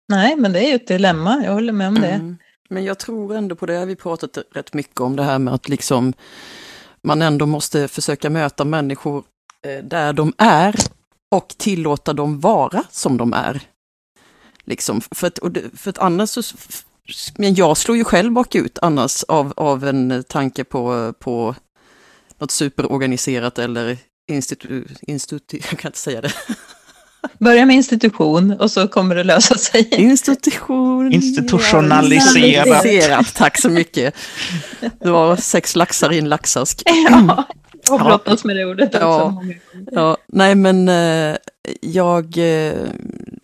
Nej, 0.10 0.36
men 0.36 0.54
det 0.54 0.60
är 0.60 0.70
ju 0.70 0.76
ett 0.76 0.88
dilemma, 0.88 1.42
jag 1.46 1.54
håller 1.54 1.74
med 1.74 1.88
om 1.88 1.96
det. 1.96 2.08
Mm. 2.08 2.38
Men 2.70 2.86
jag 2.86 3.00
tror 3.00 3.36
ändå 3.36 3.56
på 3.56 3.66
det, 3.66 3.86
vi 3.86 3.96
pratat 3.96 4.38
rätt 4.54 4.74
mycket 4.74 5.00
om 5.00 5.16
det 5.16 5.24
här 5.24 5.40
med 5.40 5.54
att 5.54 5.70
liksom 5.70 6.14
man 7.04 7.22
ändå 7.22 7.46
måste 7.46 7.88
försöka 7.88 8.30
möta 8.30 8.66
människor 8.66 9.24
eh, 9.66 9.84
där 9.84 10.14
de 10.14 10.34
är 10.38 10.76
och 11.32 11.48
tillåta 11.48 12.14
dem 12.14 12.40
vara 12.40 12.84
som 12.90 13.18
de 13.18 13.34
är. 13.34 13.62
Liksom, 14.66 15.02
för 15.02 15.28
att, 15.28 15.40
för 15.78 15.90
att 15.90 15.98
annars 15.98 16.30
så, 16.30 16.42
men 17.38 17.56
jag 17.56 17.78
slår 17.78 17.98
ju 17.98 18.04
själv 18.04 18.32
bakut 18.32 18.80
annars 18.82 19.24
av, 19.24 19.54
av 19.58 19.88
en 19.88 20.24
tanke 20.28 20.64
på, 20.64 21.14
på 21.20 21.56
något 22.40 22.52
superorganiserat 22.52 23.60
eller 23.60 23.98
institut, 24.28 24.88
institut, 25.02 25.66
jag 25.72 25.80
kan 25.80 25.90
inte 25.90 26.00
säga 26.00 26.22
det. 26.22 26.34
Börja 27.40 27.66
med 27.66 27.76
institution 27.76 28.52
och 28.52 28.72
så 28.72 28.88
kommer 28.88 29.16
det 29.16 29.24
lösa 29.24 29.56
sig. 29.56 29.90
Institution. 29.92 31.14
Institutionaliserat. 31.14 33.36
Tack 33.36 33.62
så 33.62 33.70
mycket. 33.70 34.16
Det 35.00 35.10
var 35.10 35.36
sex 35.36 35.76
laxar 35.76 36.14
i 36.14 36.20
en 36.20 36.30
laxask. 36.30 36.84
Ja, 37.86 37.92
jag 37.92 37.98
har 37.98 38.10
brottats 38.10 38.44
med 38.44 38.56
det 38.56 38.66
ordet 38.66 38.90
ja, 38.94 39.24
också. 39.24 39.48
Ja, 39.92 40.18
nej 40.28 40.56
men 40.56 40.90
eh, 40.90 41.36
jag, 41.82 42.38
eh, 42.38 42.74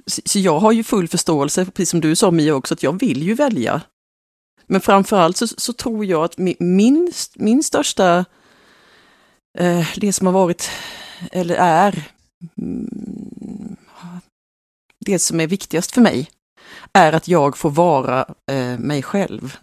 så 0.10 0.39
jag 0.39 0.60
har 0.60 0.72
ju 0.72 0.84
full 0.84 1.07
förståelse, 1.07 1.66
precis 1.66 1.89
som 1.89 2.01
du 2.01 2.16
sa 2.16 2.32
Mia 2.32 2.55
också, 2.55 2.74
att 2.74 2.84
jag 2.84 2.99
vill 2.99 3.24
ju 3.24 3.34
välja. 3.34 3.82
Men 4.68 4.82
framförallt 4.82 5.38
så, 5.38 5.47
så 5.47 5.74
tror 5.74 6.05
jag 6.05 6.24
att 6.24 6.38
min, 6.60 7.12
min 7.36 7.64
största, 7.64 8.26
eh, 9.57 9.88
det 9.95 10.14
som 10.14 10.28
har 10.28 10.34
varit, 10.34 10.70
eller 11.32 11.55
är, 11.55 12.03
mm, 12.57 13.76
det 15.05 15.20
som 15.20 15.39
är 15.39 15.47
viktigast 15.47 15.91
för 15.91 16.01
mig 16.01 16.30
är 16.93 17.14
att 17.14 17.28
jag 17.28 17.57
får 17.57 17.70
vara 17.70 18.26
eh, 18.51 18.80
mig 18.80 19.03
själv. 19.03 19.57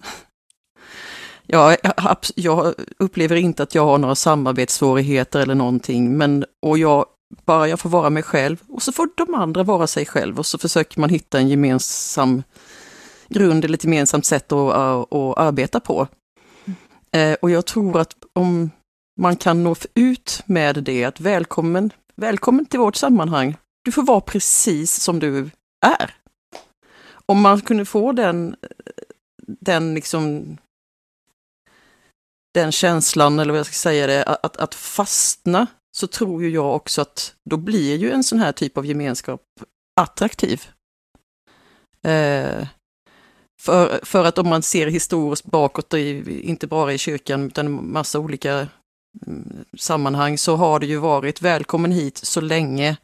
Jag, 1.46 1.76
jag, 2.34 2.74
upplever 2.98 3.36
inte 3.36 3.62
att 3.62 3.74
jag 3.74 3.84
har 3.84 3.98
några 3.98 4.14
samarbetssvårigheter 4.14 5.40
eller 5.40 5.54
någonting, 5.54 6.16
men 6.16 6.44
och 6.62 6.78
jag, 6.78 7.06
bara 7.44 7.68
jag 7.68 7.80
får 7.80 7.90
vara 7.90 8.10
mig 8.10 8.22
själv 8.22 8.62
och 8.68 8.82
så 8.82 8.92
får 8.92 9.08
de 9.16 9.34
andra 9.34 9.62
vara 9.62 9.86
sig 9.86 10.06
själv 10.06 10.38
och 10.38 10.46
så 10.46 10.58
försöker 10.58 11.00
man 11.00 11.10
hitta 11.10 11.38
en 11.38 11.48
gemensam 11.48 12.42
grund 13.28 13.64
eller 13.64 13.74
ett 13.74 13.84
gemensamt 13.84 14.26
sätt 14.26 14.52
att, 14.52 14.74
att, 14.74 15.12
att 15.12 15.38
arbeta 15.38 15.80
på. 15.80 16.08
Eh, 17.12 17.36
och 17.42 17.50
jag 17.50 17.66
tror 17.66 18.00
att 18.00 18.12
om 18.32 18.70
man 19.20 19.36
kan 19.36 19.64
nå 19.64 19.76
ut 19.94 20.42
med 20.46 20.84
det, 20.84 21.04
att 21.04 21.20
välkommen 21.20 21.90
Välkommen 22.18 22.66
till 22.66 22.80
vårt 22.80 22.96
sammanhang. 22.96 23.56
Du 23.84 23.92
får 23.92 24.02
vara 24.02 24.20
precis 24.20 24.94
som 25.02 25.18
du 25.18 25.50
är. 25.86 26.14
Om 27.26 27.40
man 27.40 27.60
kunde 27.60 27.84
få 27.84 28.12
den, 28.12 28.56
den 29.46 29.94
liksom 29.94 30.56
den 32.54 32.72
känslan, 32.72 33.38
eller 33.38 33.52
vad 33.52 33.58
jag 33.58 33.66
ska 33.66 33.74
säga 33.74 34.06
det, 34.06 34.24
att, 34.24 34.56
att 34.56 34.74
fastna, 34.74 35.66
så 35.96 36.06
tror 36.06 36.42
ju 36.42 36.50
jag 36.50 36.76
också 36.76 37.00
att 37.00 37.34
då 37.50 37.56
blir 37.56 37.96
ju 37.96 38.10
en 38.10 38.24
sån 38.24 38.38
här 38.38 38.52
typ 38.52 38.78
av 38.78 38.86
gemenskap 38.86 39.42
attraktiv. 40.00 40.62
Eh, 42.02 42.66
för, 43.62 44.00
för 44.04 44.24
att 44.24 44.38
om 44.38 44.48
man 44.48 44.62
ser 44.62 44.86
historiskt 44.86 45.44
bakåt, 45.44 45.94
inte 45.94 46.66
bara 46.66 46.92
i 46.92 46.98
kyrkan, 46.98 47.46
utan 47.46 47.92
massa 47.92 48.18
olika 48.18 48.68
mm, 49.26 49.64
sammanhang 49.76 50.38
så 50.38 50.56
har 50.56 50.80
det 50.80 50.86
ju 50.86 50.96
varit 50.96 51.42
välkommen 51.42 51.92
hit 51.92 52.16
så 52.16 52.40
länge 52.40 52.96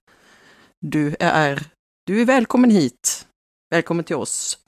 du 0.80 1.16
är 1.20 1.64
du 2.06 2.20
är 2.20 2.24
välkommen 2.24 2.70
hit, 2.70 3.26
välkommen 3.70 4.04
till 4.04 4.16
oss, 4.16 4.58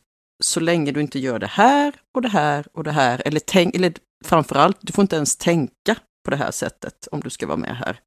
så 0.43 0.61
länge 0.61 0.93
du 0.93 1.01
inte 1.01 1.19
gör 1.19 1.39
det 1.39 1.47
här 1.47 1.95
och 2.15 2.23
det 2.23 2.29
här 2.29 2.67
och 2.73 2.85
det 2.85 2.93
här, 2.93 3.23
eller, 3.25 3.41
tänk, 3.41 3.77
eller 3.77 3.95
framförallt, 4.25 4.79
du 4.81 4.93
får 4.93 5.03
inte 5.03 5.17
ens 5.17 5.37
tänka 5.37 5.97
på 6.25 6.31
det 6.31 6.37
här 6.37 6.51
sättet 6.51 7.09
om 7.13 7.21
du 7.21 7.31
ska 7.31 7.47
vara 7.47 7.57
med 7.57 7.77
här. 7.77 8.01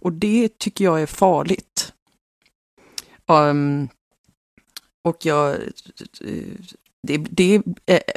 Och 0.00 0.12
det 0.12 0.58
tycker 0.58 0.84
jag 0.84 1.02
är 1.02 1.06
farligt. 1.06 1.92
Um, 3.26 3.88
och 5.04 5.26
jag, 5.26 5.56
det, 7.02 7.16
det 7.16 7.62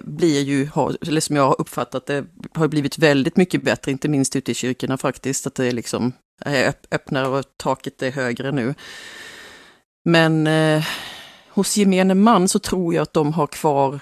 blir 0.03 0.41
ju, 0.41 0.69
eller 1.07 1.21
som 1.21 1.35
jag 1.35 1.47
har 1.47 1.61
uppfattat 1.61 2.05
det, 2.05 2.25
har 2.53 2.67
blivit 2.67 2.97
väldigt 2.97 3.37
mycket 3.37 3.63
bättre, 3.63 3.91
inte 3.91 4.09
minst 4.09 4.35
ute 4.35 4.51
i 4.51 4.55
kyrkorna 4.55 4.97
faktiskt, 4.97 5.47
att 5.47 5.55
det 5.55 5.65
är 5.65 5.71
liksom 5.71 6.13
öppnare 6.91 7.27
och 7.27 7.45
taket 7.57 8.01
är 8.01 8.11
högre 8.11 8.51
nu. 8.51 8.75
Men 10.05 10.47
eh, 10.47 10.85
hos 11.49 11.77
gemene 11.77 12.13
man 12.15 12.47
så 12.47 12.59
tror 12.59 12.93
jag 12.93 13.01
att 13.01 13.13
de 13.13 13.33
har 13.33 13.47
kvar 13.47 13.99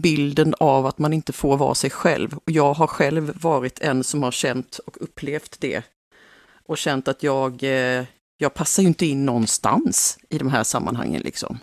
bilden 0.00 0.54
av 0.60 0.86
att 0.86 0.98
man 0.98 1.12
inte 1.12 1.32
får 1.32 1.56
vara 1.56 1.74
sig 1.74 1.90
själv. 1.90 2.34
Och 2.34 2.50
jag 2.50 2.74
har 2.74 2.86
själv 2.86 3.42
varit 3.42 3.80
en 3.80 4.04
som 4.04 4.22
har 4.22 4.30
känt 4.30 4.78
och 4.78 4.96
upplevt 5.00 5.60
det. 5.60 5.82
Och 6.66 6.78
känt 6.78 7.08
att 7.08 7.22
jag, 7.22 7.62
eh, 7.62 8.04
jag 8.36 8.54
passar 8.54 8.82
ju 8.82 8.88
inte 8.88 9.06
in 9.06 9.26
någonstans 9.26 10.18
i 10.28 10.38
de 10.38 10.48
här 10.50 10.64
sammanhangen 10.64 11.22
liksom. 11.22 11.58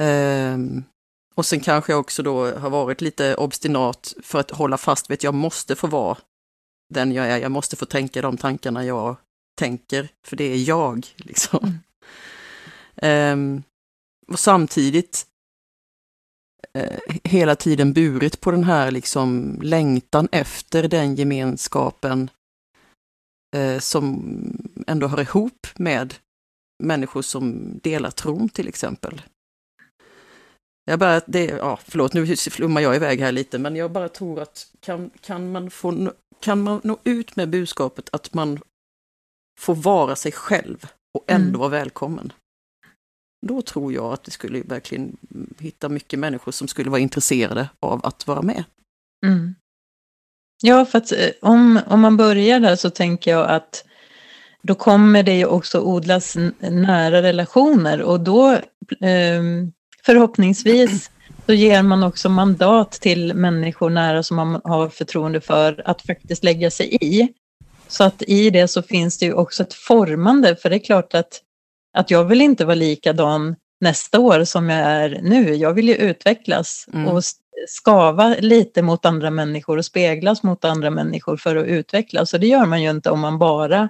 Um, 0.00 0.84
och 1.34 1.46
sen 1.46 1.60
kanske 1.60 1.92
jag 1.92 2.00
också 2.00 2.22
då 2.22 2.50
har 2.50 2.70
varit 2.70 3.00
lite 3.00 3.34
obstinat 3.34 4.14
för 4.22 4.40
att 4.40 4.50
hålla 4.50 4.78
fast 4.78 5.10
vid 5.10 5.14
att 5.14 5.22
jag 5.22 5.34
måste 5.34 5.76
få 5.76 5.86
vara 5.86 6.18
den 6.94 7.12
jag 7.12 7.26
är. 7.26 7.38
Jag 7.38 7.52
måste 7.52 7.76
få 7.76 7.86
tänka 7.86 8.22
de 8.22 8.36
tankarna 8.36 8.84
jag 8.84 9.16
tänker, 9.58 10.08
för 10.26 10.36
det 10.36 10.44
är 10.44 10.68
jag. 10.68 11.06
liksom. 11.16 11.78
Um, 13.02 13.62
och 14.28 14.38
samtidigt 14.38 15.26
hela 17.24 17.56
tiden 17.56 17.92
burit 17.92 18.40
på 18.40 18.50
den 18.50 18.64
här 18.64 18.90
liksom 18.90 19.58
längtan 19.62 20.28
efter 20.32 20.88
den 20.88 21.14
gemenskapen 21.14 22.30
uh, 23.56 23.78
som 23.78 24.22
ändå 24.86 25.06
hör 25.06 25.20
ihop 25.20 25.66
med 25.76 26.14
människor 26.82 27.22
som 27.22 27.78
delar 27.82 28.10
tron 28.10 28.48
till 28.48 28.68
exempel. 28.68 29.22
Jag 30.84 30.98
bara, 30.98 31.20
det, 31.26 31.44
ja, 31.44 31.78
förlåt, 31.84 32.12
nu 32.12 32.36
flummar 32.36 32.80
jag 32.80 32.96
iväg 32.96 33.20
här 33.20 33.32
lite, 33.32 33.58
men 33.58 33.76
jag 33.76 33.90
bara 33.90 34.08
tror 34.08 34.40
att 34.40 34.66
kan, 34.80 35.10
kan, 35.20 35.52
man 35.52 35.70
få, 35.70 36.12
kan 36.40 36.62
man 36.62 36.80
nå 36.84 36.98
ut 37.04 37.36
med 37.36 37.50
budskapet 37.50 38.08
att 38.12 38.34
man 38.34 38.60
får 39.60 39.74
vara 39.74 40.16
sig 40.16 40.32
själv 40.32 40.86
och 41.18 41.24
ändå 41.26 41.48
mm. 41.48 41.58
vara 41.58 41.68
välkommen. 41.68 42.32
Då 43.46 43.62
tror 43.62 43.92
jag 43.92 44.12
att 44.12 44.24
det 44.24 44.30
skulle 44.30 44.60
verkligen 44.60 45.16
hitta 45.58 45.88
mycket 45.88 46.18
människor 46.18 46.52
som 46.52 46.68
skulle 46.68 46.90
vara 46.90 47.00
intresserade 47.00 47.68
av 47.80 48.06
att 48.06 48.26
vara 48.26 48.42
med. 48.42 48.64
Mm. 49.26 49.54
Ja, 50.62 50.84
för 50.84 50.98
att 50.98 51.12
eh, 51.12 51.30
om, 51.42 51.80
om 51.86 52.00
man 52.00 52.16
börjar 52.16 52.60
där 52.60 52.76
så 52.76 52.90
tänker 52.90 53.30
jag 53.30 53.50
att 53.50 53.84
då 54.62 54.74
kommer 54.74 55.22
det 55.22 55.34
ju 55.34 55.46
också 55.46 55.80
odlas 55.80 56.36
nära 56.70 57.22
relationer 57.22 58.02
och 58.02 58.20
då 58.20 58.58
ehm, 59.00 59.72
förhoppningsvis 60.04 61.10
så 61.46 61.52
ger 61.52 61.82
man 61.82 62.02
också 62.02 62.28
mandat 62.28 62.92
till 62.92 63.34
människor 63.34 63.90
nära 63.90 64.22
som 64.22 64.36
man 64.36 64.60
har 64.64 64.88
förtroende 64.88 65.40
för 65.40 65.82
att 65.84 66.02
faktiskt 66.02 66.44
lägga 66.44 66.70
sig 66.70 66.98
i. 67.00 67.28
Så 67.88 68.04
att 68.04 68.22
i 68.22 68.50
det 68.50 68.68
så 68.68 68.82
finns 68.82 69.18
det 69.18 69.26
ju 69.26 69.32
också 69.32 69.62
ett 69.62 69.74
formande, 69.74 70.56
för 70.56 70.70
det 70.70 70.76
är 70.76 70.84
klart 70.84 71.14
att, 71.14 71.42
att 71.96 72.10
jag 72.10 72.24
vill 72.24 72.40
inte 72.40 72.64
vara 72.64 72.74
likadan 72.74 73.56
nästa 73.80 74.20
år 74.20 74.44
som 74.44 74.70
jag 74.70 74.80
är 74.80 75.20
nu. 75.22 75.54
Jag 75.54 75.74
vill 75.74 75.88
ju 75.88 75.94
utvecklas 75.94 76.86
mm. 76.92 77.08
och 77.08 77.22
skava 77.68 78.36
lite 78.38 78.82
mot 78.82 79.04
andra 79.06 79.30
människor 79.30 79.78
och 79.78 79.84
speglas 79.84 80.42
mot 80.42 80.64
andra 80.64 80.90
människor 80.90 81.36
för 81.36 81.56
att 81.56 81.66
utvecklas. 81.66 82.34
Och 82.34 82.40
det 82.40 82.46
gör 82.46 82.66
man 82.66 82.82
ju 82.82 82.90
inte 82.90 83.10
om 83.10 83.20
man 83.20 83.38
bara 83.38 83.88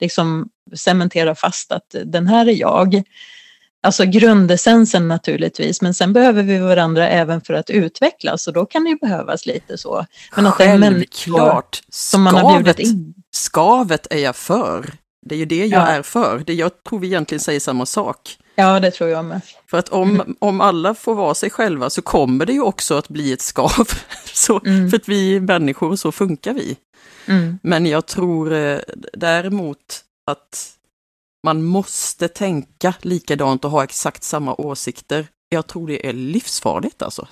liksom 0.00 0.48
cementerar 0.76 1.34
fast 1.34 1.72
att 1.72 1.94
den 2.04 2.26
här 2.26 2.48
är 2.48 2.60
jag. 2.60 3.02
Alltså 3.82 4.04
grundessensen 4.04 5.08
naturligtvis, 5.08 5.82
men 5.82 5.94
sen 5.94 6.12
behöver 6.12 6.42
vi 6.42 6.58
varandra 6.58 7.08
även 7.08 7.40
för 7.40 7.54
att 7.54 7.70
utvecklas 7.70 8.46
och 8.46 8.52
då 8.52 8.66
kan 8.66 8.84
det 8.84 8.90
ju 8.90 8.96
behövas 8.96 9.46
lite 9.46 9.78
så. 9.78 10.06
Men 10.36 10.46
att 10.46 10.54
Självklart! 10.54 11.82
Som 11.88 12.22
man 12.22 12.34
har 12.34 12.62
bjudit 12.62 12.78
in. 12.78 13.14
Skavet 13.30 14.06
är 14.10 14.18
jag 14.18 14.36
för. 14.36 14.92
Det 15.28 15.34
är 15.34 15.38
ju 15.38 15.44
det 15.44 15.66
jag 15.66 15.82
ja. 15.82 15.86
är 15.86 16.02
för. 16.02 16.42
Det 16.46 16.54
jag 16.54 16.84
tror 16.84 16.98
vi 16.98 17.06
egentligen 17.06 17.40
säger 17.40 17.60
samma 17.60 17.86
sak. 17.86 18.38
Ja, 18.54 18.80
det 18.80 18.90
tror 18.90 19.10
jag 19.10 19.24
med. 19.24 19.40
För 19.66 19.78
att 19.78 19.88
om, 19.88 20.10
mm. 20.10 20.36
om 20.38 20.60
alla 20.60 20.94
får 20.94 21.14
vara 21.14 21.34
sig 21.34 21.50
själva 21.50 21.90
så 21.90 22.02
kommer 22.02 22.46
det 22.46 22.52
ju 22.52 22.60
också 22.60 22.94
att 22.94 23.08
bli 23.08 23.32
ett 23.32 23.40
skav. 23.40 23.88
Så, 24.24 24.60
mm. 24.66 24.90
För 24.90 24.96
att 24.96 25.08
vi 25.08 25.36
är 25.36 25.40
människor, 25.40 25.96
så 25.96 26.12
funkar 26.12 26.54
vi. 26.54 26.76
Mm. 27.26 27.58
Men 27.62 27.86
jag 27.86 28.06
tror 28.06 28.52
eh, 28.52 28.78
däremot 29.12 30.04
att 30.30 30.76
man 31.44 31.64
måste 31.64 32.28
tänka 32.28 32.94
likadant 33.00 33.64
och 33.64 33.70
ha 33.70 33.84
exakt 33.84 34.22
samma 34.22 34.54
åsikter. 34.54 35.26
Jag 35.48 35.66
tror 35.66 35.86
det 35.86 36.08
är 36.08 36.12
livsfarligt 36.12 37.02
alltså. 37.02 37.28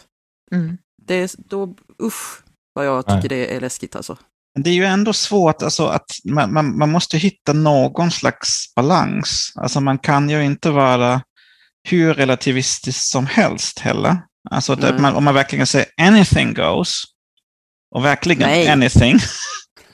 Mm. 0.53 0.79
Det 1.03 1.15
är 1.15 1.31
då, 1.37 1.75
usch, 2.03 2.43
vad 2.75 2.87
jag 2.87 3.07
tycker 3.07 3.17
Nej. 3.17 3.29
det 3.29 3.57
är 3.57 3.61
läskigt 3.61 3.97
alltså. 3.97 4.17
Det 4.55 4.71
är 4.71 4.75
ju 4.75 4.85
ändå 4.85 5.13
svårt, 5.13 5.63
alltså 5.63 5.87
att 5.87 6.11
man, 6.25 6.53
man, 6.53 6.79
man, 6.79 6.91
måste 6.91 7.19
hitta 7.19 7.53
någon 7.53 8.11
slags 8.11 8.75
balans. 8.77 9.53
Alltså 9.55 9.81
man 9.81 9.99
kan 9.99 10.31
ju 10.31 10.45
inte 10.45 10.71
vara 10.71 11.23
hur 11.89 12.15
relativistisk 12.15 13.11
som 13.11 13.27
helst 13.27 13.79
heller. 13.79 14.17
Alltså 14.51 14.77
man, 14.99 15.15
om 15.15 15.25
man 15.25 15.35
verkligen 15.35 15.67
säger 15.67 15.87
anything 15.97 16.55
goes, 16.55 17.03
och 17.95 18.05
verkligen 18.05 18.49
Nej. 18.49 18.69
anything, 18.69 19.19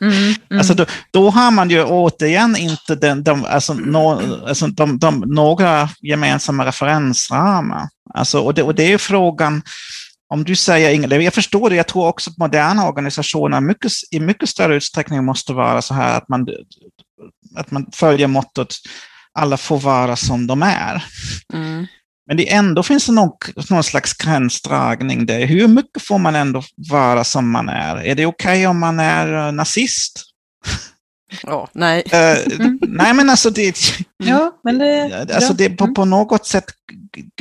Mm, 0.01 0.15
mm. 0.15 0.35
Alltså 0.59 0.75
då, 0.75 0.87
då, 1.11 1.31
har 1.31 1.51
man 1.51 1.71
ju 1.71 1.85
återigen 1.85 2.57
inte 2.57 2.95
den, 2.95 3.23
de, 3.23 3.45
alltså, 3.45 3.75
no, 3.75 4.47
alltså 4.47 4.67
de, 4.67 4.99
de, 4.99 5.21
några 5.21 5.89
gemensamma 6.01 6.67
referensramar. 6.67 7.89
Alltså, 8.15 8.41
och, 8.41 8.55
det, 8.55 8.63
och 8.63 8.75
det 8.75 8.93
är 8.93 8.99
frågan, 8.99 9.63
om 10.31 10.45
du 10.45 10.57
säger 10.57 10.91
inget, 10.91 11.23
jag 11.23 11.35
förstår 11.35 11.71
det, 11.71 11.77
jag 11.77 11.87
tror 11.87 12.07
också 12.07 12.31
att 12.31 12.39
moderna 12.39 12.89
organisationer 12.89 13.61
mycket, 13.61 13.93
i 14.11 14.21
mycket 14.21 14.49
större 14.49 14.77
utsträckning 14.77 15.25
måste 15.25 15.53
vara 15.53 15.83
så 15.83 15.95
här 15.95 16.17
att 16.17 16.29
man, 16.29 16.49
att 17.57 17.71
man 17.71 17.87
följer 17.93 18.27
mottot 18.27 18.75
alla 19.33 19.57
får 19.57 19.79
vara 19.79 20.17
som 20.17 20.47
de 20.47 20.63
är. 20.63 21.05
Mm. 21.53 21.87
Men 22.27 22.37
det 22.37 22.53
ändå 22.53 22.83
finns 22.83 23.07
det 23.07 23.13
någon, 23.13 23.33
någon 23.71 23.85
slags 23.85 24.13
gränsdragning 24.13 25.27
där. 25.27 25.47
Hur 25.47 25.69
mycket 25.69 26.03
får 26.03 26.19
man 26.19 26.35
ändå 26.35 26.63
vara 26.91 27.25
som 27.25 27.51
man 27.51 27.69
är? 27.69 27.97
Är 27.97 28.15
det 28.15 28.27
okej 28.27 28.53
okay 28.53 28.67
om 28.67 28.79
man 28.79 29.01
är 29.01 29.47
uh, 29.47 29.53
nazist? 29.53 30.23
Ja, 31.43 31.69
nej. 31.73 32.03
Uh, 32.05 32.69
nej, 32.89 33.15
men 33.15 33.31
alltså 33.31 33.51
det... 33.51 33.77
Ja, 34.17 34.61
men 34.65 34.79
det... 34.79 35.27
Alltså 35.35 35.53
det 35.53 35.71
på, 35.71 35.95
på 35.95 36.05
något 36.05 36.47
sätt 36.47 36.65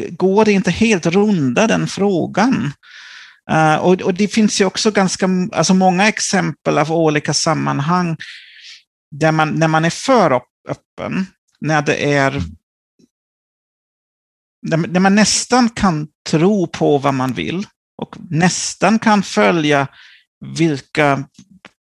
går 0.10 0.46
det 0.46 0.52
inte 0.52 0.72
helt 0.72 1.06
runda 1.06 1.68
den 1.68 1.88
frågan. 1.88 2.74
Uh, 3.52 3.76
och, 3.76 4.02
och, 4.02 4.14
det 4.14 4.28
finns 4.28 4.62
ju 4.62 4.66
också 4.66 4.92
ganska 4.92 5.30
alltså 5.52 5.74
många 5.74 6.08
exempel 6.08 6.78
av 6.78 6.92
olika 6.92 7.34
sammanhang 7.34 8.18
där 9.12 9.32
man, 9.32 9.50
när 9.50 9.68
man 9.68 9.86
är 9.86 9.90
för 9.90 10.42
öppen, 10.70 11.26
när 11.62 11.82
det 11.82 12.14
är 12.14 12.42
När 14.68 15.00
man 15.00 15.16
nästan 15.16 15.70
kan 15.70 16.08
tro 16.30 16.68
på 16.68 16.98
vad 16.98 17.14
man 17.14 17.34
vill 17.34 17.66
och 18.02 18.16
nästan 18.30 19.00
kan 19.00 19.24
följa 19.24 19.88
vilka 20.58 21.24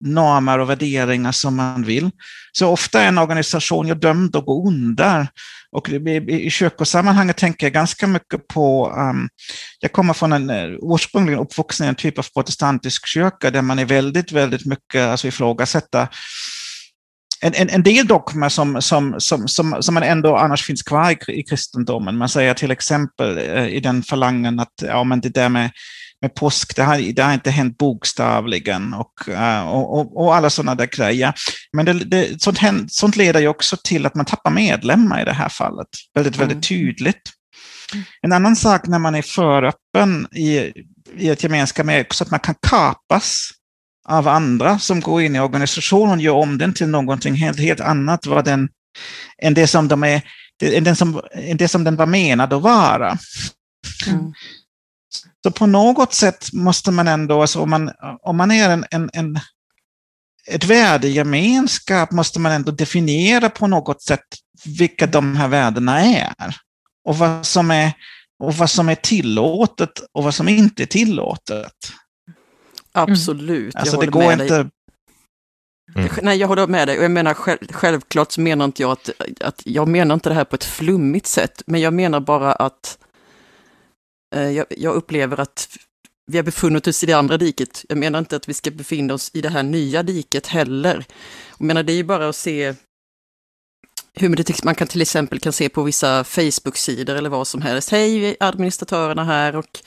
normer 0.05 0.59
och 0.59 0.71
värderingar 0.71 1.33
som 1.33 1.57
man 1.57 1.83
vill. 1.83 2.11
Så 2.53 2.69
ofta 2.69 3.03
är 3.03 3.09
en 3.09 3.19
organisation 3.19 3.89
ju 3.89 3.95
dömd 3.95 4.37
att 4.37 4.47
gå 4.47 4.69
under. 4.69 5.29
Och 5.73 5.89
i 6.29 6.51
kyrkosammanhanget 6.51 7.37
tänker 7.37 7.67
jag 7.67 7.73
ganska 7.73 8.07
mycket 8.07 8.49
på, 8.49 8.91
um, 8.91 9.29
jag 9.81 9.93
kommer 9.93 10.15
från 10.15 10.33
en 10.33 10.51
eh, 10.51 10.79
ursprungligen 10.83 11.41
uppvuxen 11.41 11.87
i 11.87 11.89
en 11.89 11.95
typ 11.95 12.19
av 12.19 12.27
protestantisk 12.35 13.07
kyrka 13.07 13.51
där 13.51 13.63
man 13.63 13.79
är 13.79 13.85
väldigt, 13.85 14.33
väldigt 14.33 14.67
mycket 14.67 15.03
alltså 15.03 15.29
ifrågasätta 15.29 16.09
en, 17.41 17.55
en, 17.55 17.69
en 17.69 17.83
del 17.83 18.07
dogmer 18.07 18.49
som, 18.49 18.83
som, 18.83 19.15
som, 19.19 19.49
som, 19.49 19.83
som 19.83 19.95
man 19.95 20.03
ändå 20.03 20.37
annars 20.37 20.65
finns 20.65 20.83
kvar 20.83 21.11
i, 21.11 21.41
i 21.41 21.43
kristendomen. 21.43 22.17
Man 22.17 22.29
säger 22.29 22.55
till 22.55 22.71
exempel 22.71 23.39
eh, 23.39 23.67
i 23.67 23.81
den 23.81 24.03
falangen 24.03 24.61
att 24.61 24.83
ja, 24.83 25.05
men 25.05 25.21
det 25.21 25.29
där 25.29 25.49
med, 25.49 25.71
med 26.23 26.35
påsk, 26.35 26.77
det 26.77 26.83
har, 26.83 27.13
det 27.13 27.23
har 27.23 27.35
inte 27.35 27.51
hänt 27.51 27.79
bokstavligen 27.79 28.95
och, 28.95 29.29
eh, 29.29 29.69
och, 29.69 29.99
och, 29.99 30.25
och 30.25 30.35
alla 30.37 30.51
sådana 30.51 30.75
där 30.75 30.87
grejer. 30.87 31.35
Men 31.73 31.87
det, 31.87 31.93
det, 31.93 32.43
sånt, 32.43 32.59
sånt 32.93 33.17
leder 33.17 33.41
ju 33.41 33.49
också 33.49 33.77
till 33.85 34.07
att 34.07 34.15
man 34.15 34.27
tappar 34.27 34.51
medlemmar 34.51 35.23
i 35.23 35.25
det 35.25 35.33
här 35.33 35.49
fallet, 35.49 35.89
väldigt, 36.15 36.37
väldigt 36.37 36.55
mm. 36.55 36.63
tydligt. 36.63 37.23
En 38.23 38.33
annan 38.33 38.57
sak 38.57 38.87
när 38.87 38.99
man 38.99 39.15
är 39.15 39.23
för 39.23 39.63
öppen 39.63 40.27
i, 40.33 40.73
i 41.17 41.29
ett 41.29 41.43
gemenskap 41.43 41.89
är 41.89 42.01
också 42.01 42.25
att 42.25 42.31
man 42.31 42.41
kan 42.41 42.55
kapas 42.63 43.51
av 44.09 44.29
andra 44.29 44.79
som 44.79 45.01
går 45.01 45.23
in 45.23 45.37
i 45.37 45.41
organisationen 45.41 46.15
och 46.15 46.21
gör 46.21 46.35
om 46.35 46.59
den 46.59 46.75
till 46.75 46.89
någonting 46.89 47.35
helt, 47.35 47.61
helt 47.61 47.81
annat 47.81 48.27
vad 48.27 48.45
den, 48.45 48.69
än 49.43 49.55
det 49.55 49.67
som 49.67 49.89
de 49.89 50.05
är 50.05 50.23
det, 50.59 50.81
den 50.81 50.97
som, 50.97 51.21
det 51.55 51.69
som 51.69 51.85
den 51.85 51.97
var 51.97 52.07
menad 52.07 52.53
att 52.53 52.63
vara. 52.63 53.19
Mm. 54.07 54.33
Så 55.43 55.51
på 55.51 55.67
något 55.67 56.15
sätt 56.15 56.53
måste 56.53 56.91
man 56.91 57.09
ändå, 57.09 57.41
alltså 57.41 57.61
om, 57.61 57.71
man, 57.71 57.91
om 58.23 58.37
man 58.37 58.51
är 58.51 58.71
en, 58.71 58.85
en, 58.91 59.11
en 59.13 59.39
ett 60.49 60.65
värdegemenskap 60.65 62.11
måste 62.11 62.41
man 62.41 62.53
ändå 62.53 62.73
definiera 62.73 63.51
på 63.51 63.67
något 63.67 64.03
sätt 64.03 64.25
vilka 64.65 65.07
de 65.07 65.37
här 65.37 65.49
värdena 65.49 66.01
är. 66.01 66.57
Och 67.05 67.19
vad 67.19 67.47
som 67.47 67.71
är, 67.71 67.93
och 68.39 68.55
vad 68.55 68.71
som 68.71 68.89
är 68.89 68.95
tillåtet 68.95 70.01
och 70.13 70.25
vad 70.25 70.35
som 70.35 70.49
inte 70.49 70.83
är 70.83 70.87
tillåtet. 70.87 71.93
Absolut, 72.93 73.75
mm. 73.75 73.81
alltså, 73.81 74.01
det 74.01 74.07
går 74.07 74.33
inte... 74.33 74.71
Mm. 75.97 76.11
Nej, 76.23 76.39
jag 76.39 76.49
håller 76.49 76.67
med 76.67 76.89
dig. 76.89 76.99
Och 76.99 77.05
jag 77.05 77.11
menar, 77.11 77.35
själv, 77.35 77.59
självklart 77.71 78.33
så 78.33 78.41
menar 78.41 78.65
inte 78.65 78.83
jag 78.83 78.93
att, 78.93 79.11
att, 79.41 79.63
jag 79.65 79.89
menar 79.89 80.15
inte 80.15 80.29
det 80.29 80.35
här 80.35 80.45
på 80.45 80.57
ett 80.57 80.65
flummigt 80.65 81.27
sätt, 81.27 81.63
men 81.67 81.81
jag 81.81 81.95
menar 81.95 82.21
bara 82.21 82.53
att 82.53 82.99
Eh, 84.35 84.51
jag, 84.51 84.67
jag, 84.71 84.95
upplever 84.95 85.41
att 85.41 85.79
vi 86.27 86.39
har 86.39 86.45
befunnit 86.45 86.87
oss 86.87 87.03
i 87.03 87.07
det 87.07 87.13
andra 87.13 87.37
diket. 87.37 87.85
Jag 87.89 87.99
menar 87.99 88.19
inte 88.19 88.37
att 88.37 88.49
vi 88.49 88.55
ska 88.55 88.71
befinna 88.71 89.15
oss 89.15 89.31
i 89.35 89.41
det 89.41 89.49
här 89.49 89.63
nya 89.63 90.03
diket 90.03 90.47
heller. 90.47 91.05
Jag 91.59 91.67
menar, 91.67 91.83
det 91.83 91.93
är 91.93 91.97
ju 91.97 92.05
bara 92.05 92.29
att 92.29 92.37
se 92.37 92.75
hur 94.15 94.37
det, 94.37 94.65
man 94.65 94.75
kan 94.75 94.87
till 94.87 95.03
exempel 95.03 95.41
kan 95.41 95.53
se 95.53 95.69
på 95.69 95.83
vissa 95.83 96.25
Facebook-sidor 96.25 97.15
eller 97.15 97.31
vad 97.31 97.47
som 97.47 97.63
helst. 97.63 97.91
Hej, 97.91 98.37
administratörerna 98.41 99.25
här 99.25 99.57
och 99.57 99.81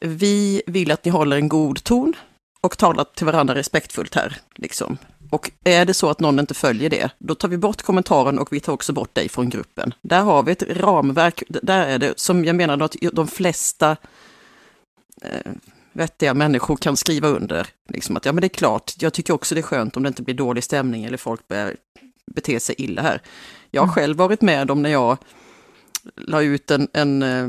vi 0.00 0.62
vill 0.66 0.90
att 0.90 1.04
ni 1.04 1.10
håller 1.10 1.36
en 1.36 1.48
god 1.48 1.84
ton 1.84 2.14
och 2.60 2.78
talar 2.78 3.04
till 3.04 3.26
varandra 3.26 3.54
respektfullt 3.54 4.14
här. 4.14 4.36
Liksom. 4.54 4.98
Och 5.30 5.50
är 5.64 5.84
det 5.84 5.94
så 5.94 6.10
att 6.10 6.20
någon 6.20 6.38
inte 6.38 6.54
följer 6.54 6.90
det, 6.90 7.10
då 7.18 7.34
tar 7.34 7.48
vi 7.48 7.56
bort 7.58 7.82
kommentaren 7.82 8.38
och 8.38 8.52
vi 8.52 8.60
tar 8.60 8.72
också 8.72 8.92
bort 8.92 9.14
dig 9.14 9.28
från 9.28 9.48
gruppen. 9.48 9.94
Där 10.02 10.20
har 10.20 10.42
vi 10.42 10.52
ett 10.52 10.62
ramverk, 10.62 11.42
där 11.48 11.86
är 11.86 11.98
det 11.98 12.20
som 12.20 12.44
jag 12.44 12.56
menar 12.56 12.82
att 12.82 12.96
de 13.12 13.28
flesta 13.28 13.96
eh, 15.22 15.52
vettiga 15.92 16.34
människor 16.34 16.76
kan 16.76 16.96
skriva 16.96 17.28
under. 17.28 17.66
Liksom 17.88 18.16
att 18.16 18.24
ja 18.24 18.32
men 18.32 18.40
det 18.40 18.46
är 18.46 18.48
klart, 18.48 18.94
jag 18.98 19.12
tycker 19.12 19.34
också 19.34 19.54
det 19.54 19.60
är 19.60 19.62
skönt 19.62 19.96
om 19.96 20.02
det 20.02 20.08
inte 20.08 20.22
blir 20.22 20.34
dålig 20.34 20.64
stämning 20.64 21.04
eller 21.04 21.16
folk 21.16 21.48
börjar 21.48 21.76
bete 22.26 22.60
sig 22.60 22.74
illa 22.78 23.02
här. 23.02 23.22
Jag 23.70 23.82
har 23.82 23.86
mm. 23.86 23.94
själv 23.94 24.16
varit 24.16 24.40
med 24.40 24.70
om 24.70 24.82
när 24.82 24.90
jag 24.90 25.16
la 26.16 26.42
ut 26.42 26.70
en, 26.70 26.88
en 26.92 27.22
eh, 27.22 27.48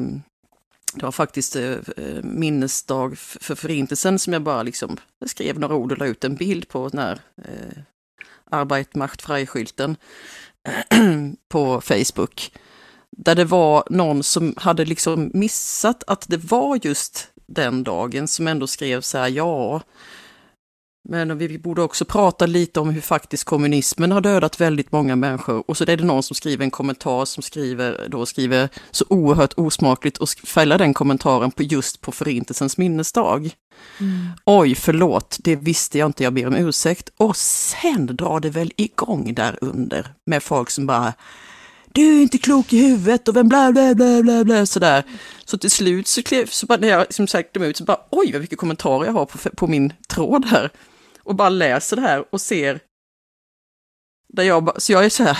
det 0.93 1.03
var 1.03 1.11
faktiskt 1.11 1.55
eh, 1.55 1.71
eh 1.97 2.23
minnesdag 2.23 3.17
för 3.17 3.55
förintelsen 3.55 4.19
som 4.19 4.33
jag 4.33 4.41
bara 4.41 4.63
liksom 4.63 4.97
skrev 5.25 5.59
några 5.59 5.75
ord 5.75 5.91
och 5.91 5.97
la 5.97 6.05
ut 6.05 6.23
en 6.23 6.35
bild 6.35 6.67
på 6.67 6.89
den 6.89 6.99
här 6.99 7.19
eh, 7.45 7.83
Arbeit 8.49 8.95
macht 8.95 9.21
frei-skylten 9.21 9.97
på 11.49 11.81
Facebook. 11.81 12.51
Där 13.17 13.35
det 13.35 13.45
var 13.45 13.83
någon 13.89 14.23
som 14.23 14.53
hade 14.57 14.85
liksom 14.85 15.31
missat 15.33 16.03
att 16.07 16.25
det 16.29 16.37
var 16.37 16.79
just 16.83 17.27
den 17.45 17.83
dagen 17.83 18.27
som 18.27 18.47
ändå 18.47 18.67
skrev 18.67 19.01
så 19.01 19.17
här, 19.17 19.27
ja, 19.27 19.81
men 21.03 21.37
vi 21.37 21.57
borde 21.57 21.81
också 21.81 22.05
prata 22.05 22.45
lite 22.45 22.79
om 22.79 22.89
hur 22.89 23.01
faktiskt 23.01 23.43
kommunismen 23.43 24.11
har 24.11 24.21
dödat 24.21 24.61
väldigt 24.61 24.91
många 24.91 25.15
människor. 25.15 25.63
Och 25.67 25.77
så 25.77 25.83
är 25.83 25.97
det 25.97 26.03
någon 26.03 26.23
som 26.23 26.35
skriver 26.35 26.63
en 26.63 26.71
kommentar 26.71 27.25
som 27.25 27.43
skriver, 27.43 28.07
då 28.09 28.25
skriver 28.25 28.69
så 28.91 29.05
oerhört 29.09 29.53
osmakligt 29.57 30.17
och 30.17 30.29
fäller 30.29 30.77
den 30.77 30.93
kommentaren 30.93 31.51
på 31.51 31.63
just 31.63 32.01
på 32.01 32.11
Förintelsens 32.11 32.77
minnesdag. 32.77 33.55
Mm. 33.99 34.27
Oj, 34.45 34.75
förlåt, 34.75 35.37
det 35.39 35.55
visste 35.55 35.97
jag 35.97 36.05
inte, 36.09 36.23
jag 36.23 36.33
ber 36.33 36.47
om 36.47 36.55
ursäkt. 36.55 37.09
Och 37.17 37.37
sen 37.37 38.15
drar 38.15 38.39
det 38.39 38.49
väl 38.49 38.71
igång 38.77 39.33
där 39.33 39.57
under 39.61 40.13
med 40.25 40.43
folk 40.43 40.69
som 40.69 40.87
bara 40.87 41.13
du 41.93 42.17
är 42.17 42.21
inte 42.21 42.37
klok 42.37 42.73
i 42.73 42.77
huvudet 42.77 43.27
och 43.27 43.35
vem 43.35 43.49
bla 43.49 43.71
bla 43.71 43.95
bla 43.95 44.21
bla 44.21 44.43
bla 44.43 44.65
sådär. 44.65 45.03
Så 45.45 45.57
till 45.57 45.71
slut 45.71 46.07
så, 46.07 46.23
klev, 46.23 46.45
så 46.45 46.65
bara, 46.65 46.77
när 46.77 46.87
jag 46.87 47.01
liksom 47.01 47.27
sökte 47.27 47.59
mig 47.59 47.69
ut 47.69 47.77
så 47.77 47.83
bara 47.83 47.99
oj 48.09 48.31
vad 48.31 48.41
mycket 48.41 48.57
kommentarer 48.57 49.05
jag 49.05 49.13
har 49.13 49.25
på, 49.25 49.37
på 49.49 49.67
min 49.67 49.93
tråd 50.07 50.45
här. 50.45 50.69
Och 51.23 51.35
bara 51.35 51.49
läser 51.49 51.95
det 51.95 52.01
här 52.01 52.25
och 52.31 52.41
ser. 52.41 52.79
Där 54.29 54.43
jag 54.43 54.63
bara, 54.63 54.79
så 54.79 54.91
jag 54.91 55.05
är 55.05 55.09
så 55.09 55.23
här, 55.23 55.37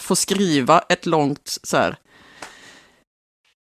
får 0.00 0.14
skriva 0.14 0.78
ett 0.88 1.06
långt 1.06 1.58
så 1.62 1.76
här. 1.76 1.96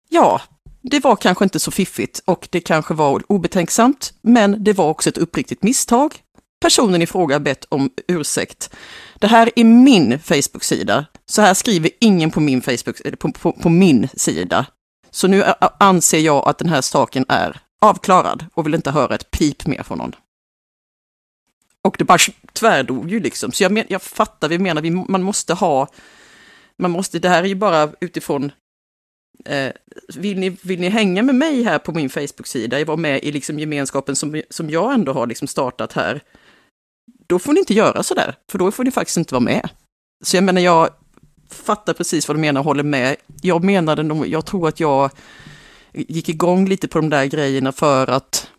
Ja, 0.08 0.40
det 0.82 1.00
var 1.00 1.16
kanske 1.16 1.44
inte 1.44 1.58
så 1.58 1.70
fiffigt 1.70 2.22
och 2.24 2.48
det 2.50 2.60
kanske 2.60 2.94
var 2.94 3.22
obetänksamt, 3.28 4.12
men 4.22 4.64
det 4.64 4.72
var 4.72 4.88
också 4.88 5.08
ett 5.08 5.18
uppriktigt 5.18 5.62
misstag. 5.62 6.22
Personen 6.60 7.02
i 7.02 7.06
fråga 7.06 7.40
bett 7.40 7.64
om 7.68 7.90
ursäkt. 8.08 8.70
Det 9.18 9.26
här 9.26 9.50
är 9.56 9.64
min 9.64 10.20
Facebook-sida. 10.20 11.06
Så 11.26 11.42
här 11.42 11.54
skriver 11.54 11.90
ingen 12.00 12.30
på 12.30 12.40
min 12.40 12.62
Facebook, 12.62 13.18
på, 13.18 13.32
på, 13.32 13.52
på 13.52 13.68
min 13.68 14.08
sida. 14.14 14.66
Så 15.10 15.28
nu 15.28 15.44
anser 15.78 16.18
jag 16.18 16.48
att 16.48 16.58
den 16.58 16.68
här 16.68 16.80
saken 16.80 17.24
är 17.28 17.60
avklarad 17.80 18.46
och 18.54 18.66
vill 18.66 18.74
inte 18.74 18.90
höra 18.90 19.14
ett 19.14 19.30
pip 19.30 19.66
mer 19.66 19.82
från 19.82 19.98
någon. 19.98 20.12
Och 21.86 21.96
det 21.98 22.04
bara 22.04 22.18
tvärdog 22.52 23.10
ju 23.10 23.20
liksom. 23.20 23.52
Så 23.52 23.62
jag, 23.62 23.72
men, 23.72 23.84
jag 23.88 24.02
fattar, 24.02 24.48
vi 24.48 24.58
menar, 24.58 24.82
vi, 24.82 24.90
man 24.90 25.22
måste 25.22 25.54
ha, 25.54 25.88
man 26.78 26.90
måste, 26.90 27.18
det 27.18 27.28
här 27.28 27.42
är 27.42 27.48
ju 27.48 27.54
bara 27.54 27.92
utifrån 28.00 28.52
Eh, 29.44 29.72
vill, 30.16 30.38
ni, 30.38 30.56
vill 30.62 30.80
ni 30.80 30.88
hänga 30.88 31.22
med 31.22 31.34
mig 31.34 31.62
här 31.62 31.78
på 31.78 31.92
min 31.92 32.10
Facebook-sida, 32.10 32.78
jag 32.78 32.86
var 32.86 32.96
med 32.96 33.24
i 33.24 33.32
liksom 33.32 33.58
gemenskapen 33.58 34.16
som, 34.16 34.42
som 34.50 34.70
jag 34.70 34.94
ändå 34.94 35.12
har 35.12 35.26
liksom 35.26 35.48
startat 35.48 35.92
här, 35.92 36.20
då 37.26 37.38
får 37.38 37.52
ni 37.52 37.60
inte 37.60 37.74
göra 37.74 38.02
sådär, 38.02 38.34
för 38.50 38.58
då 38.58 38.72
får 38.72 38.84
ni 38.84 38.90
faktiskt 38.90 39.16
inte 39.16 39.34
vara 39.34 39.44
med. 39.44 39.68
Så 40.24 40.36
jag 40.36 40.44
menar, 40.44 40.60
jag 40.60 40.88
fattar 41.50 41.92
precis 41.92 42.28
vad 42.28 42.36
du 42.36 42.40
menar 42.40 42.60
och 42.60 42.64
håller 42.64 42.82
med. 42.82 43.16
Jag 43.42 43.64
menade 43.64 44.02
nog, 44.02 44.26
jag 44.26 44.46
tror 44.46 44.68
att 44.68 44.80
jag 44.80 45.10
gick 45.92 46.28
igång 46.28 46.68
lite 46.68 46.88
på 46.88 46.98
de 46.98 47.10
där 47.10 47.24
grejerna 47.24 47.72
för 47.72 48.06
att 48.06 48.50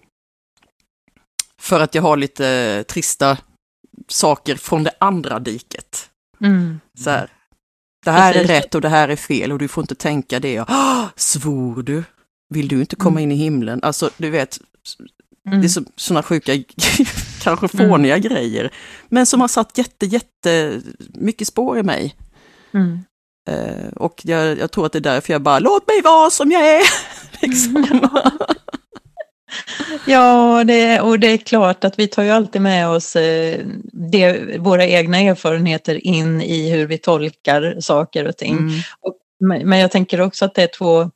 för 1.62 1.80
att 1.80 1.96
jag 1.96 2.02
har 2.02 2.18
lite 2.18 2.84
trista 2.88 3.38
saker 4.08 4.56
från 4.56 4.84
det 4.84 4.92
andra 5.00 5.40
diket. 5.40 6.10
Mm. 6.42 6.80
Så 6.98 7.10
här, 7.10 7.30
det 8.06 8.12
här 8.12 8.34
är 8.34 8.44
rätt 8.44 8.76
och 8.76 8.82
det 8.82 8.90
här 8.90 9.10
är 9.10 9.16
fel 9.16 9.52
och 9.52 9.60
du 9.60 9.68
får 9.68 9.84
inte 9.84 9.96
tänka 9.96 10.40
det. 10.40 10.62
Och, 10.62 10.70
svor 11.16 11.84
du? 11.84 12.04
Vill 12.50 12.68
du 12.68 12.80
inte 12.80 12.96
komma 12.96 13.20
mm. 13.20 13.32
in 13.32 13.38
i 13.38 13.44
himlen? 13.44 13.80
Alltså, 13.84 14.10
du 14.18 14.30
vet, 14.30 14.60
mm. 15.48 15.62
det 15.62 15.68
är 15.68 15.84
sådana 15.96 16.24
sjuka, 16.24 16.54
kanske 17.42 17.68
fåniga 17.68 18.16
mm. 18.16 18.30
grejer, 18.30 18.74
men 19.10 19.26
som 19.26 19.42
har 19.42 19.48
satt 19.48 19.78
jätte, 19.78 20.06
jätte 20.06 20.82
mycket 21.14 21.48
spår 21.48 21.80
i 21.80 21.84
mig. 21.84 22.16
Uh, 23.50 23.88
och 23.96 24.22
jag, 24.24 24.58
jag, 24.60 24.72
tror 24.72 24.86
att 24.86 24.92
det 24.92 25.00
är 25.00 25.02
därför 25.02 25.34
jag 25.34 25.42
bara, 25.42 25.60
låt 25.60 25.88
mig 25.88 26.02
vara 26.02 26.30
som 26.30 26.52
jag 26.52 26.68
är! 26.68 26.84
liksom. 27.42 28.10
Ja, 30.06 30.64
det, 30.64 31.02
och 31.02 31.20
det 31.20 31.28
är 31.28 31.38
klart 31.38 31.84
att 31.84 32.00
vi 32.00 32.08
tar 32.08 32.24
ju 32.24 32.30
alltid 32.30 32.62
med 32.62 32.90
oss 32.90 33.16
eh, 33.16 33.60
det, 34.12 34.58
våra 34.60 34.86
egna 34.86 35.20
erfarenheter 35.20 36.08
in 36.08 36.42
i 36.42 36.70
hur 36.72 36.88
vi 36.88 36.98
tolkar 36.98 37.76
saker 37.80 38.28
och 38.28 38.38
ting. 38.38 38.58
Mm. 38.58 39.68
Men 39.68 39.80
jag 39.80 39.92
tänker 39.92 40.22
också 40.22 40.46
att 40.46 40.56
det 40.56 40.64
är 40.64 40.78
två, 40.78 41.12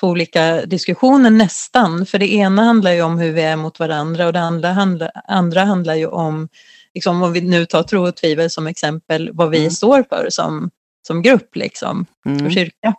två 0.00 0.06
olika 0.06 0.66
diskussioner 0.66 1.30
nästan. 1.30 2.06
För 2.06 2.18
det 2.18 2.32
ena 2.32 2.62
handlar 2.62 2.92
ju 2.92 3.02
om 3.02 3.18
hur 3.18 3.32
vi 3.32 3.42
är 3.42 3.56
mot 3.56 3.78
varandra 3.78 4.26
och 4.26 4.32
det 4.32 4.40
andra 4.40 4.72
handlar, 4.72 5.10
andra 5.28 5.64
handlar 5.64 5.94
ju 5.94 6.06
om, 6.06 6.48
liksom, 6.94 7.22
om 7.22 7.32
vi 7.32 7.40
nu 7.40 7.66
tar 7.66 7.82
tro 7.82 8.08
och 8.08 8.16
tvivel 8.16 8.50
som 8.50 8.66
exempel, 8.66 9.30
vad 9.32 9.50
vi 9.50 9.58
mm. 9.58 9.70
står 9.70 10.04
för 10.08 10.26
som, 10.30 10.70
som 11.06 11.22
grupp 11.22 11.56
liksom, 11.56 12.06
mm. 12.26 12.46
och 12.46 12.52
kyrka. 12.52 12.94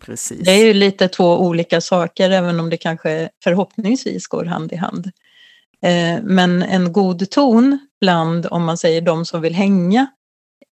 Precis. 0.00 0.44
Det 0.44 0.50
är 0.50 0.66
ju 0.66 0.74
lite 0.74 1.08
två 1.08 1.38
olika 1.40 1.80
saker, 1.80 2.30
även 2.30 2.60
om 2.60 2.70
det 2.70 2.76
kanske 2.76 3.30
förhoppningsvis 3.44 4.26
går 4.26 4.44
hand 4.44 4.72
i 4.72 4.76
hand. 4.76 5.06
Eh, 5.82 6.22
men 6.22 6.62
en 6.62 6.92
god 6.92 7.30
ton 7.30 7.78
bland, 8.00 8.46
om 8.50 8.64
man 8.64 8.78
säger 8.78 9.00
de 9.00 9.24
som 9.24 9.40
vill 9.40 9.54
hänga 9.54 10.06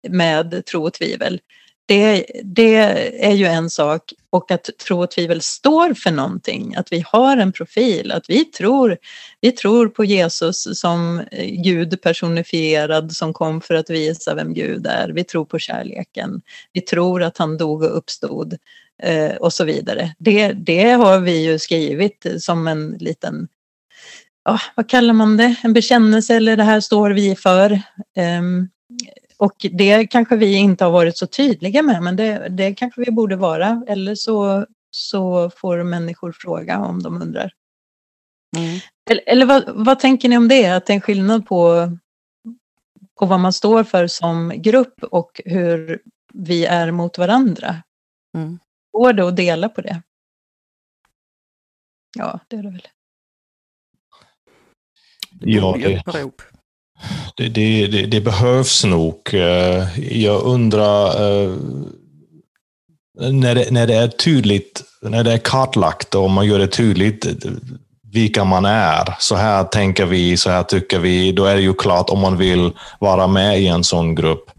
med 0.08 0.64
tro 0.64 0.84
och 0.86 0.92
tvivel, 0.92 1.40
det, 1.88 2.26
det, 2.44 2.74
är 3.24 3.32
ju 3.32 3.46
en 3.46 3.70
sak 3.70 4.12
och 4.30 4.50
att 4.50 4.70
tro 4.86 5.02
och 5.02 5.10
tvivel 5.10 5.40
står 5.40 5.94
för 5.94 6.10
någonting, 6.10 6.74
att 6.76 6.92
vi 6.92 7.04
har 7.06 7.36
en 7.36 7.52
profil, 7.52 8.12
att 8.12 8.30
vi 8.30 8.44
tror, 8.44 8.96
vi 9.40 9.52
tror 9.52 9.88
på 9.88 10.04
Jesus 10.04 10.80
som 10.80 11.20
eh, 11.32 11.62
Gud 11.62 12.02
personifierad 12.02 13.12
som 13.12 13.32
kom 13.32 13.60
för 13.60 13.74
att 13.74 13.90
visa 13.90 14.34
vem 14.34 14.54
Gud 14.54 14.86
är. 14.86 15.08
Vi 15.08 15.24
tror 15.24 15.44
på 15.44 15.58
kärleken. 15.58 16.40
Vi 16.72 16.80
tror 16.80 17.22
att 17.22 17.38
han 17.38 17.56
dog 17.56 17.82
och 17.82 17.96
uppstod 17.96 18.56
eh, 19.02 19.34
och 19.36 19.52
så 19.52 19.64
vidare. 19.64 20.14
Det, 20.18 20.52
det 20.52 20.90
har 20.90 21.20
vi 21.20 21.44
ju 21.44 21.58
skrivit 21.58 22.26
som 22.38 22.68
en 22.68 22.90
liten, 22.90 23.48
Oh, 24.48 24.62
vad 24.74 24.88
kallar 24.88 25.14
man 25.14 25.36
det, 25.36 25.54
en 25.62 25.72
bekännelse 25.72 26.34
eller 26.34 26.56
det 26.56 26.64
här 26.64 26.80
står 26.80 27.10
vi 27.10 27.36
för. 27.36 27.82
Um, 28.40 28.68
och 29.38 29.66
det 29.72 30.06
kanske 30.06 30.36
vi 30.36 30.54
inte 30.54 30.84
har 30.84 30.92
varit 30.92 31.16
så 31.16 31.26
tydliga 31.26 31.82
med, 31.82 32.02
men 32.02 32.16
det, 32.16 32.48
det 32.48 32.74
kanske 32.74 33.00
vi 33.00 33.10
borde 33.10 33.36
vara. 33.36 33.84
Eller 33.88 34.14
så, 34.14 34.66
så 34.90 35.50
får 35.50 35.82
människor 35.82 36.32
fråga 36.32 36.78
om 36.78 37.02
de 37.02 37.22
undrar. 37.22 37.52
Mm. 38.56 38.78
Eller, 39.10 39.22
eller 39.26 39.46
vad, 39.46 39.64
vad, 39.86 39.98
tänker 39.98 40.28
ni 40.28 40.36
om 40.36 40.48
det? 40.48 40.66
Att 40.66 40.86
det 40.86 40.92
är 40.92 40.94
en 40.94 41.00
skillnad 41.00 41.46
på, 41.46 41.90
på 43.20 43.26
vad 43.26 43.40
man 43.40 43.52
står 43.52 43.84
för 43.84 44.06
som 44.06 44.52
grupp 44.56 45.02
och 45.02 45.40
hur 45.44 46.02
vi 46.34 46.64
är 46.64 46.90
mot 46.90 47.18
varandra? 47.18 47.76
Mm. 48.36 48.58
Går 48.92 49.12
det 49.12 49.28
att 49.28 49.36
dela 49.36 49.68
på 49.68 49.80
det? 49.80 50.02
Ja, 52.16 52.40
det 52.48 52.56
är 52.56 52.62
det 52.62 52.70
väl. 52.70 52.88
Ja, 55.40 55.76
det, 55.80 56.02
det, 57.36 57.48
det, 57.48 57.86
det, 57.86 58.06
det 58.06 58.20
behövs 58.20 58.84
nog. 58.84 59.20
Eh, 59.32 60.00
jag 60.18 60.42
undrar 60.42 61.06
eh, 61.06 61.54
när 63.30 63.54
det, 63.54 63.70
när 63.70 63.86
det 63.86 63.94
är 63.94 64.08
tydligt, 64.08 64.82
när 65.02 65.24
det 65.24 65.32
är 65.32 65.38
kartlagt 65.38 66.14
och 66.14 66.30
man 66.30 66.46
gör 66.46 66.58
det 66.58 66.66
tydligt 66.66 67.26
eh, 67.26 67.32
vilka 68.12 68.44
man 68.44 68.64
är. 68.64 69.16
Så 69.18 69.36
här 69.36 69.64
tänker 69.64 70.06
vi, 70.06 70.36
så 70.36 70.50
här 70.50 70.62
tycker 70.62 70.98
vi. 70.98 71.32
Då 71.32 71.44
är 71.44 71.54
det 71.54 71.62
ju 71.62 71.74
klart 71.74 72.10
om 72.10 72.18
man 72.18 72.36
vill 72.36 72.70
vara 72.98 73.26
med 73.26 73.60
i 73.60 73.66
en 73.66 73.84
sån 73.84 74.14
grupp. 74.14 74.50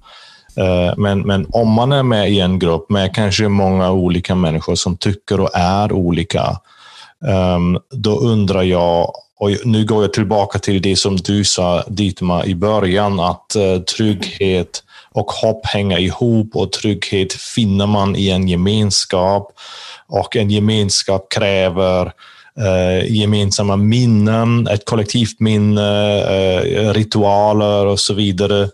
Men, 0.97 1.21
men 1.21 1.47
om 1.49 1.69
man 1.69 1.91
är 1.91 2.03
med 2.03 2.31
i 2.31 2.39
en 2.39 2.59
grupp 2.59 2.89
med 2.89 3.15
kanske 3.15 3.47
många 3.47 3.91
olika 3.91 4.35
människor 4.35 4.75
som 4.75 4.97
tycker 4.97 5.39
och 5.39 5.49
är 5.53 5.91
olika, 5.91 6.57
ehm, 7.27 7.77
då 7.91 8.19
undrar 8.19 8.63
jag, 8.63 9.11
och 9.39 9.51
nu 9.65 9.85
går 9.85 10.03
jag 10.03 10.13
tillbaka 10.13 10.59
till 10.59 10.81
det 10.81 10.95
som 10.95 11.17
du 11.17 11.43
sa 11.43 11.83
Dietmar 11.87 12.45
i 12.45 12.55
början, 12.55 13.19
att 13.19 13.55
eh, 13.55 13.79
trygghet 13.79 14.83
och 15.11 15.31
hopp 15.31 15.65
hänger 15.65 15.99
ihop 15.99 16.55
och 16.55 16.71
trygghet 16.71 17.33
finner 17.33 17.87
man 17.87 18.15
i 18.15 18.29
en 18.29 18.47
gemenskap 18.47 19.51
och 20.07 20.35
en 20.35 20.49
gemenskap 20.49 21.31
kräver 21.31 22.11
eh, 22.59 23.11
gemensamma 23.11 23.75
minnen, 23.75 24.67
ett 24.67 24.85
kollektivt 24.85 25.39
minne, 25.39 26.19
eh, 26.19 26.93
ritualer 26.93 27.85
och 27.85 27.99
så 27.99 28.13
vidare 28.13 28.69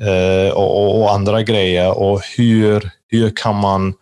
eh, 0.00 0.52
och, 0.52 1.00
och, 1.00 1.12
andra 1.12 1.42
grejer. 1.42 1.98
Och 1.98 2.20
hur, 2.36 2.90
hur 3.08 3.36
kan 3.36 3.56
man 3.56 3.94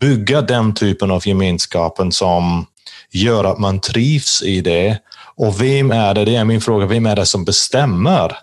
bygga 0.00 0.42
den 0.42 0.74
typen 0.74 1.10
av 1.10 1.28
gemenskapen 1.28 2.12
som 2.12 2.66
gör 3.12 3.44
att 3.44 3.58
man 3.58 3.80
trivs 3.80 4.42
i 4.42 4.60
det? 4.60 4.98
Och 5.38 5.62
vem 5.62 5.90
är 5.90 6.14
det, 6.14 6.24
det 6.24 6.36
är 6.36 6.44
min 6.44 6.60
fråga, 6.60 6.86
vem 6.86 7.06
är 7.06 7.16
det 7.16 7.26
som 7.26 7.44
bestämmer 7.44 8.36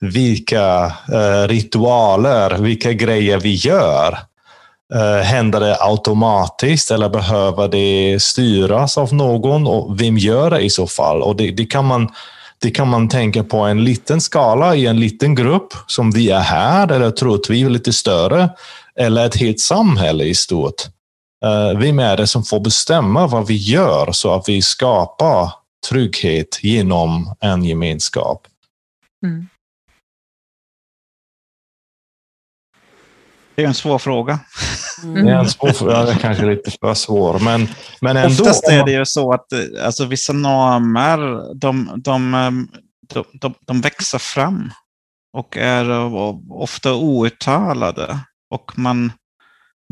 vilka 0.00 0.84
eh, 1.12 1.48
ritualer, 1.48 2.58
vilka 2.58 2.92
grejer 2.92 3.40
vi 3.40 3.54
gör? 3.54 4.18
Eh, 4.94 5.24
händer 5.24 5.60
det 5.60 5.76
automatiskt 5.80 6.90
eller 6.90 7.08
behöver 7.08 7.68
det 7.68 8.22
styras 8.22 8.98
av 8.98 9.14
någon? 9.14 9.66
Och 9.66 10.00
vem 10.00 10.18
gör 10.18 10.50
det 10.50 10.60
i 10.60 10.70
så 10.70 10.86
fall? 10.86 11.22
Och 11.22 11.36
det, 11.36 11.50
det, 11.50 11.66
kan 11.66 11.84
man, 11.84 12.08
det 12.58 12.70
kan 12.70 12.88
man 12.88 13.08
tänka 13.08 13.44
på 13.44 13.58
en 13.58 13.84
liten 13.84 14.20
skala 14.20 14.74
i 14.74 14.86
en 14.86 15.00
liten 15.00 15.34
grupp 15.34 15.74
som 15.86 16.10
vi 16.10 16.30
är 16.30 16.40
här, 16.40 16.92
eller 16.92 17.10
tror 17.10 17.40
vi 17.48 17.62
är 17.62 17.70
lite 17.70 17.92
större, 17.92 18.48
eller 18.96 19.26
ett 19.26 19.36
helt 19.36 19.60
samhälle 19.60 20.24
i 20.24 20.34
stort. 20.34 20.82
Eh, 21.44 21.78
vem 21.78 21.98
är 21.98 22.16
det 22.16 22.26
som 22.26 22.44
får 22.44 22.60
bestämma 22.60 23.26
vad 23.26 23.46
vi 23.46 23.56
gör 23.56 24.12
så 24.12 24.34
att 24.34 24.48
vi 24.48 24.62
skapar 24.62 25.61
trygghet 25.88 26.64
genom 26.64 27.34
en 27.40 27.64
gemenskap? 27.64 28.46
Mm. 29.26 29.48
Det 33.54 33.62
är 33.62 33.66
en 33.66 33.74
svår 33.74 33.98
fråga. 33.98 34.40
Mm. 35.02 35.26
Det 35.26 35.32
är 35.32 35.38
en 35.38 35.48
svår 35.48 35.72
fråga, 35.72 36.04
det 36.04 36.12
är 36.12 36.18
kanske 36.18 36.46
lite 36.46 36.70
för 36.70 36.94
svår. 36.94 37.38
Men, 37.38 37.68
men 38.00 38.16
ändå. 38.16 38.42
Oftast 38.42 38.68
är 38.68 38.84
det 38.84 38.92
ju 38.92 39.06
så 39.06 39.32
att 39.32 39.46
alltså, 39.84 40.04
vissa 40.04 40.32
normer, 40.32 41.18
de, 41.54 41.92
de, 41.96 42.32
de, 43.08 43.28
de, 43.32 43.54
de 43.60 43.80
växer 43.80 44.18
fram 44.18 44.70
och 45.32 45.56
är 45.56 45.90
ofta 46.50 46.94
outtalade. 46.94 48.18
Och 48.50 48.78
man, 48.78 49.12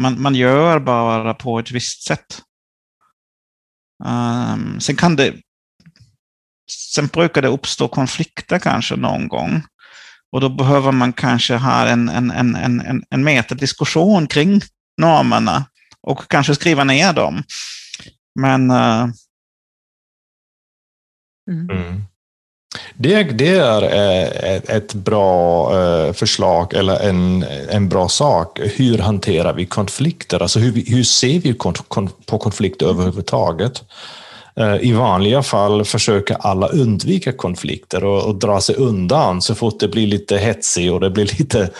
man, 0.00 0.22
man 0.22 0.34
gör 0.34 0.78
bara 0.78 1.34
på 1.34 1.58
ett 1.58 1.70
visst 1.70 2.02
sätt. 2.02 2.42
Um, 4.04 4.80
sen 4.80 4.96
kan 4.96 5.16
det 5.16 5.34
Sen 6.70 7.06
brukar 7.06 7.42
det 7.42 7.48
uppstå 7.48 7.88
konflikter 7.88 8.58
kanske 8.58 8.96
någon 8.96 9.28
gång. 9.28 9.62
Och 10.32 10.40
då 10.40 10.48
behöver 10.48 10.92
man 10.92 11.12
kanske 11.12 11.56
ha 11.56 11.86
en, 11.86 12.08
en, 12.08 12.30
en, 12.30 12.56
en, 12.56 13.04
en 13.10 13.24
metadiskussion 13.24 14.26
kring 14.26 14.60
normerna 14.98 15.64
och 16.02 16.28
kanske 16.28 16.54
skriva 16.54 16.84
ner 16.84 17.12
dem. 17.12 17.42
Men... 18.40 18.70
Uh... 18.70 19.08
Mm. 21.50 22.02
Det, 22.94 23.22
det, 23.22 23.56
är 23.56 23.82
eh, 23.82 24.76
ett 24.76 24.94
bra 24.94 25.72
eh, 25.78 26.12
förslag 26.12 26.74
eller 26.74 27.08
en, 27.08 27.42
en 27.68 27.88
bra 27.88 28.08
sak. 28.08 28.60
Hur 28.62 28.98
hanterar 28.98 29.52
vi 29.52 29.66
konflikter? 29.66 30.42
Alltså 30.42 30.58
hur, 30.58 30.84
hur 30.86 31.04
ser 31.04 31.40
vi 31.40 31.54
på 32.26 32.38
konflikter 32.38 32.86
överhuvudtaget? 32.86 33.82
Eh, 34.60 34.76
I 34.80 34.92
vanliga 34.92 35.42
fall 35.42 35.84
försöker 35.84 36.36
alla 36.40 36.66
undvika 36.66 37.32
konflikter 37.32 38.04
och, 38.04 38.22
och 38.22 38.34
dra 38.34 38.60
sig 38.60 38.74
undan 38.74 39.42
så 39.42 39.54
fort 39.54 39.80
det 39.80 39.88
blir 39.88 40.06
lite 40.06 40.38
hetsigt 40.38 40.92
och 40.92 41.00
det 41.00 41.10
blir 41.10 41.24
lite 41.38 41.70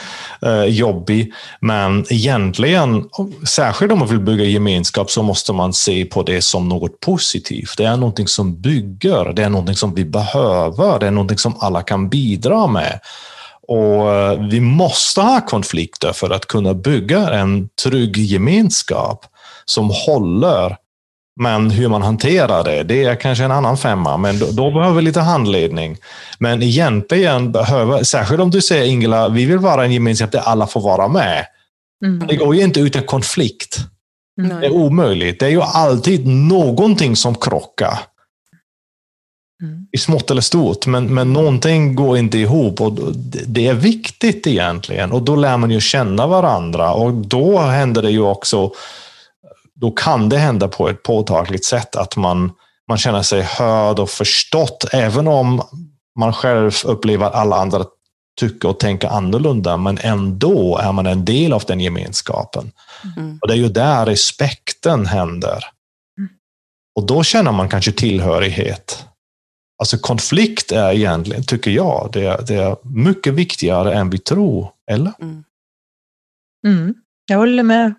eh, 0.43 0.65
jobbigt. 0.65 1.35
Men 1.61 2.05
egentligen, 2.11 3.05
särskilt 3.49 3.93
om 3.93 3.99
man 3.99 4.09
vill 4.09 4.21
bygga 4.21 4.45
gemenskap, 4.45 5.11
så 5.11 5.23
måste 5.23 5.53
man 5.53 5.73
se 5.73 6.05
på 6.05 6.23
det 6.23 6.43
som 6.43 6.69
något 6.69 7.01
positivt. 7.01 7.77
Det 7.77 7.85
är 7.85 7.97
någonting 7.97 8.29
som 8.29 8.61
bygger, 8.61 9.33
det 9.33 9.45
är 9.45 9.51
någonting 9.51 9.77
som 9.77 9.95
vi 9.95 10.05
behöver, 10.05 10.99
det 10.99 11.07
är 11.07 11.11
någonting 11.11 11.39
som 11.39 11.55
alla 11.61 11.83
kan 11.83 12.09
bidra 12.09 12.67
med. 12.67 13.01
Och 13.69 14.15
eh, 14.15 14.49
Vi 14.51 14.61
måste 14.61 15.21
ha 15.21 15.41
konflikter 15.41 16.13
för 16.13 16.31
att 16.31 16.47
kunna 16.47 16.75
bygga 16.75 17.31
en 17.31 17.69
trygg 17.83 18.17
gemenskap 18.17 19.27
som 19.65 19.91
håller 20.07 20.77
men 21.41 21.71
hur 21.71 21.89
man 21.89 22.03
hanterar 22.03 22.65
det, 22.65 22.83
det 22.83 23.05
är 23.05 23.15
kanske 23.15 23.45
en 23.45 23.51
annan 23.51 23.77
femma, 23.77 24.17
men 24.17 24.39
då, 24.39 24.47
då 24.51 24.71
behöver 24.71 24.97
vi 24.97 25.03
lite 25.03 25.21
handledning. 25.21 25.97
Men 26.39 26.63
egentligen 26.63 27.53
behöver, 27.53 28.03
särskilt 28.03 28.41
om 28.41 28.51
du 28.51 28.61
säger 28.61 28.85
Ingela, 28.85 29.29
vi 29.29 29.45
vill 29.45 29.59
vara 29.59 29.85
en 29.85 29.93
gemenskap 29.93 30.33
där 30.33 30.41
alla 30.41 30.67
får 30.67 30.81
vara 30.81 31.09
med. 31.09 31.47
Mm. 32.05 32.27
Det 32.27 32.37
går 32.37 32.55
ju 32.55 32.63
inte 32.63 32.81
utan 32.81 33.03
konflikt. 33.03 33.79
Mm. 34.41 34.61
Det 34.61 34.67
är 34.67 34.73
omöjligt. 34.73 35.41
Det 35.41 35.47
är 35.47 35.51
ju 35.51 35.63
alltid 35.63 36.27
någonting 36.27 37.17
som 37.17 37.35
krockar. 37.35 37.99
Mm. 39.63 39.87
I 39.93 39.99
smått 39.99 40.31
eller 40.31 40.43
stort, 40.43 40.87
men, 40.87 41.15
men 41.15 41.33
någonting 41.33 41.95
går 41.95 42.19
inte 42.19 42.39
ihop. 42.39 42.81
och 42.81 42.93
Det 43.47 43.67
är 43.67 43.75
viktigt 43.75 44.47
egentligen. 44.47 45.13
Och 45.13 45.23
då 45.23 45.37
lär 45.37 45.57
man 45.57 45.71
ju 45.71 45.81
känna 45.81 46.27
varandra 46.27 46.93
och 46.93 47.13
då 47.13 47.59
händer 47.59 48.03
det 48.03 48.11
ju 48.11 48.23
också 48.23 48.73
då 49.81 49.91
kan 49.91 50.29
det 50.29 50.39
hända 50.39 50.69
på 50.69 50.89
ett 50.89 51.03
påtagligt 51.03 51.65
sätt 51.65 51.97
att 51.97 52.17
man, 52.17 52.53
man 52.89 52.99
känner 52.99 53.23
sig 53.23 53.43
hörd 53.43 53.99
och 53.99 54.11
förstått, 54.11 54.85
även 54.93 55.29
om 55.29 55.63
man 56.19 56.33
själv 56.33 56.73
upplever 56.85 57.27
att 57.27 57.35
alla 57.35 57.57
andra 57.57 57.85
tycker 58.41 58.69
och 58.69 58.81
tänker 58.81 59.09
annorlunda, 59.09 59.77
men 59.77 59.99
ändå 59.99 60.79
är 60.79 60.93
man 60.93 61.07
en 61.07 61.25
del 61.25 61.53
av 61.53 61.65
den 61.67 61.81
gemenskapen. 61.81 62.73
Mm. 63.17 63.39
Och 63.43 63.49
Det 63.49 63.55
är 63.55 63.59
ju 63.59 63.69
där 63.69 64.07
respekten 64.07 65.07
händer. 65.07 65.65
Mm. 66.19 66.31
Och 66.95 67.07
då 67.07 67.23
känner 67.23 67.53
man 67.53 67.69
kanske 67.69 67.93
tillhörighet. 67.93 69.07
Alltså 69.79 69.99
konflikt 69.99 70.73
är 70.73 70.93
egentligen, 70.93 71.45
tycker 71.45 71.71
jag, 71.71 72.11
det 72.13 72.27
är, 72.27 72.43
det 72.47 72.55
är 72.55 72.77
mycket 72.83 73.35
viktigare 73.35 73.95
än 73.95 74.11
vi 74.11 74.19
tror. 74.19 74.71
Eller? 74.91 75.13
Mm. 75.21 75.45
mm. 76.67 76.95
Jag 77.27 77.39
håller 77.39 77.63
med. 77.63 77.95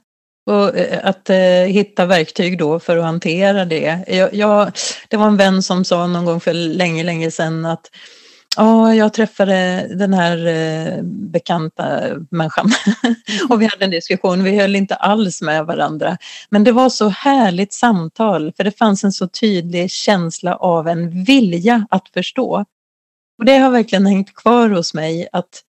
Och 0.46 0.78
eh, 0.78 1.00
att 1.04 1.30
eh, 1.30 1.38
hitta 1.68 2.06
verktyg 2.06 2.58
då 2.58 2.80
för 2.80 2.98
att 2.98 3.04
hantera 3.04 3.66
det. 3.66 4.04
Jag, 4.08 4.34
jag, 4.34 4.72
det 5.10 5.18
var 5.18 5.28
en 5.28 5.38
vän 5.38 5.64
som 5.64 5.86
sa 5.86 6.08
någon 6.08 6.26
gång 6.26 6.40
för 6.40 6.54
länge, 6.54 7.04
länge 7.04 7.32
sedan 7.32 7.66
att 7.66 7.90
Ja, 8.58 8.96
jag 8.96 9.14
träffade 9.14 9.88
den 9.96 10.14
här 10.14 10.48
eh, 10.48 11.04
bekanta 11.04 12.02
människan 12.32 12.72
och 13.50 13.62
vi 13.62 13.66
hade 13.66 13.86
en 13.86 13.92
diskussion. 13.92 14.44
Vi 14.44 14.60
höll 14.60 14.76
inte 14.76 14.96
alls 14.96 15.42
med 15.42 15.66
varandra. 15.66 16.18
Men 16.50 16.64
det 16.64 16.72
var 16.72 16.90
så 16.90 17.10
härligt 17.10 17.74
samtal 17.74 18.54
för 18.58 18.64
det 18.64 18.78
fanns 18.78 19.04
en 19.04 19.12
så 19.12 19.28
tydlig 19.28 19.92
känsla 19.92 20.56
av 20.56 20.88
en 20.88 21.24
vilja 21.24 21.88
att 21.90 22.10
förstå. 22.14 22.66
Och 23.38 23.46
det 23.46 23.58
har 23.58 23.72
verkligen 23.72 24.06
hängt 24.06 24.36
kvar 24.36 24.70
hos 24.70 24.94
mig 24.94 25.28
att 25.32 25.62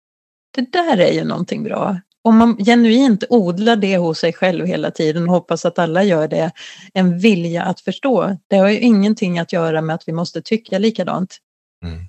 det 0.55 0.73
där 0.73 0.99
är 1.01 1.13
ju 1.13 1.25
någonting 1.25 1.65
bra 1.65 1.97
om 2.23 2.37
man 2.37 2.57
genuint 2.57 3.25
odlar 3.29 3.77
det 3.77 3.97
hos 3.97 4.19
sig 4.19 4.33
själv 4.33 4.67
hela 4.67 4.91
tiden 4.91 5.29
och 5.29 5.35
hoppas 5.35 5.65
att 5.65 5.79
alla 5.79 6.03
gör 6.03 6.29
det, 6.29 6.51
en 6.95 7.19
vilja 7.19 7.63
att 7.63 7.81
förstå, 7.81 8.37
det 8.47 8.57
har 8.57 8.69
ju 8.69 8.79
ingenting 8.79 9.39
att 9.39 9.53
göra 9.53 9.81
med 9.81 9.95
att 9.95 10.09
vi 10.09 10.13
måste 10.13 10.43
tycka 10.43 10.79
likadant. 10.79 11.39
Mm. 11.85 12.05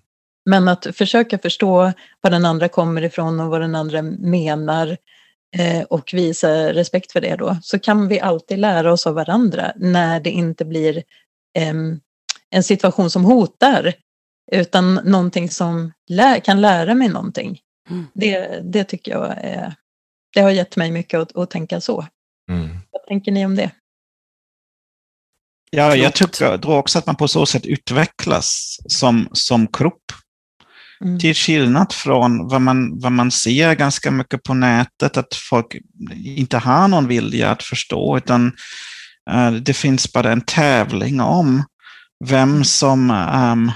Men 0.45 0.67
att 0.67 0.87
försöka 0.95 1.37
förstå 1.37 1.91
var 2.21 2.31
den 2.31 2.45
andra 2.45 2.67
kommer 2.67 3.01
ifrån 3.01 3.39
och 3.39 3.49
vad 3.49 3.61
den 3.61 3.75
andra 3.75 4.01
menar 4.01 4.97
eh, 5.57 5.83
och 5.83 6.09
visa 6.13 6.73
respekt 6.73 7.11
för 7.11 7.21
det 7.21 7.35
då, 7.35 7.57
så 7.61 7.79
kan 7.79 8.07
vi 8.07 8.19
alltid 8.19 8.59
lära 8.59 8.93
oss 8.93 9.07
av 9.07 9.13
varandra 9.13 9.73
när 9.75 10.19
det 10.19 10.29
inte 10.29 10.65
blir 10.65 10.97
eh, 11.57 11.73
en 12.49 12.63
situation 12.63 13.09
som 13.09 13.25
hotar, 13.25 13.93
utan 14.51 14.95
någonting 14.95 15.49
som 15.49 15.93
lär, 16.09 16.39
kan 16.39 16.61
lära 16.61 16.95
mig 16.95 17.09
någonting. 17.09 17.59
Mm. 17.89 18.05
Det, 18.13 18.59
det 18.63 18.83
tycker 18.83 19.11
jag 19.11 19.37
är 19.41 19.75
det 20.33 20.41
har 20.41 20.51
gett 20.51 20.75
mig 20.75 20.91
mycket 20.91 21.19
att, 21.19 21.37
att 21.37 21.49
tänka 21.49 21.81
så. 21.81 22.07
Mm. 22.49 22.77
Att 22.77 23.07
tänker 23.07 23.31
ni 23.31 23.45
om 23.45 23.55
det? 23.55 23.71
Ja, 25.71 25.95
jag 25.95 26.13
tycker, 26.13 26.57
tror 26.57 26.77
också 26.77 26.99
att 26.99 27.05
man 27.05 27.15
på 27.15 27.27
så 27.27 27.45
sätt 27.45 27.65
utvecklas 27.65 28.77
som, 28.87 29.29
som 29.31 29.67
kropp. 29.67 30.03
Mm. 31.03 31.19
Till 31.19 31.35
skillnad 31.35 31.93
från 31.93 32.47
vad 32.47 32.61
man, 32.61 32.99
vad 32.99 33.11
man 33.11 33.31
ser 33.31 33.75
ganska 33.75 34.11
mycket 34.11 34.43
på 34.43 34.53
nätet, 34.53 35.17
att 35.17 35.35
folk 35.35 35.75
inte 36.23 36.57
har 36.57 36.87
någon 36.87 37.07
vilja 37.07 37.51
att 37.51 37.63
förstå, 37.63 38.17
utan 38.17 38.51
uh, 39.31 39.51
det 39.51 39.73
finns 39.73 40.13
bara 40.13 40.31
en 40.31 40.41
tävling 40.41 41.21
om 41.21 41.63
vem 42.25 42.63
som, 42.63 43.11
um, 43.11 43.71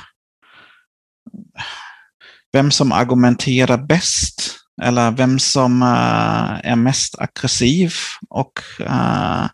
vem 2.53 2.71
som 2.71 2.91
argumenterar 2.91 3.77
bäst 3.77 4.55
eller 4.81 5.11
vem 5.11 5.39
som 5.39 5.81
uh, 5.81 6.59
är 6.63 6.75
mest 6.75 7.19
aggressiv 7.19 7.93
och 8.29 8.59
uh, 8.81 9.45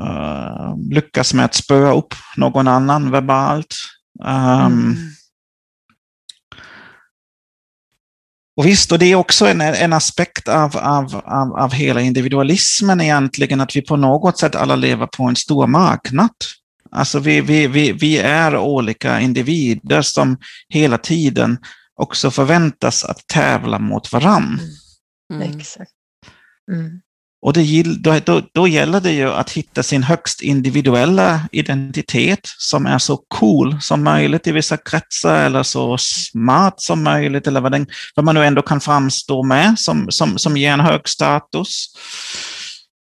uh, 0.00 0.76
lyckas 0.90 1.34
med 1.34 1.44
att 1.44 1.54
spöa 1.54 1.94
upp 1.94 2.14
någon 2.36 2.68
annan 2.68 3.10
verbalt. 3.10 3.76
Um, 4.24 4.66
mm. 4.66 4.96
Och 8.56 8.66
visst, 8.66 8.92
och 8.92 8.98
det 8.98 9.06
är 9.06 9.14
också 9.14 9.46
en, 9.46 9.60
en 9.60 9.92
aspekt 9.92 10.48
av, 10.48 10.76
av, 10.76 11.22
av, 11.24 11.56
av 11.56 11.72
hela 11.72 12.00
individualismen 12.00 13.00
egentligen, 13.00 13.60
att 13.60 13.76
vi 13.76 13.82
på 13.82 13.96
något 13.96 14.38
sätt 14.38 14.54
alla 14.54 14.76
lever 14.76 15.06
på 15.06 15.24
en 15.24 15.36
stor 15.36 15.66
marknad. 15.66 16.30
Alltså 16.90 17.18
vi, 17.18 17.40
vi, 17.40 17.66
vi, 17.66 17.92
vi 17.92 18.18
är 18.18 18.56
olika 18.56 19.20
individer 19.20 20.02
som 20.02 20.38
hela 20.68 20.98
tiden 20.98 21.58
också 21.96 22.30
förväntas 22.30 23.04
att 23.04 23.26
tävla 23.26 23.78
mot 23.78 24.12
varann. 24.12 24.60
Mm. 25.30 25.42
Mm. 25.42 25.58
Exakt. 25.58 25.92
Mm. 26.72 27.00
Och 27.42 27.52
det, 27.52 27.82
då, 27.82 28.18
då, 28.24 28.42
då, 28.54 28.68
gäller 28.68 29.00
det 29.00 29.12
ju 29.12 29.30
att 29.30 29.50
hitta 29.50 29.82
sin 29.82 30.02
högst 30.02 30.42
individuella 30.42 31.48
identitet 31.52 32.40
som 32.44 32.86
är 32.86 32.98
så 32.98 33.16
cool 33.28 33.80
som 33.80 34.04
möjligt 34.04 34.46
i 34.46 34.52
vissa 34.52 34.76
kretsar 34.76 35.44
eller 35.44 35.62
så 35.62 35.98
smart 35.98 36.74
som 36.76 37.02
möjligt 37.02 37.46
eller 37.46 37.60
vad, 37.60 37.72
den, 37.72 37.86
vad 38.14 38.24
man 38.24 38.34
nu 38.34 38.44
ändå 38.44 38.62
kan 38.62 38.80
framstå 38.80 39.42
med 39.42 39.78
som, 39.78 40.06
som, 40.10 40.38
som 40.38 40.56
ger 40.56 40.72
en 40.72 40.80
hög 40.80 41.08
status. 41.08 41.86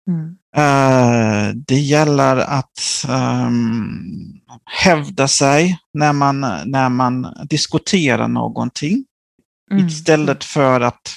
Mm. 0.08 0.39
Uh, 0.58 1.56
det 1.68 1.80
gäller 1.80 2.38
att 2.38 3.06
um, 3.10 4.40
hävda 4.66 5.28
sig 5.28 5.80
när 5.94 6.14
man, 6.14 6.40
när 6.66 6.90
man 6.90 7.28
diskuterar 7.50 8.28
någonting. 8.28 9.06
Mm. 9.72 9.88
Istället 9.88 10.44
för 10.44 10.82
att 10.82 11.16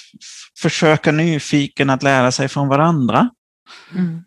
försöka 0.61 1.11
nyfiken 1.11 1.89
att 1.89 2.03
lära 2.03 2.31
sig 2.31 2.47
från 2.47 2.67
varandra. 2.67 3.29
Mm. 3.95 4.23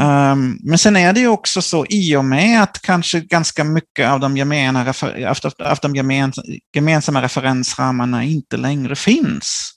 Um, 0.00 0.58
men 0.62 0.78
sen 0.78 0.96
är 0.96 1.12
det 1.12 1.20
ju 1.20 1.28
också 1.28 1.62
så 1.62 1.86
i 1.88 2.16
och 2.16 2.24
med 2.24 2.62
att 2.62 2.82
kanske 2.82 3.20
ganska 3.20 3.64
mycket 3.64 4.08
av 4.08 4.20
de, 4.20 4.36
gemena 4.36 4.94
av 5.58 5.78
de 5.82 5.94
gemensamma 6.74 7.22
referensramarna 7.22 8.24
inte 8.24 8.56
längre 8.56 8.96
finns, 8.96 9.72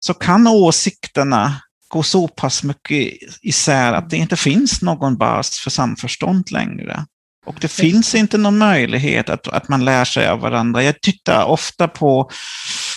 så 0.00 0.14
kan 0.14 0.46
åsikterna 0.46 1.60
gå 1.90 2.02
så 2.02 2.28
pass 2.28 2.62
mycket 2.62 3.12
isär 3.42 3.92
att 3.92 4.10
det 4.10 4.16
inte 4.16 4.36
finns 4.36 4.82
någon 4.82 5.16
bas 5.16 5.58
för 5.58 5.70
samförstånd 5.70 6.50
längre. 6.50 7.04
Och 7.46 7.56
det 7.60 7.68
finns 7.68 8.14
inte 8.14 8.38
någon 8.38 8.58
möjlighet 8.58 9.30
att, 9.30 9.48
att 9.48 9.68
man 9.68 9.84
lär 9.84 10.04
sig 10.04 10.28
av 10.28 10.40
varandra. 10.40 10.82
Jag 10.82 11.00
tittar 11.00 11.44
ofta 11.44 11.88
på, 11.88 12.30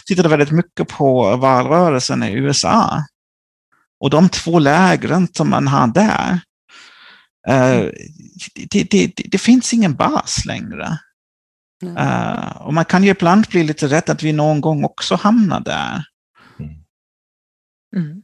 tittade 0.05 0.29
väldigt 0.29 0.51
mycket 0.51 0.87
på 0.87 1.35
valrörelsen 1.35 2.23
i 2.23 2.31
USA. 2.31 3.03
Och 3.99 4.09
de 4.09 4.29
två 4.29 4.59
lägren 4.59 5.27
som 5.33 5.49
man 5.49 5.67
har 5.67 5.87
där, 5.87 6.31
uh, 7.49 7.89
det, 8.69 8.83
det, 8.83 9.13
det, 9.15 9.37
finns 9.37 9.73
ingen 9.73 9.95
bas 9.95 10.45
längre. 10.45 10.97
Uh, 11.83 12.57
och 12.57 12.73
man 12.73 12.85
kan 12.85 13.03
ju 13.03 13.09
ibland 13.09 13.47
bli 13.47 13.63
lite 13.63 13.87
rädd 13.87 14.09
att 14.09 14.23
vi 14.23 14.33
någon 14.33 14.61
gång 14.61 14.83
också 14.83 15.15
hamnar 15.15 15.59
där. 15.59 16.03
Mm. 17.95 18.23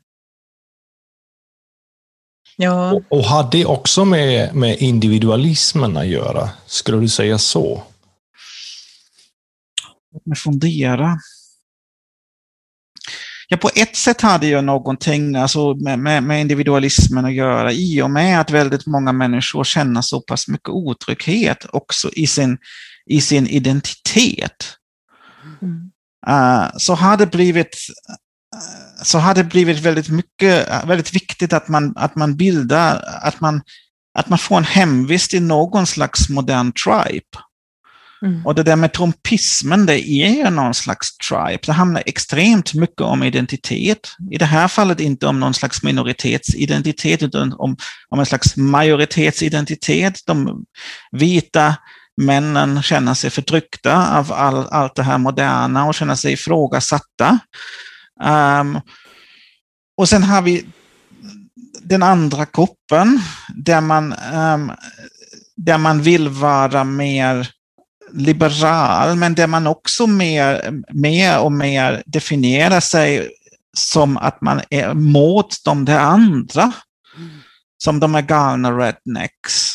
Ja. 2.62 2.92
Och, 2.92 3.04
och 3.10 3.24
har 3.24 3.52
det 3.52 3.66
också 3.66 4.06
med, 4.06 4.56
med 4.56 4.78
individualismen 4.78 5.98
att 5.98 6.08
göra? 6.08 6.50
Skulle 6.66 6.98
du 6.98 7.10
säga 7.10 7.38
så? 7.38 7.84
Låt 10.14 10.26
mig 10.26 10.38
fundera. 10.38 11.18
Ja, 13.48 13.58
på 13.58 13.70
ett 13.76 13.96
sätt 13.96 14.22
hade 14.22 14.48
jag 14.48 14.64
någonting 14.64 15.36
alltså, 15.36 15.76
med, 15.76 16.00
med, 16.00 16.24
med, 16.24 16.42
individualismen 16.42 17.26
att 17.26 17.34
göra 17.34 17.72
i 17.72 18.02
och 18.02 18.12
med 18.12 18.42
att 18.42 18.52
väldigt 18.52 18.86
många 18.86 19.12
människor 19.12 19.64
känner 19.64 20.02
så 20.02 20.22
pass 20.22 20.48
mycket 20.48 20.70
otrygghet 20.70 21.66
också 21.70 22.10
i 22.14 22.28
sin, 22.28 22.58
i 23.06 23.22
sin 23.22 23.48
identitet. 23.48 24.78
Mm. 25.62 25.92
Uh, 26.28 26.70
så 26.78 26.94
har 26.94 27.18
det 27.18 27.32
blivit 27.32 27.78
så 29.04 29.20
har 29.20 29.36
det 29.36 29.44
blivit 29.44 29.80
väldigt 29.80 30.10
mycket, 30.10 30.68
väldigt 30.86 31.16
viktigt 31.16 31.54
att 31.54 31.68
man, 31.68 31.94
att 31.96 32.16
man 32.16 32.36
bildar, 32.36 33.04
att 33.22 33.42
man, 33.42 33.62
att 34.20 34.30
man 34.30 34.40
får 34.40 34.58
en 34.58 34.64
hemvist 34.64 35.34
i 35.34 35.40
någon 35.40 35.86
slags 35.86 36.30
modern 36.30 36.72
tribe. 36.72 37.28
Mm. 38.22 38.46
Och 38.46 38.56
det 38.56 38.64
där 38.64 38.76
med 38.76 38.94
trumpismen, 38.94 39.86
det 39.86 40.10
är 40.10 40.30
ju 40.30 40.50
någon 40.50 40.74
slags 40.74 41.18
tribe. 41.18 41.60
Det 41.66 41.72
handlar 41.72 42.04
extremt 42.06 42.74
mycket 42.74 43.02
om 43.02 43.24
identitet. 43.24 44.16
I 44.32 44.38
det 44.38 44.46
här 44.46 44.68
fallet 44.68 45.00
inte 45.00 45.28
om 45.28 45.40
någon 45.40 45.54
slags 45.54 45.84
minoritetsidentitet, 45.84 47.24
utan 47.24 47.54
om, 47.54 47.78
om 48.10 48.20
en 48.20 48.26
slags 48.26 48.58
majoritetsidentitet. 48.58 50.20
De 50.26 50.66
vita 51.12 51.76
männen 52.22 52.84
känner 52.84 53.14
sig 53.14 53.30
förtryckta 53.30 54.18
av 54.18 54.34
all, 54.34 54.68
allt 54.68 54.96
det 54.96 55.04
här 55.04 55.18
moderna 55.18 55.86
och 55.86 55.96
känner 55.96 56.16
sig 56.16 56.34
ifrågasatta. 56.34 57.40
Um, 58.24 58.80
och 59.98 60.10
sen 60.10 60.24
har 60.24 60.42
vi 60.42 60.66
den 61.82 62.04
andra 62.04 62.46
gruppen 62.54 63.22
där 63.56 63.82
man, 63.82 64.14
um, 64.34 64.72
där 65.56 65.78
man 65.78 66.02
vill 66.02 66.30
vara 66.30 66.84
mer 66.84 67.50
liberal, 68.14 69.16
men 69.16 69.36
där 69.36 69.48
man 69.48 69.68
också 69.68 70.08
mer, 70.08 70.72
mer 70.94 71.40
och 71.40 71.52
mer 71.52 72.04
definierar 72.06 72.80
sig 72.80 73.30
som 73.78 74.18
att 74.18 74.42
man 74.42 74.62
är 74.70 74.94
mot 74.94 75.64
de 75.66 75.86
där 75.86 76.00
andra. 76.00 76.62
Mm. 77.18 77.30
Som 77.84 78.00
de 78.00 78.16
är 78.16 78.22
galna 78.22 78.72
rednecks. 78.72 79.69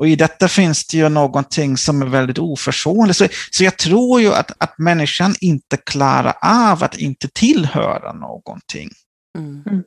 Och 0.00 0.08
i 0.08 0.16
detta 0.16 0.48
finns 0.48 0.86
det 0.86 0.96
ju 0.96 1.08
någonting 1.08 1.76
som 1.76 2.02
är 2.02 2.06
väldigt 2.06 2.38
oförsonligt. 2.38 3.18
Så, 3.18 3.28
så 3.50 3.64
jag 3.64 3.78
tror 3.78 4.20
ju 4.20 4.34
att, 4.34 4.52
att 4.58 4.78
människan 4.78 5.34
inte 5.40 5.76
klarar 5.76 6.34
av 6.42 6.84
att 6.84 6.96
inte 6.96 7.28
tillhöra 7.28 8.12
någonting. 8.12 8.90
Mm. 9.38 9.62
mm. 9.66 9.82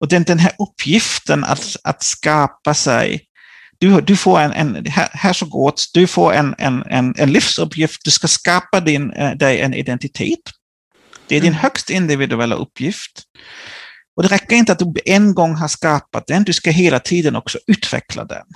Och 0.00 0.08
den, 0.08 0.22
den 0.22 0.38
här 0.38 0.52
uppgiften 0.58 1.44
att, 1.44 1.76
att 1.84 2.02
skapa 2.02 2.74
sig 2.74 3.26
du, 3.78 4.00
du 4.00 4.16
får 4.16 4.40
en, 4.40 4.52
en 4.52 4.86
här, 4.86 5.08
här, 5.12 5.32
så 5.32 5.46
gott, 5.46 5.90
du 5.94 6.06
får 6.06 6.32
en, 6.32 6.54
en, 6.58 6.82
en, 6.86 7.14
en 7.18 7.32
livsuppgift, 7.32 8.04
du 8.04 8.10
ska 8.10 8.28
skapa 8.28 8.80
din, 8.80 9.12
äh, 9.12 9.32
dig 9.32 9.60
en 9.60 9.74
identitet. 9.74 10.52
Det 11.28 11.36
är 11.36 11.40
din 11.40 11.52
mm. 11.52 11.60
högst 11.60 11.90
individuella 11.90 12.54
uppgift. 12.54 13.22
Och 14.16 14.22
det 14.22 14.28
räcker 14.28 14.56
inte 14.56 14.72
att 14.72 14.78
du 14.78 14.94
en 15.04 15.34
gång 15.34 15.54
har 15.54 15.68
skapat 15.68 16.26
den, 16.26 16.44
du 16.44 16.52
ska 16.52 16.70
hela 16.70 17.00
tiden 17.00 17.36
också 17.36 17.58
utveckla 17.66 18.24
den. 18.24 18.46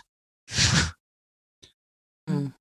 Mm. 2.30 2.52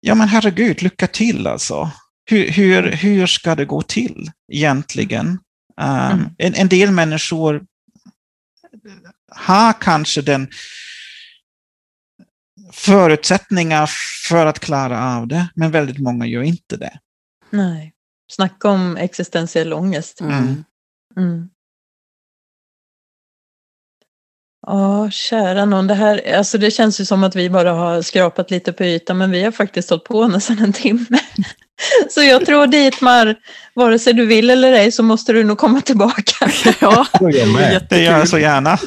Ja 0.00 0.14
men 0.14 0.28
herregud, 0.28 0.82
lycka 0.82 1.06
till 1.06 1.46
alltså. 1.46 1.90
Hur, 2.30 2.50
hur, 2.50 2.92
hur 2.92 3.26
ska 3.26 3.54
det 3.54 3.64
gå 3.64 3.82
till 3.82 4.30
egentligen? 4.52 5.28
Um, 5.80 6.34
en, 6.38 6.54
en 6.54 6.68
del 6.68 6.90
människor 6.90 7.66
har 9.32 9.72
kanske 9.80 10.22
den 10.22 10.48
förutsättningar 12.72 13.90
för 14.28 14.46
att 14.46 14.58
klara 14.58 15.16
av 15.16 15.28
det, 15.28 15.48
men 15.54 15.70
väldigt 15.70 15.98
många 15.98 16.26
gör 16.26 16.42
inte 16.42 16.76
det. 16.76 16.98
Nej, 17.50 17.94
snacka 18.32 18.68
om 18.68 18.96
existentiell 18.96 19.72
ångest. 19.72 20.20
Mm. 20.20 20.64
Mm. 21.16 21.48
Ja, 24.66 25.10
kära 25.10 25.64
någon. 25.64 25.86
Det, 25.86 25.94
här, 25.94 26.36
alltså 26.36 26.58
det 26.58 26.70
känns 26.70 27.00
ju 27.00 27.04
som 27.04 27.24
att 27.24 27.36
vi 27.36 27.50
bara 27.50 27.72
har 27.72 28.02
skrapat 28.02 28.50
lite 28.50 28.72
på 28.72 28.84
ytan, 28.84 29.18
men 29.18 29.30
vi 29.30 29.42
har 29.44 29.50
faktiskt 29.50 29.90
hållit 29.90 30.04
på 30.04 30.28
nästan 30.28 30.58
en 30.58 30.72
timme. 30.72 31.18
Så 32.10 32.22
jag 32.22 32.46
tror 32.46 32.66
Dietmar, 32.66 33.36
vare 33.74 33.98
sig 33.98 34.12
du 34.12 34.26
vill 34.26 34.50
eller 34.50 34.72
ej 34.72 34.92
så 34.92 35.02
måste 35.02 35.32
du 35.32 35.44
nog 35.44 35.58
komma 35.58 35.80
tillbaka. 35.80 36.50
Ja, 36.80 37.06
det 37.90 38.02
gör 38.02 38.18
jag 38.18 38.28
så 38.28 38.38
gärna. 38.38 38.78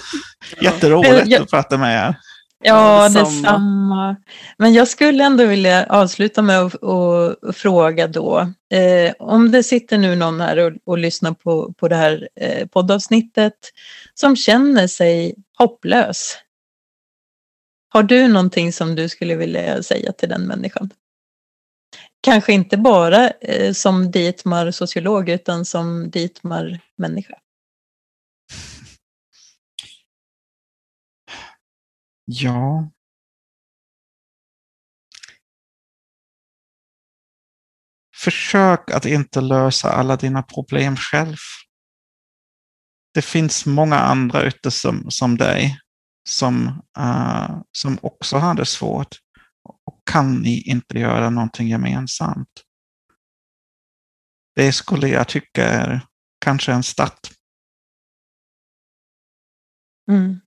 Jätteroligt 0.62 1.42
att 1.42 1.50
prata 1.50 1.78
med 1.78 2.08
er. 2.08 2.16
Ja, 2.64 3.04
detsamma. 3.04 3.30
detsamma. 3.30 4.16
Men 4.58 4.74
jag 4.74 4.88
skulle 4.88 5.24
ändå 5.24 5.46
vilja 5.46 5.86
avsluta 5.90 6.42
med 6.42 6.60
att 6.60 7.58
fråga 7.58 8.08
då. 8.08 8.40
Eh, 8.74 9.14
om 9.20 9.52
det 9.52 9.64
sitter 9.64 9.98
nu 9.98 10.16
någon 10.16 10.42
här 10.42 10.58
och, 10.58 10.72
och 10.86 10.98
lyssnar 10.98 11.32
på, 11.32 11.74
på 11.74 11.88
det 11.88 11.96
här 11.96 12.28
eh, 12.42 12.68
poddavsnittet 12.68 13.54
som 14.14 14.36
känner 14.36 14.88
sig 14.88 15.36
hopplös. 15.60 16.38
Har 17.90 18.04
du 18.04 18.28
någonting 18.28 18.74
som 18.74 18.96
du 18.96 19.10
skulle 19.10 19.36
vilja 19.36 19.84
säga 19.84 20.12
till 20.12 20.30
den 20.30 20.48
människan? 20.48 20.90
Kanske 22.22 22.54
inte 22.54 22.78
bara 22.78 23.30
eh, 23.30 23.74
som 23.74 24.12
Dietmar 24.12 24.72
sociolog 24.72 25.30
utan 25.30 25.66
som 25.66 26.10
Dietmar 26.10 26.80
människa. 26.96 27.40
Ja. 32.32 32.92
Försök 38.16 38.92
att 38.92 39.06
inte 39.06 39.42
lösa 39.42 39.90
alla 39.92 40.16
dina 40.16 40.44
problem 40.44 40.96
själv. 40.96 41.38
Det 43.14 43.22
finns 43.22 43.66
många 43.66 44.00
andra 44.00 44.42
ute 44.42 44.72
som, 44.72 45.12
som 45.12 45.38
dig 45.38 45.80
som, 46.30 46.68
uh, 47.00 47.62
som 47.72 47.98
också 48.02 48.38
har 48.38 48.54
det 48.54 48.66
svårt. 48.66 49.16
Och 49.64 50.02
kan 50.12 50.36
ni 50.36 50.62
inte 50.62 51.00
göra 51.00 51.30
någonting 51.30 51.68
gemensamt? 51.68 52.64
Det 54.56 54.74
skulle 54.74 55.08
jag 55.08 55.28
tycka 55.28 55.68
är 55.68 56.02
kanske 56.46 56.72
en 56.72 56.84
start. 56.84 57.32
Mm. 60.12 60.40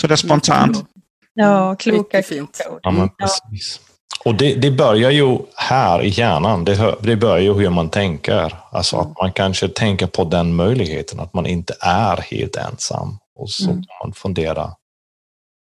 Så 0.00 0.06
det 0.06 0.14
är 0.14 0.16
spontant. 0.16 0.90
Ja, 1.32 1.76
kloka, 1.76 2.22
kloka 2.22 2.70
ord. 2.70 2.80
Ja, 2.82 2.90
men 2.90 3.08
precis. 3.08 3.80
Och 4.24 4.34
det, 4.34 4.54
det, 4.54 4.70
börjar 4.70 5.10
ju 5.10 5.38
här 5.56 6.02
i 6.02 6.08
hjärnan. 6.08 6.64
Det, 6.64 6.96
det 7.00 7.16
börjar 7.16 7.38
ju 7.38 7.54
hur 7.54 7.70
man 7.70 7.90
tänker. 7.90 8.54
Alltså 8.70 8.96
att 8.96 9.18
man 9.20 9.32
kanske 9.32 9.68
tänker 9.68 10.06
på 10.06 10.24
den 10.24 10.54
möjligheten 10.54 11.20
att 11.20 11.34
man 11.34 11.46
inte 11.46 11.74
är 11.80 12.16
helt 12.16 12.56
ensam. 12.56 13.18
Och 13.34 13.50
så 13.50 13.70
mm. 13.70 13.76
kan 13.76 13.96
man 14.04 14.12
fundera. 14.12 14.74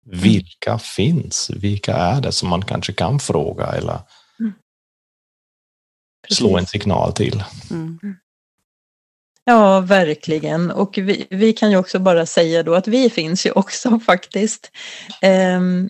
Vilka 0.05 0.79
finns? 0.79 1.49
Vilka 1.49 1.95
är 1.95 2.21
det 2.21 2.31
som 2.31 2.49
man 2.49 2.65
kanske 2.65 2.93
kan 2.93 3.19
fråga 3.19 3.65
eller 3.65 3.99
mm. 4.39 4.53
slå 6.29 6.57
en 6.57 6.65
signal 6.65 7.13
till? 7.13 7.43
Mm. 7.71 7.99
Ja, 9.43 9.79
verkligen. 9.79 10.71
Och 10.71 10.97
vi, 10.97 11.27
vi, 11.29 11.53
kan 11.53 11.71
ju 11.71 11.77
också 11.77 11.99
bara 11.99 12.25
säga 12.25 12.63
då 12.63 12.75
att 12.75 12.87
vi 12.87 13.09
finns 13.09 13.45
ju 13.45 13.51
också 13.51 13.99
faktiskt. 14.05 14.71
Um, 15.57 15.89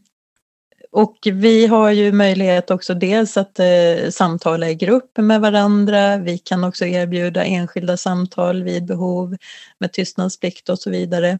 och 0.91 1.17
vi 1.31 1.67
har 1.67 1.91
ju 1.91 2.11
möjlighet 2.11 2.71
också 2.71 2.93
dels 2.93 3.37
att 3.37 3.59
eh, 3.59 4.09
samtala 4.09 4.69
i 4.69 4.75
grupp 4.75 5.17
med 5.17 5.41
varandra. 5.41 6.17
Vi 6.17 6.37
kan 6.37 6.63
också 6.63 6.85
erbjuda 6.85 7.43
enskilda 7.43 7.97
samtal 7.97 8.63
vid 8.63 8.85
behov 8.85 9.37
med 9.79 9.93
tystnadsplikt 9.93 10.69
och 10.69 10.79
så 10.79 10.89
vidare. 10.89 11.39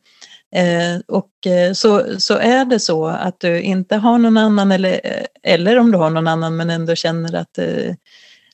Eh, 0.55 1.01
och 1.07 1.47
eh, 1.47 1.73
så, 1.73 2.19
så 2.19 2.37
är 2.37 2.65
det 2.65 2.79
så 2.79 3.05
att 3.07 3.39
du 3.39 3.61
inte 3.61 3.95
har 3.95 4.17
någon 4.17 4.37
annan 4.37 4.71
eller, 4.71 5.01
eh, 5.03 5.25
eller 5.43 5.79
om 5.79 5.91
du 5.91 5.97
har 5.97 6.09
någon 6.09 6.27
annan 6.27 6.55
men 6.55 6.69
ändå 6.69 6.95
känner 6.95 7.35
att 7.35 7.57
eh, 7.57 7.95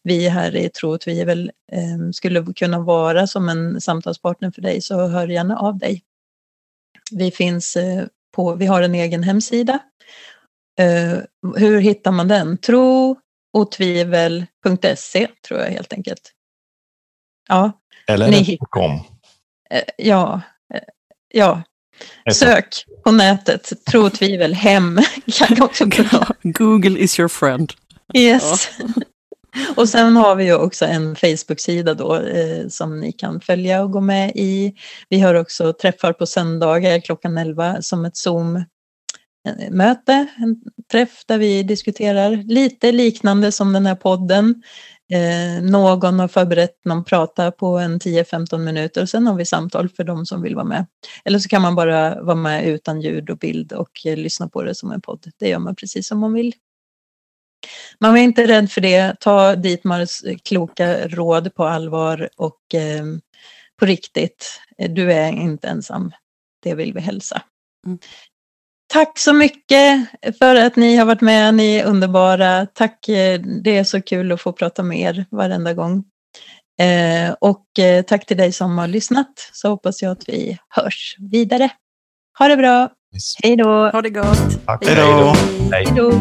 vi 0.03 0.29
här 0.29 0.55
i 0.55 0.69
Tro 0.69 0.93
och 0.93 1.01
tvivel 1.01 1.51
eh, 1.71 2.11
skulle 2.13 2.53
kunna 2.55 2.79
vara 2.79 3.27
som 3.27 3.49
en 3.49 3.81
samtalspartner 3.81 4.51
för 4.51 4.61
dig 4.61 4.81
så 4.81 5.07
hör 5.07 5.27
gärna 5.27 5.57
av 5.57 5.77
dig. 5.77 6.03
Vi 7.11 7.31
finns 7.31 7.75
eh, 7.75 8.05
på, 8.35 8.55
vi 8.55 8.65
har 8.65 8.81
en 8.81 8.95
egen 8.95 9.23
hemsida. 9.23 9.79
Eh, 10.79 11.19
hur 11.55 11.79
hittar 11.79 12.11
man 12.11 12.27
den? 12.27 12.57
Tro 12.57 13.15
och 13.53 13.71
tvivel.se 13.71 15.27
tror 15.47 15.59
jag 15.59 15.69
helt 15.69 15.93
enkelt. 15.93 16.33
Ja. 17.47 17.71
Eller 18.07 18.27
ni, 18.27 18.57
.com. 18.69 18.99
Ja, 19.97 20.41
ja. 21.33 21.61
Sök 22.33 22.67
på 23.03 23.11
nätet, 23.11 23.73
tro 23.85 24.05
och 24.05 24.13
tvivel, 24.13 24.53
hem. 24.53 24.99
Kan 25.33 25.61
också 25.61 25.85
Google 26.43 26.99
is 26.99 27.19
your 27.19 27.27
friend. 27.29 27.73
Yes. 28.13 28.69
Ja. 28.79 28.85
Och 29.75 29.89
sen 29.89 30.15
har 30.15 30.35
vi 30.35 30.43
ju 30.43 30.55
också 30.55 30.85
en 30.85 31.15
Facebook-sida 31.15 31.93
då 31.93 32.15
eh, 32.15 32.67
som 32.69 32.99
ni 32.99 33.11
kan 33.11 33.41
följa 33.41 33.83
och 33.83 33.91
gå 33.91 34.01
med 34.01 34.31
i. 34.35 34.73
Vi 35.09 35.19
har 35.19 35.33
också 35.33 35.73
träffar 35.73 36.13
på 36.13 36.25
söndagar 36.25 36.99
klockan 36.99 37.37
11 37.37 37.81
som 37.81 38.05
ett 38.05 38.17
möte, 39.71 40.27
en 40.37 40.61
träff 40.91 41.23
där 41.25 41.37
vi 41.37 41.63
diskuterar 41.63 42.31
lite 42.31 42.91
liknande 42.91 43.51
som 43.51 43.73
den 43.73 43.85
här 43.85 43.95
podden. 43.95 44.63
Eh, 45.11 45.63
någon 45.63 46.19
har 46.19 46.27
förberett 46.27 46.85
någon 46.85 47.03
prata 47.03 47.51
på 47.51 47.77
en 47.77 47.99
10-15 47.99 48.57
minuter 48.57 49.01
och 49.01 49.09
sen 49.09 49.27
har 49.27 49.35
vi 49.35 49.45
samtal 49.45 49.89
för 49.89 50.03
de 50.03 50.25
som 50.25 50.41
vill 50.41 50.55
vara 50.55 50.65
med. 50.65 50.85
Eller 51.25 51.39
så 51.39 51.49
kan 51.49 51.61
man 51.61 51.75
bara 51.75 52.23
vara 52.23 52.35
med 52.35 52.67
utan 52.67 53.01
ljud 53.01 53.29
och 53.29 53.37
bild 53.37 53.73
och 53.73 54.05
eh, 54.05 54.17
lyssna 54.17 54.49
på 54.49 54.63
det 54.63 54.75
som 54.75 54.91
en 54.91 55.01
podd. 55.01 55.31
Det 55.39 55.49
gör 55.49 55.59
man 55.59 55.75
precis 55.75 56.07
som 56.07 56.19
man 56.19 56.33
vill. 56.33 56.53
Man 57.99 58.11
var 58.11 58.19
inte 58.19 58.47
rädd 58.47 58.71
för 58.71 58.81
det. 58.81 59.19
Ta 59.19 59.55
Dietmars 59.55 60.23
eh, 60.23 60.37
kloka 60.43 61.07
råd 61.07 61.55
på 61.55 61.65
allvar 61.65 62.29
och 62.37 62.75
eh, 62.75 63.05
på 63.79 63.85
riktigt, 63.85 64.61
eh, 64.77 64.91
du 64.91 65.13
är 65.13 65.31
inte 65.31 65.67
ensam. 65.67 66.11
Det 66.63 66.75
vill 66.75 66.93
vi 66.93 66.99
hälsa. 66.99 67.41
Mm. 67.85 67.99
Tack 68.87 69.19
så 69.19 69.33
mycket 69.33 70.07
för 70.39 70.55
att 70.55 70.75
ni 70.75 70.95
har 70.95 71.05
varit 71.05 71.21
med. 71.21 71.53
Ni 71.53 71.75
är 71.75 71.85
underbara. 71.85 72.65
Tack. 72.65 73.09
Eh, 73.09 73.39
det 73.63 73.77
är 73.77 73.83
så 73.83 74.01
kul 74.01 74.31
att 74.31 74.41
få 74.41 74.51
prata 74.51 74.83
med 74.83 74.99
er 74.99 75.25
varenda 75.31 75.73
gång. 75.73 76.03
Eh, 76.79 77.35
och 77.41 77.79
eh, 77.79 78.03
tack 78.03 78.25
till 78.25 78.37
dig 78.37 78.51
som 78.51 78.77
har 78.77 78.87
lyssnat. 78.87 79.49
Så 79.53 79.69
hoppas 79.69 80.01
jag 80.01 80.11
att 80.11 80.29
vi 80.29 80.57
hörs 80.69 81.15
vidare. 81.31 81.69
Ha 82.39 82.47
det 82.47 82.57
bra. 82.57 82.89
Hej 83.43 83.55
då. 83.55 83.89
Ha 83.89 84.01
det 84.01 84.09
gott. 84.09 84.59
Hej 84.85 84.95
då. 84.95 85.35
Hej 85.71 85.87
då. 85.95 86.11